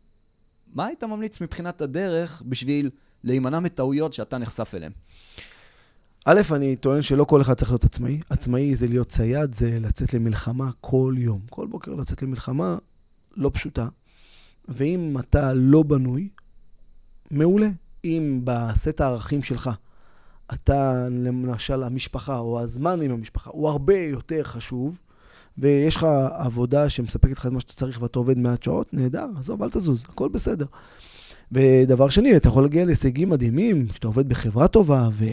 מה 0.74 0.86
היית 0.86 1.04
ממליץ 1.04 1.42
מבחינת 1.42 1.82
הדרך 1.82 2.44
בשביל 2.46 2.90
להימנע 3.24 3.60
מטעויות 3.60 4.14
שאתה 4.14 4.38
נחשף 4.38 4.72
אליהן? 4.76 4.92
א', 6.26 6.42
אני 6.52 6.76
טוען 6.76 7.02
שלא 7.02 7.24
כל 7.24 7.42
אחד 7.42 7.54
צריך 7.54 7.72
להיות 7.72 7.84
עצמאי. 7.84 8.20
עצמאי 8.30 8.76
זה 8.76 8.88
להיות 8.88 9.10
צייד, 9.10 9.54
זה 9.54 9.80
לצאת 9.80 10.14
למלחמה 10.14 10.70
כל 10.82 11.16
יום. 11.18 11.42
כל 11.50 11.68
בוקר 11.68 11.96
לצאת 11.96 12.22
למלחמה 12.22 12.78
לא 13.36 13.52
פשוטה. 13.54 13.88
ואם 14.68 15.16
אתה 15.20 15.54
לא 15.54 15.84
בנוי, 15.84 16.30
מעולה. 17.32 17.70
אם 18.04 18.42
בסט 18.44 19.02
הערכים 19.02 19.44
שלך, 19.44 19.70
אתה, 20.54 21.08
למשל, 21.10 21.84
המשפחה 21.84 22.38
או 22.38 22.60
הזמן 22.60 23.02
עם 23.02 23.12
המשפחה 23.12 23.50
הוא 23.54 23.70
הרבה 23.70 23.98
יותר 23.98 24.44
חשוב, 24.44 25.00
ויש 25.58 25.96
לך 25.96 26.08
עבודה 26.32 26.90
שמספקת 26.90 27.32
לך 27.32 27.46
את 27.46 27.52
מה 27.52 27.60
שאתה 27.60 27.74
צריך 27.74 28.02
ואתה 28.02 28.20
עובד 28.20 28.38
מעט 28.38 28.63
שעות, 28.63 28.94
נהדר, 28.94 29.28
עזוב, 29.40 29.63
אל 29.63 29.70
תזוז, 29.70 30.06
הכל 30.10 30.30
בסדר. 30.30 30.66
ודבר 31.52 32.10
שני, 32.10 32.38
אתה 32.38 32.48
יכול 32.48 32.63
להגיע 32.63 32.86
להישגים 32.86 33.30
מדהימים, 33.30 33.88
כשאתה 33.88 34.08
עובד 34.08 34.30
בחברה 34.30 34.68
טובה, 34.68 35.10
ו... 35.12 35.26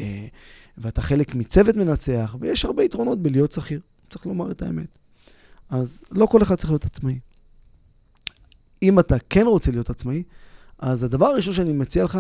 ואתה 0.79 1.03
חלק 1.03 1.35
מצוות 1.35 1.77
מנצח, 1.77 2.37
ויש 2.41 2.65
הרבה 2.65 2.85
יתרונות 2.85 3.23
בלהיות 3.23 3.53
שכיר, 3.53 3.81
צריך 4.11 4.27
לומר 4.27 4.51
את 4.51 4.63
האמת. 4.63 4.99
אז 5.71 6.03
לא 6.11 6.27
כל 6.27 6.43
אחד 6.43 6.55
צריך 6.55 6.71
להיות 6.71 6.85
עצמאי. 6.85 7.19
אם 8.83 8.99
אתה 8.99 9.17
כן 9.31 9.47
רוצה 9.47 9.71
להיות 9.71 9.91
עצמאי, 9.91 10.23
אז 10.79 11.05
הדבר 11.05 11.27
הראשון 11.27 11.55
שאני 11.55 11.73
מציע 11.73 12.05
לך, 12.05 12.19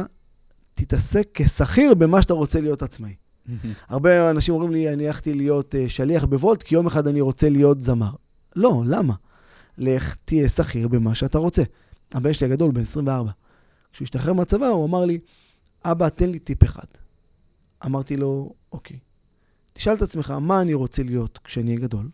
תתעסק 0.74 1.28
כשכיר 1.34 1.94
במה 1.94 2.22
שאתה 2.22 2.34
רוצה 2.34 2.60
להיות 2.60 2.82
עצמאי. 2.82 3.14
הרבה 3.88 4.30
אנשים 4.30 4.54
אומרים 4.54 4.72
לי, 4.72 4.92
אני 4.92 5.06
הלכתי 5.06 5.34
להיות 5.34 5.74
uh, 5.74 5.88
שליח 5.88 6.24
בוולט, 6.24 6.62
כי 6.62 6.74
יום 6.74 6.86
אחד 6.86 7.06
אני 7.06 7.20
רוצה 7.20 7.48
להיות 7.48 7.80
זמר. 7.80 8.10
לא, 8.56 8.82
למה? 8.86 9.14
לך 9.78 10.16
תהיה 10.24 10.48
שכיר 10.48 10.88
במה 10.88 11.14
שאתה 11.14 11.38
רוצה. 11.38 11.62
הבן 12.12 12.32
שלי 12.32 12.46
הגדול, 12.46 12.70
בן 12.70 12.82
24. 12.82 13.30
כשהוא 13.92 14.04
השתחרר 14.04 14.32
מהצבא, 14.32 14.66
הוא 14.66 14.86
אמר 14.86 15.04
לי, 15.04 15.18
אבא, 15.84 16.08
תן 16.08 16.30
לי 16.30 16.38
טיפ 16.38 16.64
אחד. 16.64 16.84
אמרתי 17.86 18.16
לו, 18.16 18.52
אוקיי, 18.72 18.98
תשאל 19.72 19.92
את 19.92 20.02
עצמך, 20.02 20.30
מה 20.30 20.60
אני 20.60 20.74
רוצה 20.74 21.02
להיות 21.02 21.38
כשאני 21.44 21.70
אהיה 21.70 21.80
גדול? 21.80 22.08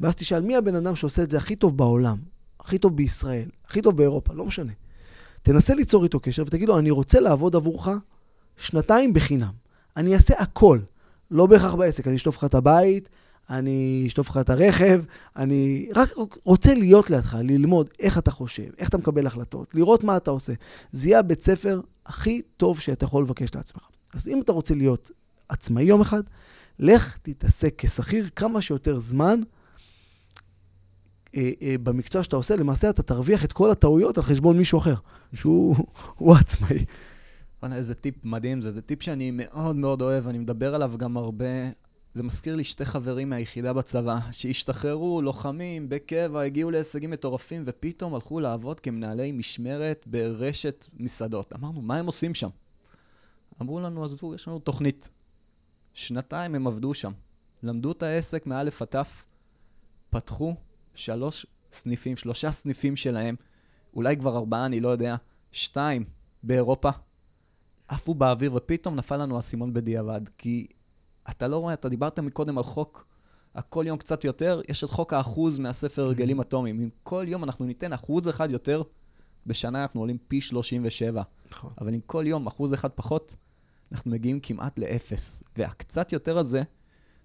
ואז 0.00 0.14
תשאל, 0.16 0.40
מי 0.42 0.56
הבן 0.56 0.74
אדם 0.74 0.96
שעושה 0.96 1.22
את 1.22 1.30
זה 1.30 1.38
הכי 1.38 1.56
טוב 1.56 1.76
בעולם, 1.76 2.18
הכי 2.60 2.78
טוב 2.78 2.96
בישראל, 2.96 3.48
הכי 3.64 3.82
טוב 3.82 3.96
באירופה, 3.96 4.34
לא 4.34 4.44
משנה. 4.44 4.72
תנסה 5.42 5.74
ליצור 5.74 6.04
איתו 6.04 6.20
קשר 6.20 6.42
ותגיד 6.46 6.68
לו, 6.68 6.78
אני 6.78 6.90
רוצה 6.90 7.20
לעבוד 7.20 7.56
עבורך 7.56 7.88
שנתיים 8.56 9.14
בחינם. 9.14 9.52
אני 9.96 10.14
אעשה 10.14 10.34
הכל, 10.38 10.78
לא 11.30 11.46
בהכרח 11.46 11.74
בעסק, 11.74 12.06
אני 12.08 12.16
אשטוף 12.16 12.36
לך 12.36 12.44
את 12.44 12.54
הבית, 12.54 13.08
אני 13.50 14.04
אשטוף 14.06 14.28
לך 14.28 14.36
את 14.36 14.50
הרכב, 14.50 15.02
אני 15.36 15.88
רק 15.96 16.14
רוצה 16.44 16.74
להיות 16.74 17.10
לידך, 17.10 17.36
ללמוד 17.40 17.90
איך 18.00 18.18
אתה 18.18 18.30
חושב, 18.30 18.70
איך 18.78 18.88
אתה 18.88 18.98
מקבל 18.98 19.26
החלטות, 19.26 19.74
לראות 19.74 20.04
מה 20.04 20.16
אתה 20.16 20.30
עושה. 20.30 20.52
זה 20.92 21.08
יהיה 21.08 21.18
הבית 21.18 21.42
ספר 21.42 21.80
הכי 22.06 22.42
טוב 22.56 22.80
שאתה 22.80 23.04
יכול 23.04 23.22
לבקש 23.22 23.54
לעצמך. 23.54 23.82
אז 24.14 24.28
אם 24.28 24.40
אתה 24.40 24.52
רוצה 24.52 24.74
להיות 24.74 25.10
עצמאי 25.48 25.84
יום 25.84 26.00
אחד, 26.00 26.22
לך 26.78 27.18
תתעסק 27.22 27.74
כשכיר 27.78 28.28
כמה 28.36 28.60
שיותר 28.60 28.98
זמן 28.98 29.40
במקצוע 31.82 32.22
שאתה 32.22 32.36
עושה. 32.36 32.56
למעשה 32.56 32.90
אתה 32.90 33.02
תרוויח 33.02 33.44
את 33.44 33.52
כל 33.52 33.70
הטעויות 33.70 34.18
על 34.18 34.24
חשבון 34.24 34.58
מישהו 34.58 34.78
אחר, 34.78 34.94
שהוא 35.34 35.76
הוא 36.16 36.36
עצמאי. 36.36 36.84
וואלה, 37.62 37.76
איזה 37.76 37.94
טיפ 37.94 38.24
מדהים 38.24 38.62
זה, 38.62 38.72
זה 38.72 38.82
טיפ 38.82 39.02
שאני 39.02 39.30
מאוד 39.30 39.76
מאוד 39.76 40.02
אוהב, 40.02 40.28
אני 40.28 40.38
מדבר 40.38 40.74
עליו 40.74 40.92
גם 40.96 41.16
הרבה. 41.16 41.46
זה 42.14 42.22
מזכיר 42.22 42.56
לי 42.56 42.64
שתי 42.64 42.84
חברים 42.84 43.30
מהיחידה 43.30 43.72
בצבא, 43.72 44.18
שהשתחררו, 44.32 45.22
לוחמים, 45.22 45.88
בקבע, 45.88 46.40
הגיעו 46.40 46.70
להישגים 46.70 47.10
מטורפים, 47.10 47.62
ופתאום 47.66 48.14
הלכו 48.14 48.40
לעבוד 48.40 48.80
כמנהלי 48.80 49.32
משמרת 49.32 50.04
ברשת 50.06 50.86
מסעדות. 50.96 51.52
אמרנו, 51.52 51.80
מה 51.80 51.96
הם 51.96 52.06
עושים 52.06 52.34
שם? 52.34 52.48
אמרו 53.62 53.80
לנו, 53.80 54.04
עזבו, 54.04 54.34
יש 54.34 54.48
לנו 54.48 54.58
תוכנית. 54.58 55.08
שנתיים 55.94 56.54
הם 56.54 56.66
עבדו 56.66 56.94
שם. 56.94 57.12
למדו 57.62 57.92
את 57.92 58.02
העסק 58.02 58.46
מאלף 58.46 58.82
עד 58.82 58.88
תף, 58.88 59.24
פתחו 60.10 60.54
שלוש 60.94 61.46
סניפים, 61.72 62.16
שלושה 62.16 62.52
סניפים 62.52 62.96
שלהם, 62.96 63.36
אולי 63.94 64.16
כבר 64.16 64.36
ארבעה, 64.36 64.66
אני 64.66 64.80
לא 64.80 64.88
יודע, 64.88 65.16
שתיים 65.52 66.04
באירופה. 66.42 66.90
עפו 67.88 68.14
באוויר, 68.14 68.54
ופתאום 68.54 68.96
נפל 68.96 69.16
לנו 69.16 69.36
האסימון 69.36 69.72
בדיעבד. 69.72 70.20
כי 70.38 70.66
אתה 71.30 71.48
לא 71.48 71.58
רואה, 71.58 71.74
אתה 71.74 71.88
דיברת 71.88 72.18
מקודם 72.18 72.58
על 72.58 72.64
חוק, 72.64 73.06
הכל 73.54 73.84
יום 73.86 73.98
קצת 73.98 74.24
יותר, 74.24 74.60
יש 74.68 74.84
את 74.84 74.90
חוק 74.90 75.12
האחוז 75.12 75.58
מהספר 75.58 76.02
הרגלים 76.02 76.40
אטומיים. 76.40 76.80
אם 76.80 76.88
כל 77.02 77.24
יום 77.28 77.44
אנחנו 77.44 77.64
ניתן 77.64 77.92
אחוז 77.92 78.28
אחד 78.28 78.50
יותר, 78.50 78.82
בשנה 79.46 79.82
אנחנו 79.82 80.00
עולים 80.00 80.18
פי 80.28 80.40
37. 80.40 81.22
נכון. 81.50 81.72
אבל 81.80 81.94
אם 81.94 82.00
כל 82.06 82.24
יום 82.26 82.46
אחוז 82.46 82.74
אחד 82.74 82.90
פחות, 82.94 83.36
אנחנו 83.92 84.10
מגיעים 84.10 84.40
כמעט 84.40 84.78
לאפס. 84.78 85.42
והקצת 85.56 86.12
יותר 86.12 86.38
הזה, 86.38 86.62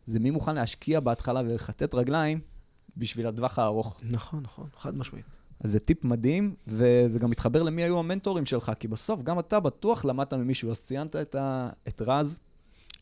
זה 0.05 0.19
מי 0.19 0.31
מוכן 0.31 0.55
להשקיע 0.55 0.99
בהתחלה 0.99 1.39
ולכתת 1.39 1.95
רגליים 1.95 2.39
בשביל 2.97 3.27
הטווח 3.27 3.59
הארוך. 3.59 4.01
נכון, 4.03 4.43
נכון, 4.43 4.67
חד 4.77 4.97
משמעית. 4.97 5.25
אז 5.59 5.71
זה 5.71 5.79
טיפ 5.79 6.03
מדהים, 6.05 6.55
וזה 6.67 7.19
גם 7.19 7.29
מתחבר 7.29 7.63
למי 7.63 7.83
היו 7.83 7.99
המנטורים 7.99 8.45
שלך, 8.45 8.71
כי 8.79 8.87
בסוף 8.87 9.21
גם 9.23 9.39
אתה 9.39 9.59
בטוח 9.59 10.05
למדת 10.05 10.33
ממישהו, 10.33 10.71
אז 10.71 10.81
ציינת 10.81 11.15
את, 11.15 11.35
ה... 11.35 11.69
את 11.87 12.01
רז. 12.05 12.39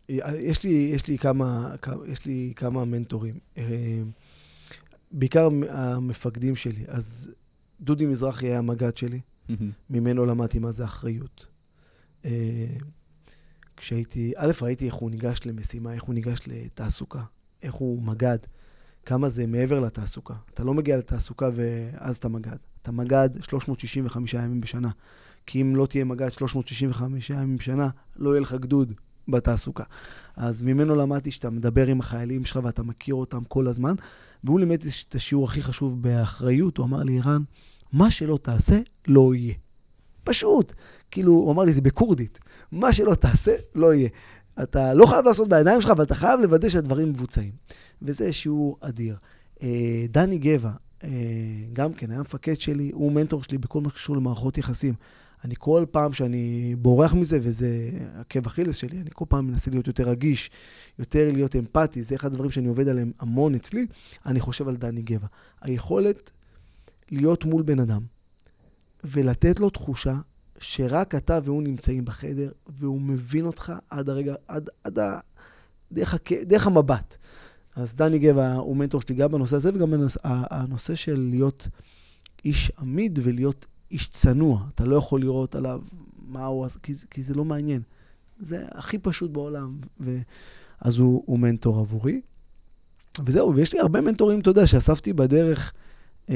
יש 0.09 0.63
לי, 0.63 0.69
יש 0.93 1.07
לי 1.07 1.17
כמה, 1.17 1.75
כמה- 1.81 2.07
יש 2.07 2.25
לי 2.25 2.53
כמה 2.55 2.85
מנטורים. 2.85 3.39
אה, 3.57 4.01
בעיקר 5.11 5.49
המפקדים 5.69 6.55
שלי. 6.55 6.83
אז 6.87 7.31
דודי 7.81 8.05
מזרחי 8.05 8.47
היה 8.47 8.57
המג"ד 8.59 8.97
שלי, 8.97 9.19
ממנו 9.89 10.25
למדתי 10.25 10.59
מה 10.59 10.71
זה 10.71 10.83
אחריות. 10.85 11.45
אה, 12.25 12.31
כשהייתי, 13.77 14.33
א', 14.35 14.51
ראיתי 14.61 14.85
איך 14.85 14.93
הוא 14.93 15.11
ניגש 15.11 15.39
למשימה, 15.45 15.93
איך 15.93 16.03
הוא 16.03 16.13
ניגש 16.15 16.39
לתעסוקה, 16.47 17.23
איך 17.63 17.73
הוא 17.73 18.01
מג"ד. 18.01 18.37
כמה 19.05 19.29
זה 19.29 19.47
מעבר 19.47 19.79
לתעסוקה. 19.79 20.33
אתה 20.53 20.63
לא 20.63 20.73
מגיע 20.73 20.97
לתעסוקה 20.97 21.49
ואז 21.55 22.17
אתה 22.17 22.29
מג"ד. 22.29 22.57
אתה 22.81 22.91
מג"ד 22.91 23.29
365 23.41 24.33
ימים 24.33 24.61
בשנה. 24.61 24.89
כי 25.45 25.61
אם 25.61 25.75
לא 25.75 25.85
תהיה 25.85 26.05
מג"ד 26.05 26.31
365 26.31 27.29
ימים 27.29 27.57
בשנה, 27.57 27.89
לא 28.15 28.29
יהיה 28.29 28.41
לך 28.41 28.53
גדוד 28.53 28.93
בתעסוקה. 29.27 29.83
אז 30.35 30.61
ממנו 30.61 30.95
למדתי 30.95 31.31
שאתה 31.31 31.49
מדבר 31.49 31.87
עם 31.87 31.99
החיילים 31.99 32.45
שלך 32.45 32.59
ואתה 32.63 32.83
מכיר 32.83 33.15
אותם 33.15 33.43
כל 33.43 33.67
הזמן, 33.67 33.95
והוא 34.43 34.59
לימד 34.59 34.85
את 35.09 35.15
השיעור 35.15 35.45
הכי 35.45 35.61
חשוב 35.61 36.01
באחריות, 36.01 36.77
הוא 36.77 36.85
אמר 36.85 37.03
לי, 37.03 37.19
ערן, 37.19 37.43
מה 37.93 38.11
שלא 38.11 38.39
תעשה, 38.41 38.79
לא 39.07 39.35
יהיה. 39.35 39.53
פשוט. 40.23 40.73
כאילו, 41.11 41.31
הוא 41.31 41.51
אמר 41.51 41.63
לי, 41.63 41.73
זה 41.73 41.81
בכורדית. 41.81 42.39
מה 42.71 42.93
שלא 42.93 43.15
תעשה, 43.15 43.51
לא 43.75 43.93
יהיה. 43.93 44.09
אתה 44.63 44.93
לא 44.93 45.05
חייב 45.05 45.25
לעשות 45.25 45.49
בידיים 45.49 45.81
שלך, 45.81 45.89
אבל 45.89 46.03
אתה 46.03 46.15
חייב 46.15 46.39
לוודא 46.39 46.69
שהדברים 46.69 47.09
מבוצעים. 47.09 47.51
וזה 48.01 48.33
שיעור 48.33 48.77
אדיר. 48.81 49.17
אה, 49.63 50.05
דני 50.09 50.37
גבע, 50.37 50.71
אה, 51.03 51.09
גם 51.73 51.93
כן, 51.93 52.11
היה 52.11 52.21
מפקד 52.21 52.59
שלי, 52.59 52.91
הוא 52.93 53.11
מנטור 53.11 53.43
שלי 53.43 53.57
בכל 53.57 53.81
מה 53.81 53.89
שקשור 53.89 54.15
למערכות 54.15 54.57
יחסים. 54.57 54.93
אני 55.43 55.53
כל 55.57 55.85
פעם 55.91 56.13
שאני 56.13 56.75
בורח 56.77 57.13
מזה, 57.13 57.39
וזה 57.41 57.89
עקב 58.19 58.47
אכילס 58.47 58.75
שלי, 58.75 59.01
אני 59.01 59.09
כל 59.13 59.25
פעם 59.29 59.47
מנסה 59.47 59.71
להיות 59.71 59.87
יותר 59.87 60.09
רגיש, 60.09 60.51
יותר 60.99 61.29
להיות 61.33 61.55
אמפתי, 61.55 62.03
זה 62.03 62.15
אחד 62.15 62.31
הדברים 62.31 62.51
שאני 62.51 62.67
עובד 62.67 62.87
עליהם 62.87 63.11
המון 63.19 63.55
אצלי, 63.55 63.87
אני 64.25 64.39
חושב 64.39 64.67
על 64.67 64.75
דני 64.75 65.01
גבע. 65.01 65.27
היכולת 65.61 66.31
להיות 67.11 67.45
מול 67.45 67.61
בן 67.61 67.79
אדם 67.79 68.01
ולתת 69.03 69.59
לו 69.59 69.69
תחושה 69.69 70.15
שרק 70.59 71.15
אתה 71.15 71.39
והוא 71.43 71.63
נמצאים 71.63 72.05
בחדר, 72.05 72.51
והוא 72.67 73.01
מבין 73.01 73.45
אותך 73.45 73.73
עד 73.89 74.09
הרגע, 74.09 74.35
עד, 74.47 74.69
עד 74.83 74.99
ה... 74.99 75.19
דרך, 75.91 76.13
הק... 76.13 76.31
דרך 76.31 76.67
המבט. 76.67 77.17
אז 77.75 77.95
דני 77.95 78.19
גבע 78.19 78.53
הוא 78.53 78.77
מנטור 78.77 79.01
שלי 79.01 79.15
גם 79.15 79.31
בנושא 79.31 79.55
הזה, 79.55 79.71
וגם 79.75 79.91
בנושא, 79.91 80.19
הנושא 80.23 80.95
של 80.95 81.27
להיות 81.29 81.67
איש 82.45 82.71
עמיד 82.79 83.19
ולהיות 83.23 83.65
איש 83.91 84.07
צנוע. 84.07 84.65
אתה 84.75 84.85
לא 84.85 84.95
יכול 84.95 85.21
לראות 85.21 85.55
עליו 85.55 85.81
מה 86.27 86.45
הוא, 86.45 86.67
כי, 86.83 86.93
כי 87.09 87.23
זה 87.23 87.33
לא 87.33 87.45
מעניין. 87.45 87.81
זה 88.39 88.65
הכי 88.71 88.97
פשוט 88.97 89.31
בעולם. 89.31 89.79
ו... 89.99 90.19
אז 90.81 90.97
הוא, 90.97 91.23
הוא 91.25 91.39
מנטור 91.39 91.79
עבורי. 91.79 92.21
וזהו, 93.25 93.55
ויש 93.55 93.73
לי 93.73 93.79
הרבה 93.79 94.01
מנטורים, 94.01 94.39
אתה 94.39 94.49
יודע, 94.49 94.67
שאספתי 94.67 95.13
בדרך, 95.13 95.73
אה, 96.29 96.35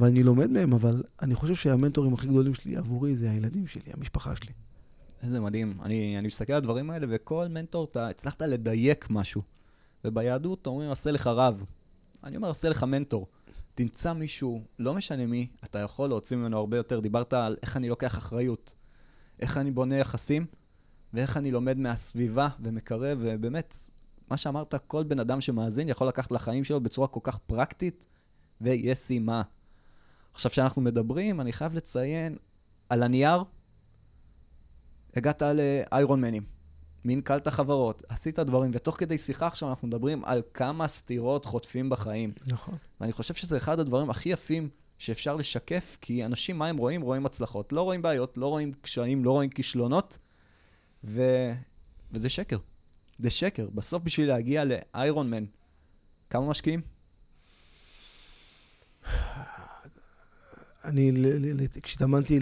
ואני 0.00 0.22
לומד 0.22 0.50
מהם, 0.50 0.72
אבל 0.72 1.02
אני 1.22 1.34
חושב 1.34 1.54
שהמנטורים 1.54 2.14
הכי 2.14 2.26
גדולים 2.26 2.54
שלי 2.54 2.76
עבורי 2.76 3.16
זה 3.16 3.30
הילדים 3.30 3.66
שלי, 3.66 3.92
המשפחה 3.92 4.36
שלי. 4.36 4.52
איזה 5.22 5.40
מדהים. 5.40 5.78
אני, 5.82 6.18
אני 6.18 6.26
מסתכל 6.26 6.52
על 6.52 6.56
הדברים 6.56 6.90
האלה, 6.90 7.06
וכל 7.10 7.48
מנטור, 7.48 7.84
אתה 7.84 8.08
הצלחת 8.08 8.42
לדייק 8.42 9.06
משהו. 9.10 9.42
וביהדות 10.04 10.66
אומרים, 10.66 10.90
עשה 10.90 11.10
לך 11.10 11.26
רב. 11.26 11.64
אני 12.24 12.36
אומר, 12.36 12.50
עשה 12.50 12.68
לך 12.68 12.82
מנטור. 12.82 13.26
תמצא 13.74 14.12
מישהו, 14.12 14.62
לא 14.78 14.94
משנה 14.94 15.26
מי, 15.26 15.46
אתה 15.64 15.78
יכול 15.78 16.08
להוציא 16.08 16.36
ממנו 16.36 16.56
הרבה 16.56 16.76
יותר. 16.76 17.00
דיברת 17.00 17.32
על 17.32 17.56
איך 17.62 17.76
אני 17.76 17.88
לוקח 17.88 18.18
אחריות, 18.18 18.74
איך 19.40 19.56
אני 19.56 19.70
בונה 19.70 19.96
יחסים, 19.96 20.46
ואיך 21.14 21.36
אני 21.36 21.50
לומד 21.50 21.78
מהסביבה 21.78 22.48
ומקרב, 22.60 23.18
ובאמת, 23.20 23.76
מה 24.30 24.36
שאמרת, 24.36 24.74
כל 24.86 25.02
בן 25.02 25.18
אדם 25.18 25.40
שמאזין 25.40 25.88
יכול 25.88 26.08
לקחת 26.08 26.32
לחיים 26.32 26.64
שלו 26.64 26.80
בצורה 26.80 27.08
כל 27.08 27.20
כך 27.22 27.38
פרקטית 27.38 28.06
וישימה. 28.60 29.42
עכשיו, 30.34 30.50
כשאנחנו 30.50 30.82
מדברים, 30.82 31.40
אני 31.40 31.52
חייב 31.52 31.74
לציין, 31.74 32.36
על 32.88 33.02
הנייר, 33.02 33.44
הגעת 35.16 35.42
לאיירון 35.42 36.20
מנים. 36.20 36.42
מין 37.04 37.20
קלט 37.20 37.46
החברות, 37.46 38.02
עשית 38.08 38.38
דברים, 38.38 38.70
ותוך 38.74 38.96
כדי 38.96 39.18
שיחה 39.18 39.46
עכשיו 39.46 39.70
אנחנו 39.70 39.88
מדברים 39.88 40.24
על 40.24 40.42
כמה 40.54 40.88
סתירות 40.88 41.44
חוטפים 41.44 41.90
בחיים. 41.90 42.32
נכון. 42.46 42.74
ואני 43.00 43.12
חושב 43.12 43.34
שזה 43.34 43.56
אחד 43.56 43.80
הדברים 43.80 44.10
הכי 44.10 44.28
יפים 44.28 44.68
שאפשר 44.98 45.36
לשקף, 45.36 45.98
כי 46.00 46.24
אנשים, 46.24 46.58
מה 46.58 46.66
הם 46.66 46.76
רואים? 46.76 47.00
רואים 47.00 47.26
הצלחות. 47.26 47.72
לא 47.72 47.82
רואים 47.82 48.02
בעיות, 48.02 48.38
לא 48.38 48.46
רואים 48.46 48.72
קשיים, 48.80 49.24
לא 49.24 49.30
רואים 49.30 49.50
כישלונות, 49.50 50.18
ו... 51.04 51.22
וזה 52.12 52.28
שקר. 52.28 52.58
זה 53.18 53.30
שקר. 53.30 53.68
בסוף 53.74 54.02
בשביל 54.02 54.28
להגיע 54.28 54.64
לאיירון 54.64 55.30
מן, 55.30 55.44
כמה 56.30 56.48
משקיעים? 56.48 56.93
אני, 60.84 61.12
כשהתאמנתי 61.82 62.38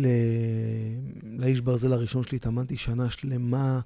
לאיש 1.22 1.60
ברזל 1.60 1.92
הראשון 1.92 2.22
שלי, 2.22 2.36
התאמנתי 2.36 2.76
שנה 2.76 3.10
שלמה. 3.10 3.80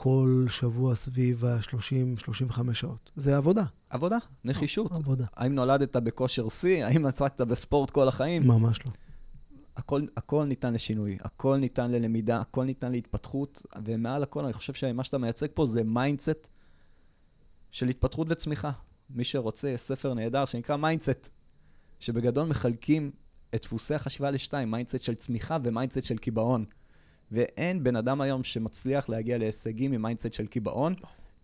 כל 0.00 0.44
שבוע 0.48 0.94
סביב 0.94 1.44
ה-30-35 1.44 2.72
שעות. 2.72 3.10
זה 3.16 3.36
עבודה. 3.36 3.64
עבודה, 3.90 4.16
נחישות. 4.44 4.92
עבודה. 4.92 5.24
האם 5.36 5.54
נולדת 5.54 5.96
בכושר 5.96 6.48
שיא? 6.48 6.84
האם 6.84 7.06
עסקת 7.06 7.40
בספורט 7.40 7.90
כל 7.90 8.08
החיים? 8.08 8.46
ממש 8.46 8.86
לא. 8.86 8.92
הכל, 9.76 10.02
הכל 10.16 10.44
ניתן 10.44 10.74
לשינוי, 10.74 11.18
הכל 11.20 11.56
ניתן 11.56 11.90
ללמידה, 11.90 12.40
הכל 12.40 12.64
ניתן 12.64 12.92
להתפתחות, 12.92 13.62
ומעל 13.84 14.22
הכל 14.22 14.44
אני 14.44 14.52
חושב 14.52 14.72
שמה 14.72 15.04
שאתה 15.04 15.18
מייצג 15.18 15.46
פה 15.54 15.66
זה 15.66 15.84
mindset 15.84 16.48
של 17.70 17.88
התפתחות 17.88 18.26
וצמיחה. 18.30 18.70
מי 19.10 19.24
שרוצה, 19.24 19.68
יש 19.68 19.80
ספר 19.80 20.14
נהדר 20.14 20.44
שנקרא 20.44 20.76
mindset, 20.76 21.28
שבגדול 22.00 22.48
מחלקים 22.48 23.10
את 23.54 23.62
דפוסי 23.62 23.94
החשיבה 23.94 24.30
לשתיים, 24.30 24.70
mindset 24.70 25.00
של 25.00 25.14
צמיחה 25.14 25.58
ו 25.64 25.69
mindset 25.69 26.02
של 26.02 26.18
קיבעון. 26.18 26.64
ואין 27.32 27.84
בן 27.84 27.96
אדם 27.96 28.20
היום 28.20 28.44
שמצליח 28.44 29.08
להגיע 29.08 29.38
להישגים 29.38 29.92
עם 29.92 30.02
mindset 30.02 30.32
של 30.32 30.46
קיבעון, 30.46 30.94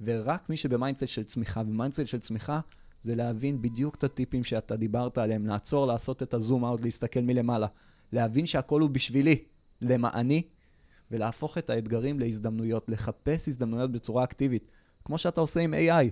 ורק 0.01 0.51
מי 0.51 0.57
שב 0.57 0.72
mindset 0.72 1.09
של 1.09 1.25
צמיחה, 1.25 1.61
ו 1.61 1.66
mindset 1.67 2.07
של 2.07 2.21
צמיחה 2.21 2.61
זה 3.03 3.15
להבין 3.15 3.63
בדיוק 3.63 3.95
את 3.95 4.05
הטיפים 4.05 4.45
שאתה 4.45 4.77
דיברת 4.77 5.19
עליהם, 5.19 5.47
לעצור, 5.47 5.87
לעשות 5.87 6.23
את 6.23 6.35
ה 6.35 6.41
zoom 6.41 6.65
out, 6.65 6.81
להסתכל 6.81 7.21
מלמעלה, 7.21 7.67
להבין 8.13 8.47
שהכל 8.47 8.81
הוא 8.81 8.91
בשבילי, 8.91 9.45
למעני, 9.81 10.43
ולהפוך 11.11 11.59
את 11.59 11.71
האתגרים 11.71 12.21
להזדמנויות, 12.21 12.89
לחפש 12.89 13.49
הזדמנויות 13.49 13.93
בצורה 13.93 14.25
אקטיבית, 14.25 14.71
כמו 15.05 15.19
שאתה 15.19 15.41
עושה 15.41 15.61
עם 15.61 15.75
AI, 15.75 16.11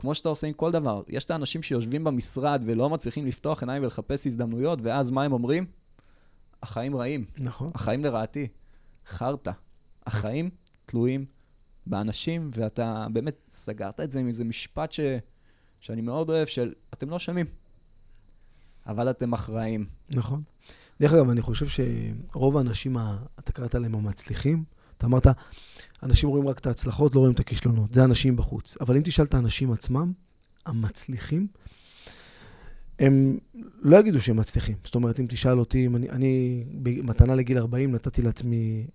כמו 0.00 0.14
שאתה 0.14 0.28
עושה 0.28 0.46
עם 0.46 0.52
כל 0.52 0.70
דבר. 0.70 1.02
יש 1.08 1.24
את 1.24 1.30
האנשים 1.30 1.62
שיושבים 1.62 2.04
במשרד 2.04 2.62
ולא 2.66 2.90
מצליחים 2.90 3.26
לפתוח 3.26 3.62
עיניים 3.62 3.82
ולחפש 3.82 4.26
הזדמנויות, 4.26 4.78
ואז 4.82 5.10
מה 5.10 5.22
הם 5.22 5.32
אומרים? 5.32 5.66
החיים 6.62 6.96
רעים. 6.96 7.24
נכון. 7.38 7.68
החיים 7.74 8.04
לרעתי. 8.04 8.48
חרטא. 9.06 9.50
החיים 10.06 10.50
תלויים 10.86 11.24
באנשים, 11.86 12.50
ואתה 12.54 13.06
באמת 13.12 13.36
סגרת 13.50 14.00
את 14.00 14.12
זה 14.12 14.20
עם 14.20 14.28
איזה 14.28 14.44
משפט 14.44 14.92
ש... 14.92 15.00
שאני 15.80 16.00
מאוד 16.00 16.30
אוהב, 16.30 16.46
של 16.46 16.72
אתם 16.94 17.10
לא 17.10 17.16
אשמים, 17.16 17.46
אבל 18.86 19.10
אתם 19.10 19.32
אחראים. 19.32 19.86
נכון. 20.10 20.42
דרך 21.00 21.12
אגב, 21.12 21.30
אני 21.30 21.42
חושב 21.42 21.66
שרוב 21.68 22.56
האנשים, 22.56 22.96
אתה 23.38 23.52
קראת 23.52 23.74
להם 23.74 23.94
המצליחים, 23.94 24.64
אתה 24.98 25.06
אמרת, 25.06 25.26
אנשים 26.02 26.28
רואים 26.28 26.48
רק 26.48 26.58
את 26.58 26.66
ההצלחות, 26.66 27.14
לא 27.14 27.20
רואים 27.20 27.34
את 27.34 27.40
הכישלונות. 27.40 27.94
זה 27.94 28.04
אנשים 28.04 28.36
בחוץ. 28.36 28.76
אבל 28.80 28.96
אם 28.96 29.02
תשאל 29.04 29.24
את 29.24 29.34
האנשים 29.34 29.72
עצמם, 29.72 30.12
המצליחים, 30.66 31.46
הם 32.98 33.38
לא 33.82 33.96
יגידו 33.96 34.20
שהם 34.20 34.36
מצליחים. 34.36 34.76
זאת 34.84 34.94
אומרת, 34.94 35.20
אם 35.20 35.26
תשאל 35.28 35.58
אותי, 35.58 35.86
אם 35.86 35.96
אני, 35.96 36.10
אני 36.10 36.64
במתנה 36.82 37.34
לגיל 37.34 37.58
40 37.58 37.94
נתתי 37.94 38.22
לעצמי 38.22 38.86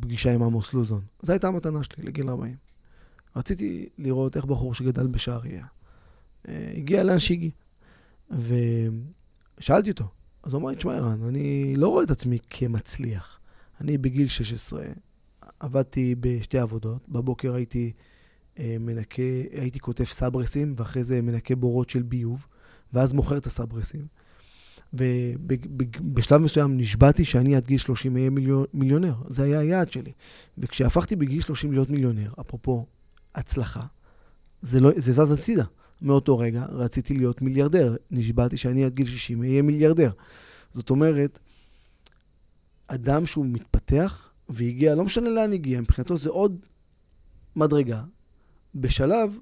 פגישה 0.00 0.34
עם 0.34 0.42
עמוס 0.42 0.74
לוזון. 0.74 1.00
זו 1.22 1.32
הייתה 1.32 1.48
המתנה 1.48 1.82
שלי 1.82 2.04
לגיל 2.04 2.28
40. 2.28 2.56
רציתי 3.36 3.88
לראות 3.98 4.36
איך 4.36 4.44
בחור 4.44 4.74
שגדל 4.74 5.06
בשעריה, 5.06 5.66
אה, 6.48 6.72
הגיע 6.76 7.04
לאן 7.04 7.18
שהגיע. 7.18 7.50
ושאלתי 9.58 9.90
אותו, 9.90 10.04
אז 10.42 10.52
הוא 10.52 10.60
אמר 10.60 10.70
לי, 10.70 10.76
תשמע, 10.76 10.94
ערן, 10.94 11.22
אני 11.22 11.74
לא 11.76 11.88
רואה 11.88 12.04
את 12.04 12.10
עצמי 12.10 12.38
כמצליח. 12.50 13.40
אני 13.80 13.98
בגיל 13.98 14.28
16 14.28 14.84
עבדתי 15.60 16.14
בשתי 16.20 16.58
עבודות. 16.58 17.08
בבוקר 17.08 17.54
הייתי 17.54 17.92
אה, 18.58 18.76
מנקה, 18.80 19.22
הייתי 19.52 19.80
כותב 19.80 20.04
סברסים, 20.04 20.74
ואחרי 20.76 21.04
זה 21.04 21.22
מנקה 21.22 21.56
בורות 21.56 21.90
של 21.90 22.02
ביוב, 22.02 22.46
ואז 22.92 23.12
מוכר 23.12 23.36
את 23.36 23.46
הסברסים. 23.46 24.06
ובשלב 24.92 26.40
מסוים 26.40 26.76
נשבעתי 26.76 27.24
שאני 27.24 27.56
עד 27.56 27.66
גיל 27.66 27.78
30 27.78 28.16
אהיה 28.16 28.30
מיליונר. 28.74 29.14
זה 29.28 29.42
היה 29.42 29.58
היעד 29.58 29.92
שלי. 29.92 30.12
וכשהפכתי 30.58 31.16
בגיל 31.16 31.40
30 31.40 31.72
להיות 31.72 31.90
מיליונר, 31.90 32.32
אפרופו 32.40 32.86
הצלחה, 33.34 33.82
זה, 34.62 34.80
לא, 34.80 34.90
זה 34.96 35.12
זז 35.12 35.32
הצידה. 35.32 35.64
מאותו 36.02 36.38
רגע 36.38 36.66
רציתי 36.68 37.14
להיות 37.14 37.42
מיליארדר. 37.42 37.96
נשבעתי 38.10 38.56
שאני 38.56 38.84
עד 38.84 38.94
גיל 38.94 39.06
60 39.06 39.42
אהיה 39.42 39.62
מיליארדר. 39.62 40.10
זאת 40.72 40.90
אומרת, 40.90 41.38
אדם 42.86 43.26
שהוא 43.26 43.46
מתפתח 43.46 44.25
והגיע, 44.48 44.94
לא 44.94 45.04
משנה 45.04 45.28
לאן 45.30 45.52
הגיע, 45.52 45.80
מבחינתו 45.80 46.18
זה 46.18 46.30
עוד 46.30 46.58
מדרגה 47.56 48.02
בשלב 48.74 49.38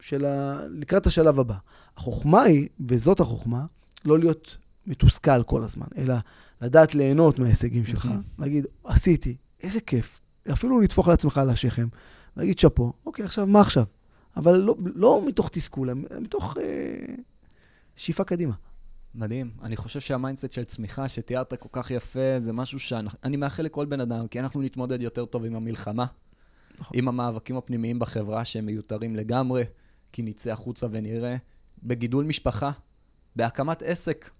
של 0.00 0.24
ה... 0.24 0.60
לקראת 0.70 1.06
השלב 1.06 1.40
הבא. 1.40 1.54
החוכמה 1.96 2.42
היא, 2.42 2.68
וזאת 2.88 3.20
החוכמה, 3.20 3.66
לא 4.04 4.18
להיות 4.18 4.56
מתוסכל 4.86 5.42
כל 5.42 5.64
הזמן, 5.64 5.86
אלא 5.96 6.14
לדעת 6.60 6.94
ליהנות 6.94 7.38
מההישגים 7.38 7.86
שלך, 7.86 8.08
להגיד, 8.38 8.66
עשיתי, 8.84 9.36
איזה 9.62 9.80
כיף. 9.80 10.20
אפילו 10.52 10.80
לטפוח 10.80 11.08
לעצמך 11.08 11.38
על 11.38 11.50
השכם, 11.50 11.88
להגיד 12.36 12.58
שאפו, 12.58 12.92
אוקיי, 13.06 13.24
עכשיו, 13.24 13.46
מה 13.46 13.60
עכשיו? 13.60 13.84
אבל 14.36 14.56
לא, 14.56 14.76
לא 14.94 15.22
מתוך 15.26 15.48
תסכול, 15.52 15.90
מתוך 16.20 16.56
אה, 16.60 17.14
שאיפה 17.96 18.24
קדימה. 18.24 18.54
מדהים. 19.14 19.50
אני 19.62 19.76
חושב 19.76 20.00
שה 20.00 20.16
mindset 20.16 20.52
של 20.52 20.64
צמיחה 20.64 21.08
שתיארת 21.08 21.54
כל 21.54 21.68
כך 21.72 21.90
יפה, 21.90 22.38
זה 22.40 22.52
משהו 22.52 22.80
שאני 22.80 23.36
מאחל 23.36 23.62
לכל 23.62 23.86
בן 23.86 24.00
אדם, 24.00 24.28
כי 24.28 24.40
אנחנו 24.40 24.62
נתמודד 24.62 25.02
יותר 25.02 25.24
טוב 25.24 25.44
עם 25.44 25.56
המלחמה, 25.56 26.06
נכון. 26.80 26.98
עם 26.98 27.08
המאבקים 27.08 27.56
הפנימיים 27.56 27.98
בחברה 27.98 28.44
שהם 28.44 28.66
מיותרים 28.66 29.16
לגמרי, 29.16 29.64
כי 30.12 30.22
נצא 30.22 30.52
החוצה 30.52 30.86
ונראה, 30.90 31.36
בגידול 31.82 32.24
משפחה, 32.24 32.70
בהקמת 33.36 33.82
עסק, 33.82 34.30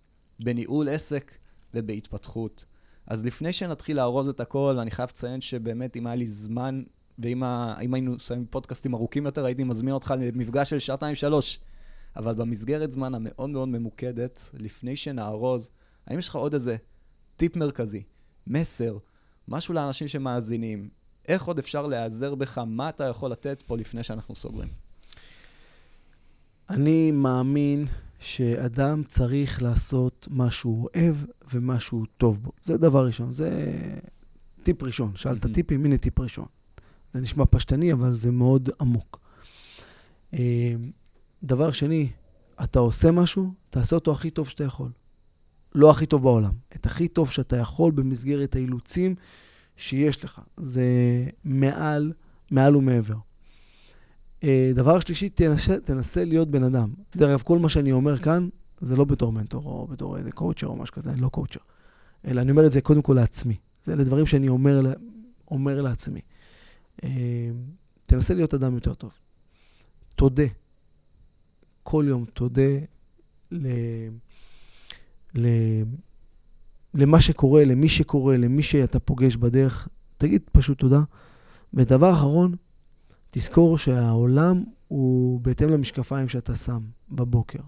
בניהול 0.41 0.89
עסק 0.89 1.35
ובהתפתחות. 1.75 2.65
אז 3.07 3.25
לפני 3.25 3.53
שנתחיל 3.53 3.97
לארוז 3.97 4.29
את 4.29 4.41
הכל, 4.41 4.75
ואני 4.79 4.91
חייב 4.91 5.09
לציין 5.09 5.41
שבאמת 5.41 5.97
אם 5.97 6.07
היה 6.07 6.17
לי 6.17 6.27
זמן, 6.27 6.83
ואם 7.19 7.43
ה... 7.43 7.75
היינו 7.79 8.21
שמים 8.21 8.47
פודקאסטים 8.51 8.95
ארוכים 8.95 9.27
יותר, 9.27 9.45
הייתי 9.45 9.65
מזמין 9.65 9.95
אותך 9.95 10.15
למפגש 10.19 10.71
של 10.71 10.79
שעתיים-שלוש. 10.79 11.59
אבל 12.17 12.35
במסגרת 12.35 12.93
זמן 12.93 13.15
המאוד 13.15 13.51
מאוד 13.51 13.69
ממוקדת, 13.69 14.51
לפני 14.53 14.97
שנארוז, 14.97 15.71
האם 16.07 16.19
יש 16.19 16.29
לך 16.29 16.37
עוד 16.37 16.55
איזה 16.55 16.77
טיפ 17.37 17.57
מרכזי, 17.57 18.03
מסר, 18.47 18.99
משהו 19.49 19.75
לאנשים 19.75 20.09
שמאזינים? 20.09 20.89
איך 21.29 21.45
עוד 21.45 21.59
אפשר 21.59 21.87
להיעזר 21.87 22.35
בך? 22.35 22.59
מה 22.59 22.89
אתה 22.89 23.05
יכול 23.05 23.31
לתת 23.31 23.63
פה 23.63 23.77
לפני 23.77 24.03
שאנחנו 24.03 24.35
סוגרים? 24.35 24.69
אני 26.71 27.11
מאמין 27.11 27.85
שאדם 28.19 29.03
צריך 29.09 29.63
לעשות 29.63 30.29
מה 30.31 30.51
שהוא 30.51 30.89
אוהב 30.95 31.17
ומה 31.53 31.81
שהוא 31.81 32.07
טוב 32.19 32.43
בו. 32.43 32.53
זה 32.63 32.79
דבר 32.79 33.07
ראשון, 33.07 33.33
זה 33.33 33.51
טיפ 34.63 34.83
ראשון. 34.83 35.17
שאלת 35.17 35.45
mm-hmm. 35.45 35.55
טיפים, 35.55 35.85
הנה 35.85 35.99
טיפ 35.99 36.21
ראשון. 36.21 36.47
זה 37.13 37.21
נשמע 37.21 37.45
פשטני, 37.51 37.93
אבל 37.93 38.15
זה 38.15 38.33
מאוד 38.33 38.71
עמוק. 38.81 39.21
דבר 41.45 41.73
שני, 41.73 42.09
אתה 42.65 42.79
עושה 42.79 43.11
משהו, 43.11 43.53
תעשה 43.71 43.97
אותו 43.97 44.13
הכי 44.13 44.31
טוב 44.31 44.49
שאתה 44.49 44.65
יכול. 44.65 44.91
לא 45.75 45.91
הכי 45.91 46.07
טוב 46.07 46.23
בעולם, 46.23 46.53
את 46.77 46.87
הכי 46.87 47.09
טוב 47.09 47.31
שאתה 47.31 47.57
יכול 47.57 47.93
במסגרת 47.93 48.55
האילוצים 48.55 49.15
שיש 49.77 50.25
לך. 50.25 50.41
זה 50.57 50.85
מעל, 51.45 52.13
מעל 52.51 52.77
ומעבר. 52.77 53.17
אה, 54.45 54.71
דבר 54.75 55.01
שלישי, 55.01 55.29
תנסה, 55.29 55.81
תנסה 55.81 56.25
להיות 56.25 56.51
בן 56.51 56.65
אדם. 56.65 56.95
דרך 57.17 57.31
אגב, 57.31 57.43
כל 57.43 57.59
מה 57.59 57.69
שאני 57.69 57.93
אומר 57.93 58.19
כאן, 58.19 58.49
זה 58.81 58.97
לא 58.97 59.05
בתור 59.05 59.33
מנטור 59.33 59.65
או 59.65 59.87
בתור 59.87 60.17
איזה 60.17 60.33
קואוצ'ר 60.33 60.67
או 60.67 60.77
משהו 60.77 60.95
כזה, 60.95 61.11
אני 61.11 61.21
לא 61.21 61.29
קואוצ'ר. 61.29 61.61
אלא 62.27 62.41
אני 62.41 62.51
אומר 62.51 62.67
את 62.67 62.73
זה 62.73 62.81
קודם 62.81 63.03
כל 63.03 63.13
לעצמי. 63.13 63.57
זה 63.85 63.97
לדברים 63.97 64.27
שאני 64.27 64.49
אומר, 64.49 64.81
אומר 65.51 65.83
לעצמי. 65.83 66.21
אה, 67.05 67.51
תנסה 68.03 68.35
להיות 68.35 68.55
אדם 68.55 68.75
יותר 68.75 68.95
טוב. 68.95 69.13
תודה. 70.17 70.64
כל 71.85 72.05
יום 72.09 72.25
תודה 72.25 72.79
ל... 73.51 73.69
ל... 75.35 75.47
למה 76.95 77.21
שקורה, 77.21 77.65
למי 77.65 77.89
שקורה, 77.89 78.37
למי 78.37 78.63
שאתה 78.63 79.01
פוגש 79.01 79.37
בדרך. 79.37 79.89
תגיד 80.17 80.43
פשוט 80.53 80.79
תודה. 80.79 81.01
ודבר 81.75 82.13
אחרון, 82.13 82.55
תזכור 83.31 83.79
שהעולם 83.79 84.65
הוא 84.89 85.41
בהתאם 85.41 85.69
למשקפיים 85.69 86.29
שאתה 86.29 86.57
שם 86.57 86.81
בבוקר. 87.11 87.59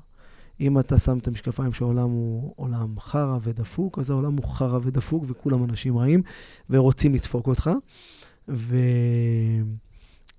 אם 0.60 0.78
אתה 0.78 0.98
שם 0.98 1.18
את 1.18 1.28
המשקפיים 1.28 1.72
שהעולם 1.72 2.10
הוא 2.10 2.52
עולם 2.56 3.00
חרא 3.00 3.38
ודפוק, 3.42 3.98
אז 3.98 4.10
העולם 4.10 4.36
הוא 4.36 4.48
חרא 4.48 4.78
ודפוק 4.82 5.24
וכולם 5.26 5.64
אנשים 5.64 5.98
רעים 5.98 6.22
ורוצים 6.70 7.14
לדפוק 7.14 7.46
אותך. 7.46 7.70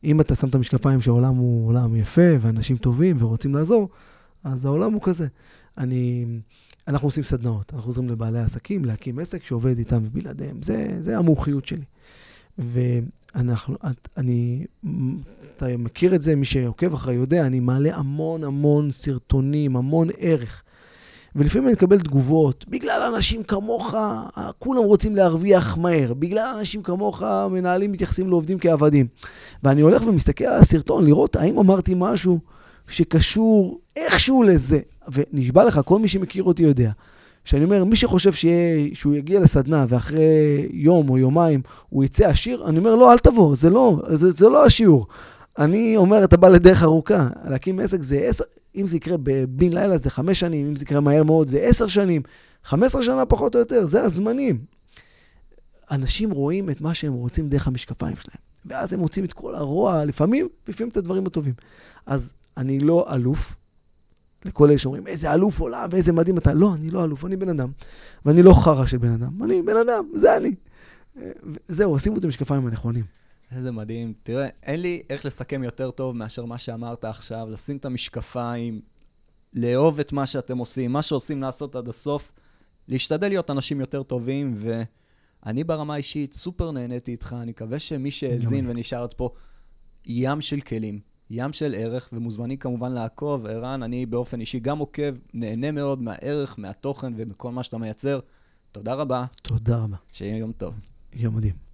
ואם 0.03 0.21
אתה 0.21 0.35
שם 0.35 0.47
את 0.47 0.55
המשקפיים 0.55 1.01
שהעולם 1.01 1.35
הוא 1.35 1.67
עולם 1.67 1.95
יפה 1.95 2.31
ואנשים 2.39 2.77
טובים 2.77 3.17
ורוצים 3.19 3.55
לעזור, 3.55 3.89
אז 4.43 4.65
העולם 4.65 4.93
הוא 4.93 5.01
כזה. 5.01 5.27
אני, 5.77 6.25
אנחנו 6.87 7.07
עושים 7.07 7.23
סדנאות, 7.23 7.73
אנחנו 7.73 7.89
עוזרים 7.89 8.09
לבעלי 8.09 8.39
עסקים 8.39 8.85
להקים 8.85 9.19
עסק 9.19 9.43
שעובד 9.43 9.77
איתם 9.77 10.01
ובלעדיהם. 10.05 10.61
זה, 10.61 10.97
זה 10.99 11.17
המומחיות 11.17 11.65
שלי. 11.65 11.85
ואנחנו, 12.57 13.75
אני, 14.17 14.65
אתה 15.55 15.77
מכיר 15.77 16.15
את 16.15 16.21
זה, 16.21 16.35
מי 16.35 16.45
שעוקב 16.45 16.93
אחרי 16.93 17.15
יודע, 17.15 17.45
אני 17.45 17.59
מעלה 17.59 17.95
המון 17.95 18.43
המון 18.43 18.91
סרטונים, 18.91 19.75
המון 19.75 20.07
ערך. 20.17 20.63
ולפעמים 21.37 21.67
אני 21.67 21.73
מקבל 21.73 21.99
תגובות, 21.99 22.65
בגלל 22.67 23.13
אנשים 23.15 23.43
כמוך, 23.43 23.95
כולם 24.59 24.83
רוצים 24.83 25.15
להרוויח 25.15 25.77
מהר, 25.77 26.13
בגלל 26.13 26.55
אנשים 26.59 26.83
כמוך, 26.83 27.23
מנהלים 27.51 27.91
מתייחסים 27.91 28.29
לעובדים 28.29 28.59
כעבדים. 28.59 29.07
ואני 29.63 29.81
הולך 29.81 30.03
ומסתכל 30.07 30.45
על 30.45 30.61
הסרטון, 30.61 31.05
לראות 31.05 31.35
האם 31.35 31.59
אמרתי 31.59 31.93
משהו 31.97 32.39
שקשור 32.87 33.79
איכשהו 33.95 34.43
לזה. 34.43 34.79
ונשבע 35.11 35.63
לך, 35.63 35.79
כל 35.85 35.99
מי 35.99 36.07
שמכיר 36.07 36.43
אותי 36.43 36.63
יודע. 36.63 36.91
שאני 37.45 37.63
אומר, 37.63 37.83
מי 37.83 37.95
שחושב 37.95 38.33
שיה, 38.33 38.87
שהוא 38.93 39.15
יגיע 39.15 39.39
לסדנה 39.39 39.85
ואחרי 39.89 40.67
יום 40.71 41.09
או 41.09 41.17
יומיים 41.17 41.61
הוא 41.89 42.03
יצא 42.03 42.27
עשיר, 42.27 42.65
אני 42.67 42.79
אומר, 42.79 42.95
לא, 42.95 43.13
אל 43.13 43.17
תבוא, 43.17 43.55
זה 43.55 43.69
לא, 43.69 44.01
זה, 44.07 44.31
זה 44.31 44.49
לא 44.49 44.65
השיעור. 44.65 45.07
אני 45.59 45.97
אומר, 45.97 46.23
אתה 46.23 46.37
בא 46.37 46.47
לדרך 46.47 46.83
ארוכה. 46.83 47.27
להקים 47.49 47.79
עסק 47.79 48.03
זה 48.03 48.17
עשר, 48.17 48.43
אם 48.77 48.87
זה 48.87 48.97
יקרה 48.97 49.17
בן 49.49 49.73
לילה 49.73 49.97
זה 49.97 50.09
חמש 50.09 50.39
שנים, 50.39 50.67
אם 50.67 50.75
זה 50.75 50.83
יקרה 50.83 50.99
מהר 50.99 51.23
מאוד 51.23 51.47
זה 51.47 51.59
עשר 51.59 51.87
שנים, 51.87 52.21
חמש 52.63 52.85
עשרה 52.85 53.03
שנה 53.03 53.25
פחות 53.25 53.55
או 53.55 53.59
יותר, 53.59 53.85
זה 53.85 54.01
הזמנים. 54.01 54.59
אנשים 55.91 56.31
רואים 56.31 56.69
את 56.69 56.81
מה 56.81 56.93
שהם 56.93 57.13
רוצים 57.13 57.49
דרך 57.49 57.67
המשקפיים 57.67 58.15
שלהם, 58.15 58.41
ואז 58.65 58.93
הם 58.93 58.99
מוצאים 58.99 59.25
את 59.25 59.33
כל 59.33 59.55
הרוע, 59.55 60.05
לפעמים, 60.05 60.47
לפעמים 60.67 60.91
את 60.91 60.97
הדברים 60.97 61.25
הטובים. 61.27 61.53
אז 62.05 62.33
אני 62.57 62.79
לא 62.79 63.05
אלוף, 63.13 63.55
לכל 64.45 64.69
אלה 64.69 64.77
שאומרים, 64.77 65.07
איזה 65.07 65.33
אלוף 65.33 65.59
עולם 65.59 65.89
ואיזה 65.91 66.13
מדהים 66.13 66.37
אתה. 66.37 66.53
לא, 66.53 66.73
אני 66.73 66.89
לא 66.89 67.03
אלוף, 67.03 67.25
אני 67.25 67.37
בן 67.37 67.49
אדם. 67.49 67.69
ואני 68.25 68.43
לא 68.43 68.53
חרא 68.53 68.85
של 68.85 68.97
בן 68.97 69.11
אדם, 69.11 69.43
אני 69.43 69.61
בן 69.61 69.77
אדם, 69.77 70.05
זה 70.13 70.37
אני. 70.37 70.55
זהו, 71.67 71.99
שימו 71.99 72.17
את 72.17 72.25
המשקפיים 72.25 72.67
הנכונים. 72.67 73.03
איזה 73.51 73.71
מדהים. 73.71 74.13
תראה, 74.23 74.47
אין 74.63 74.81
לי 74.81 75.01
איך 75.09 75.25
לסכם 75.25 75.63
יותר 75.63 75.91
טוב 75.91 76.15
מאשר 76.15 76.45
מה 76.45 76.57
שאמרת 76.57 77.05
עכשיו, 77.05 77.47
לשים 77.49 77.77
את 77.77 77.85
המשקפיים, 77.85 78.81
לאהוב 79.53 79.99
את 79.99 80.13
מה 80.13 80.25
שאתם 80.25 80.57
עושים, 80.57 80.91
מה 80.91 81.01
שעושים 81.01 81.41
לעשות 81.41 81.75
עד 81.75 81.89
הסוף, 81.89 82.31
להשתדל 82.87 83.27
להיות 83.27 83.49
אנשים 83.49 83.79
יותר 83.79 84.03
טובים, 84.03 84.55
ואני 84.57 85.63
ברמה 85.63 85.93
האישית 85.93 86.33
סופר 86.33 86.71
נהניתי 86.71 87.11
איתך, 87.11 87.35
אני 87.41 87.51
מקווה 87.51 87.79
שמי 87.79 88.11
שהאזין 88.11 88.69
ונשאר 88.69 89.03
עד 89.03 89.13
פה, 89.13 89.29
ים 90.05 90.41
של 90.41 90.61
כלים. 90.61 90.99
ים 91.29 91.53
של 91.53 91.75
ערך, 91.77 92.09
ומוזמנים 92.13 92.57
כמובן 92.57 92.91
לעקוב. 92.91 93.45
ערן, 93.45 93.83
אני 93.83 94.05
באופן 94.05 94.39
אישי 94.39 94.59
גם 94.59 94.77
עוקב, 94.77 95.15
נהנה 95.33 95.71
מאוד 95.71 96.01
מהערך, 96.01 96.59
מהתוכן 96.59 97.13
ומכל 97.17 97.51
מה 97.51 97.63
שאתה 97.63 97.77
מייצר. 97.77 98.19
תודה 98.71 98.93
רבה. 98.93 99.25
תודה 99.41 99.77
רבה. 99.77 99.97
שיהיה 100.11 100.37
יום 100.37 100.51
טוב. 100.51 100.73
יום 101.13 101.35
מדהים. 101.35 101.66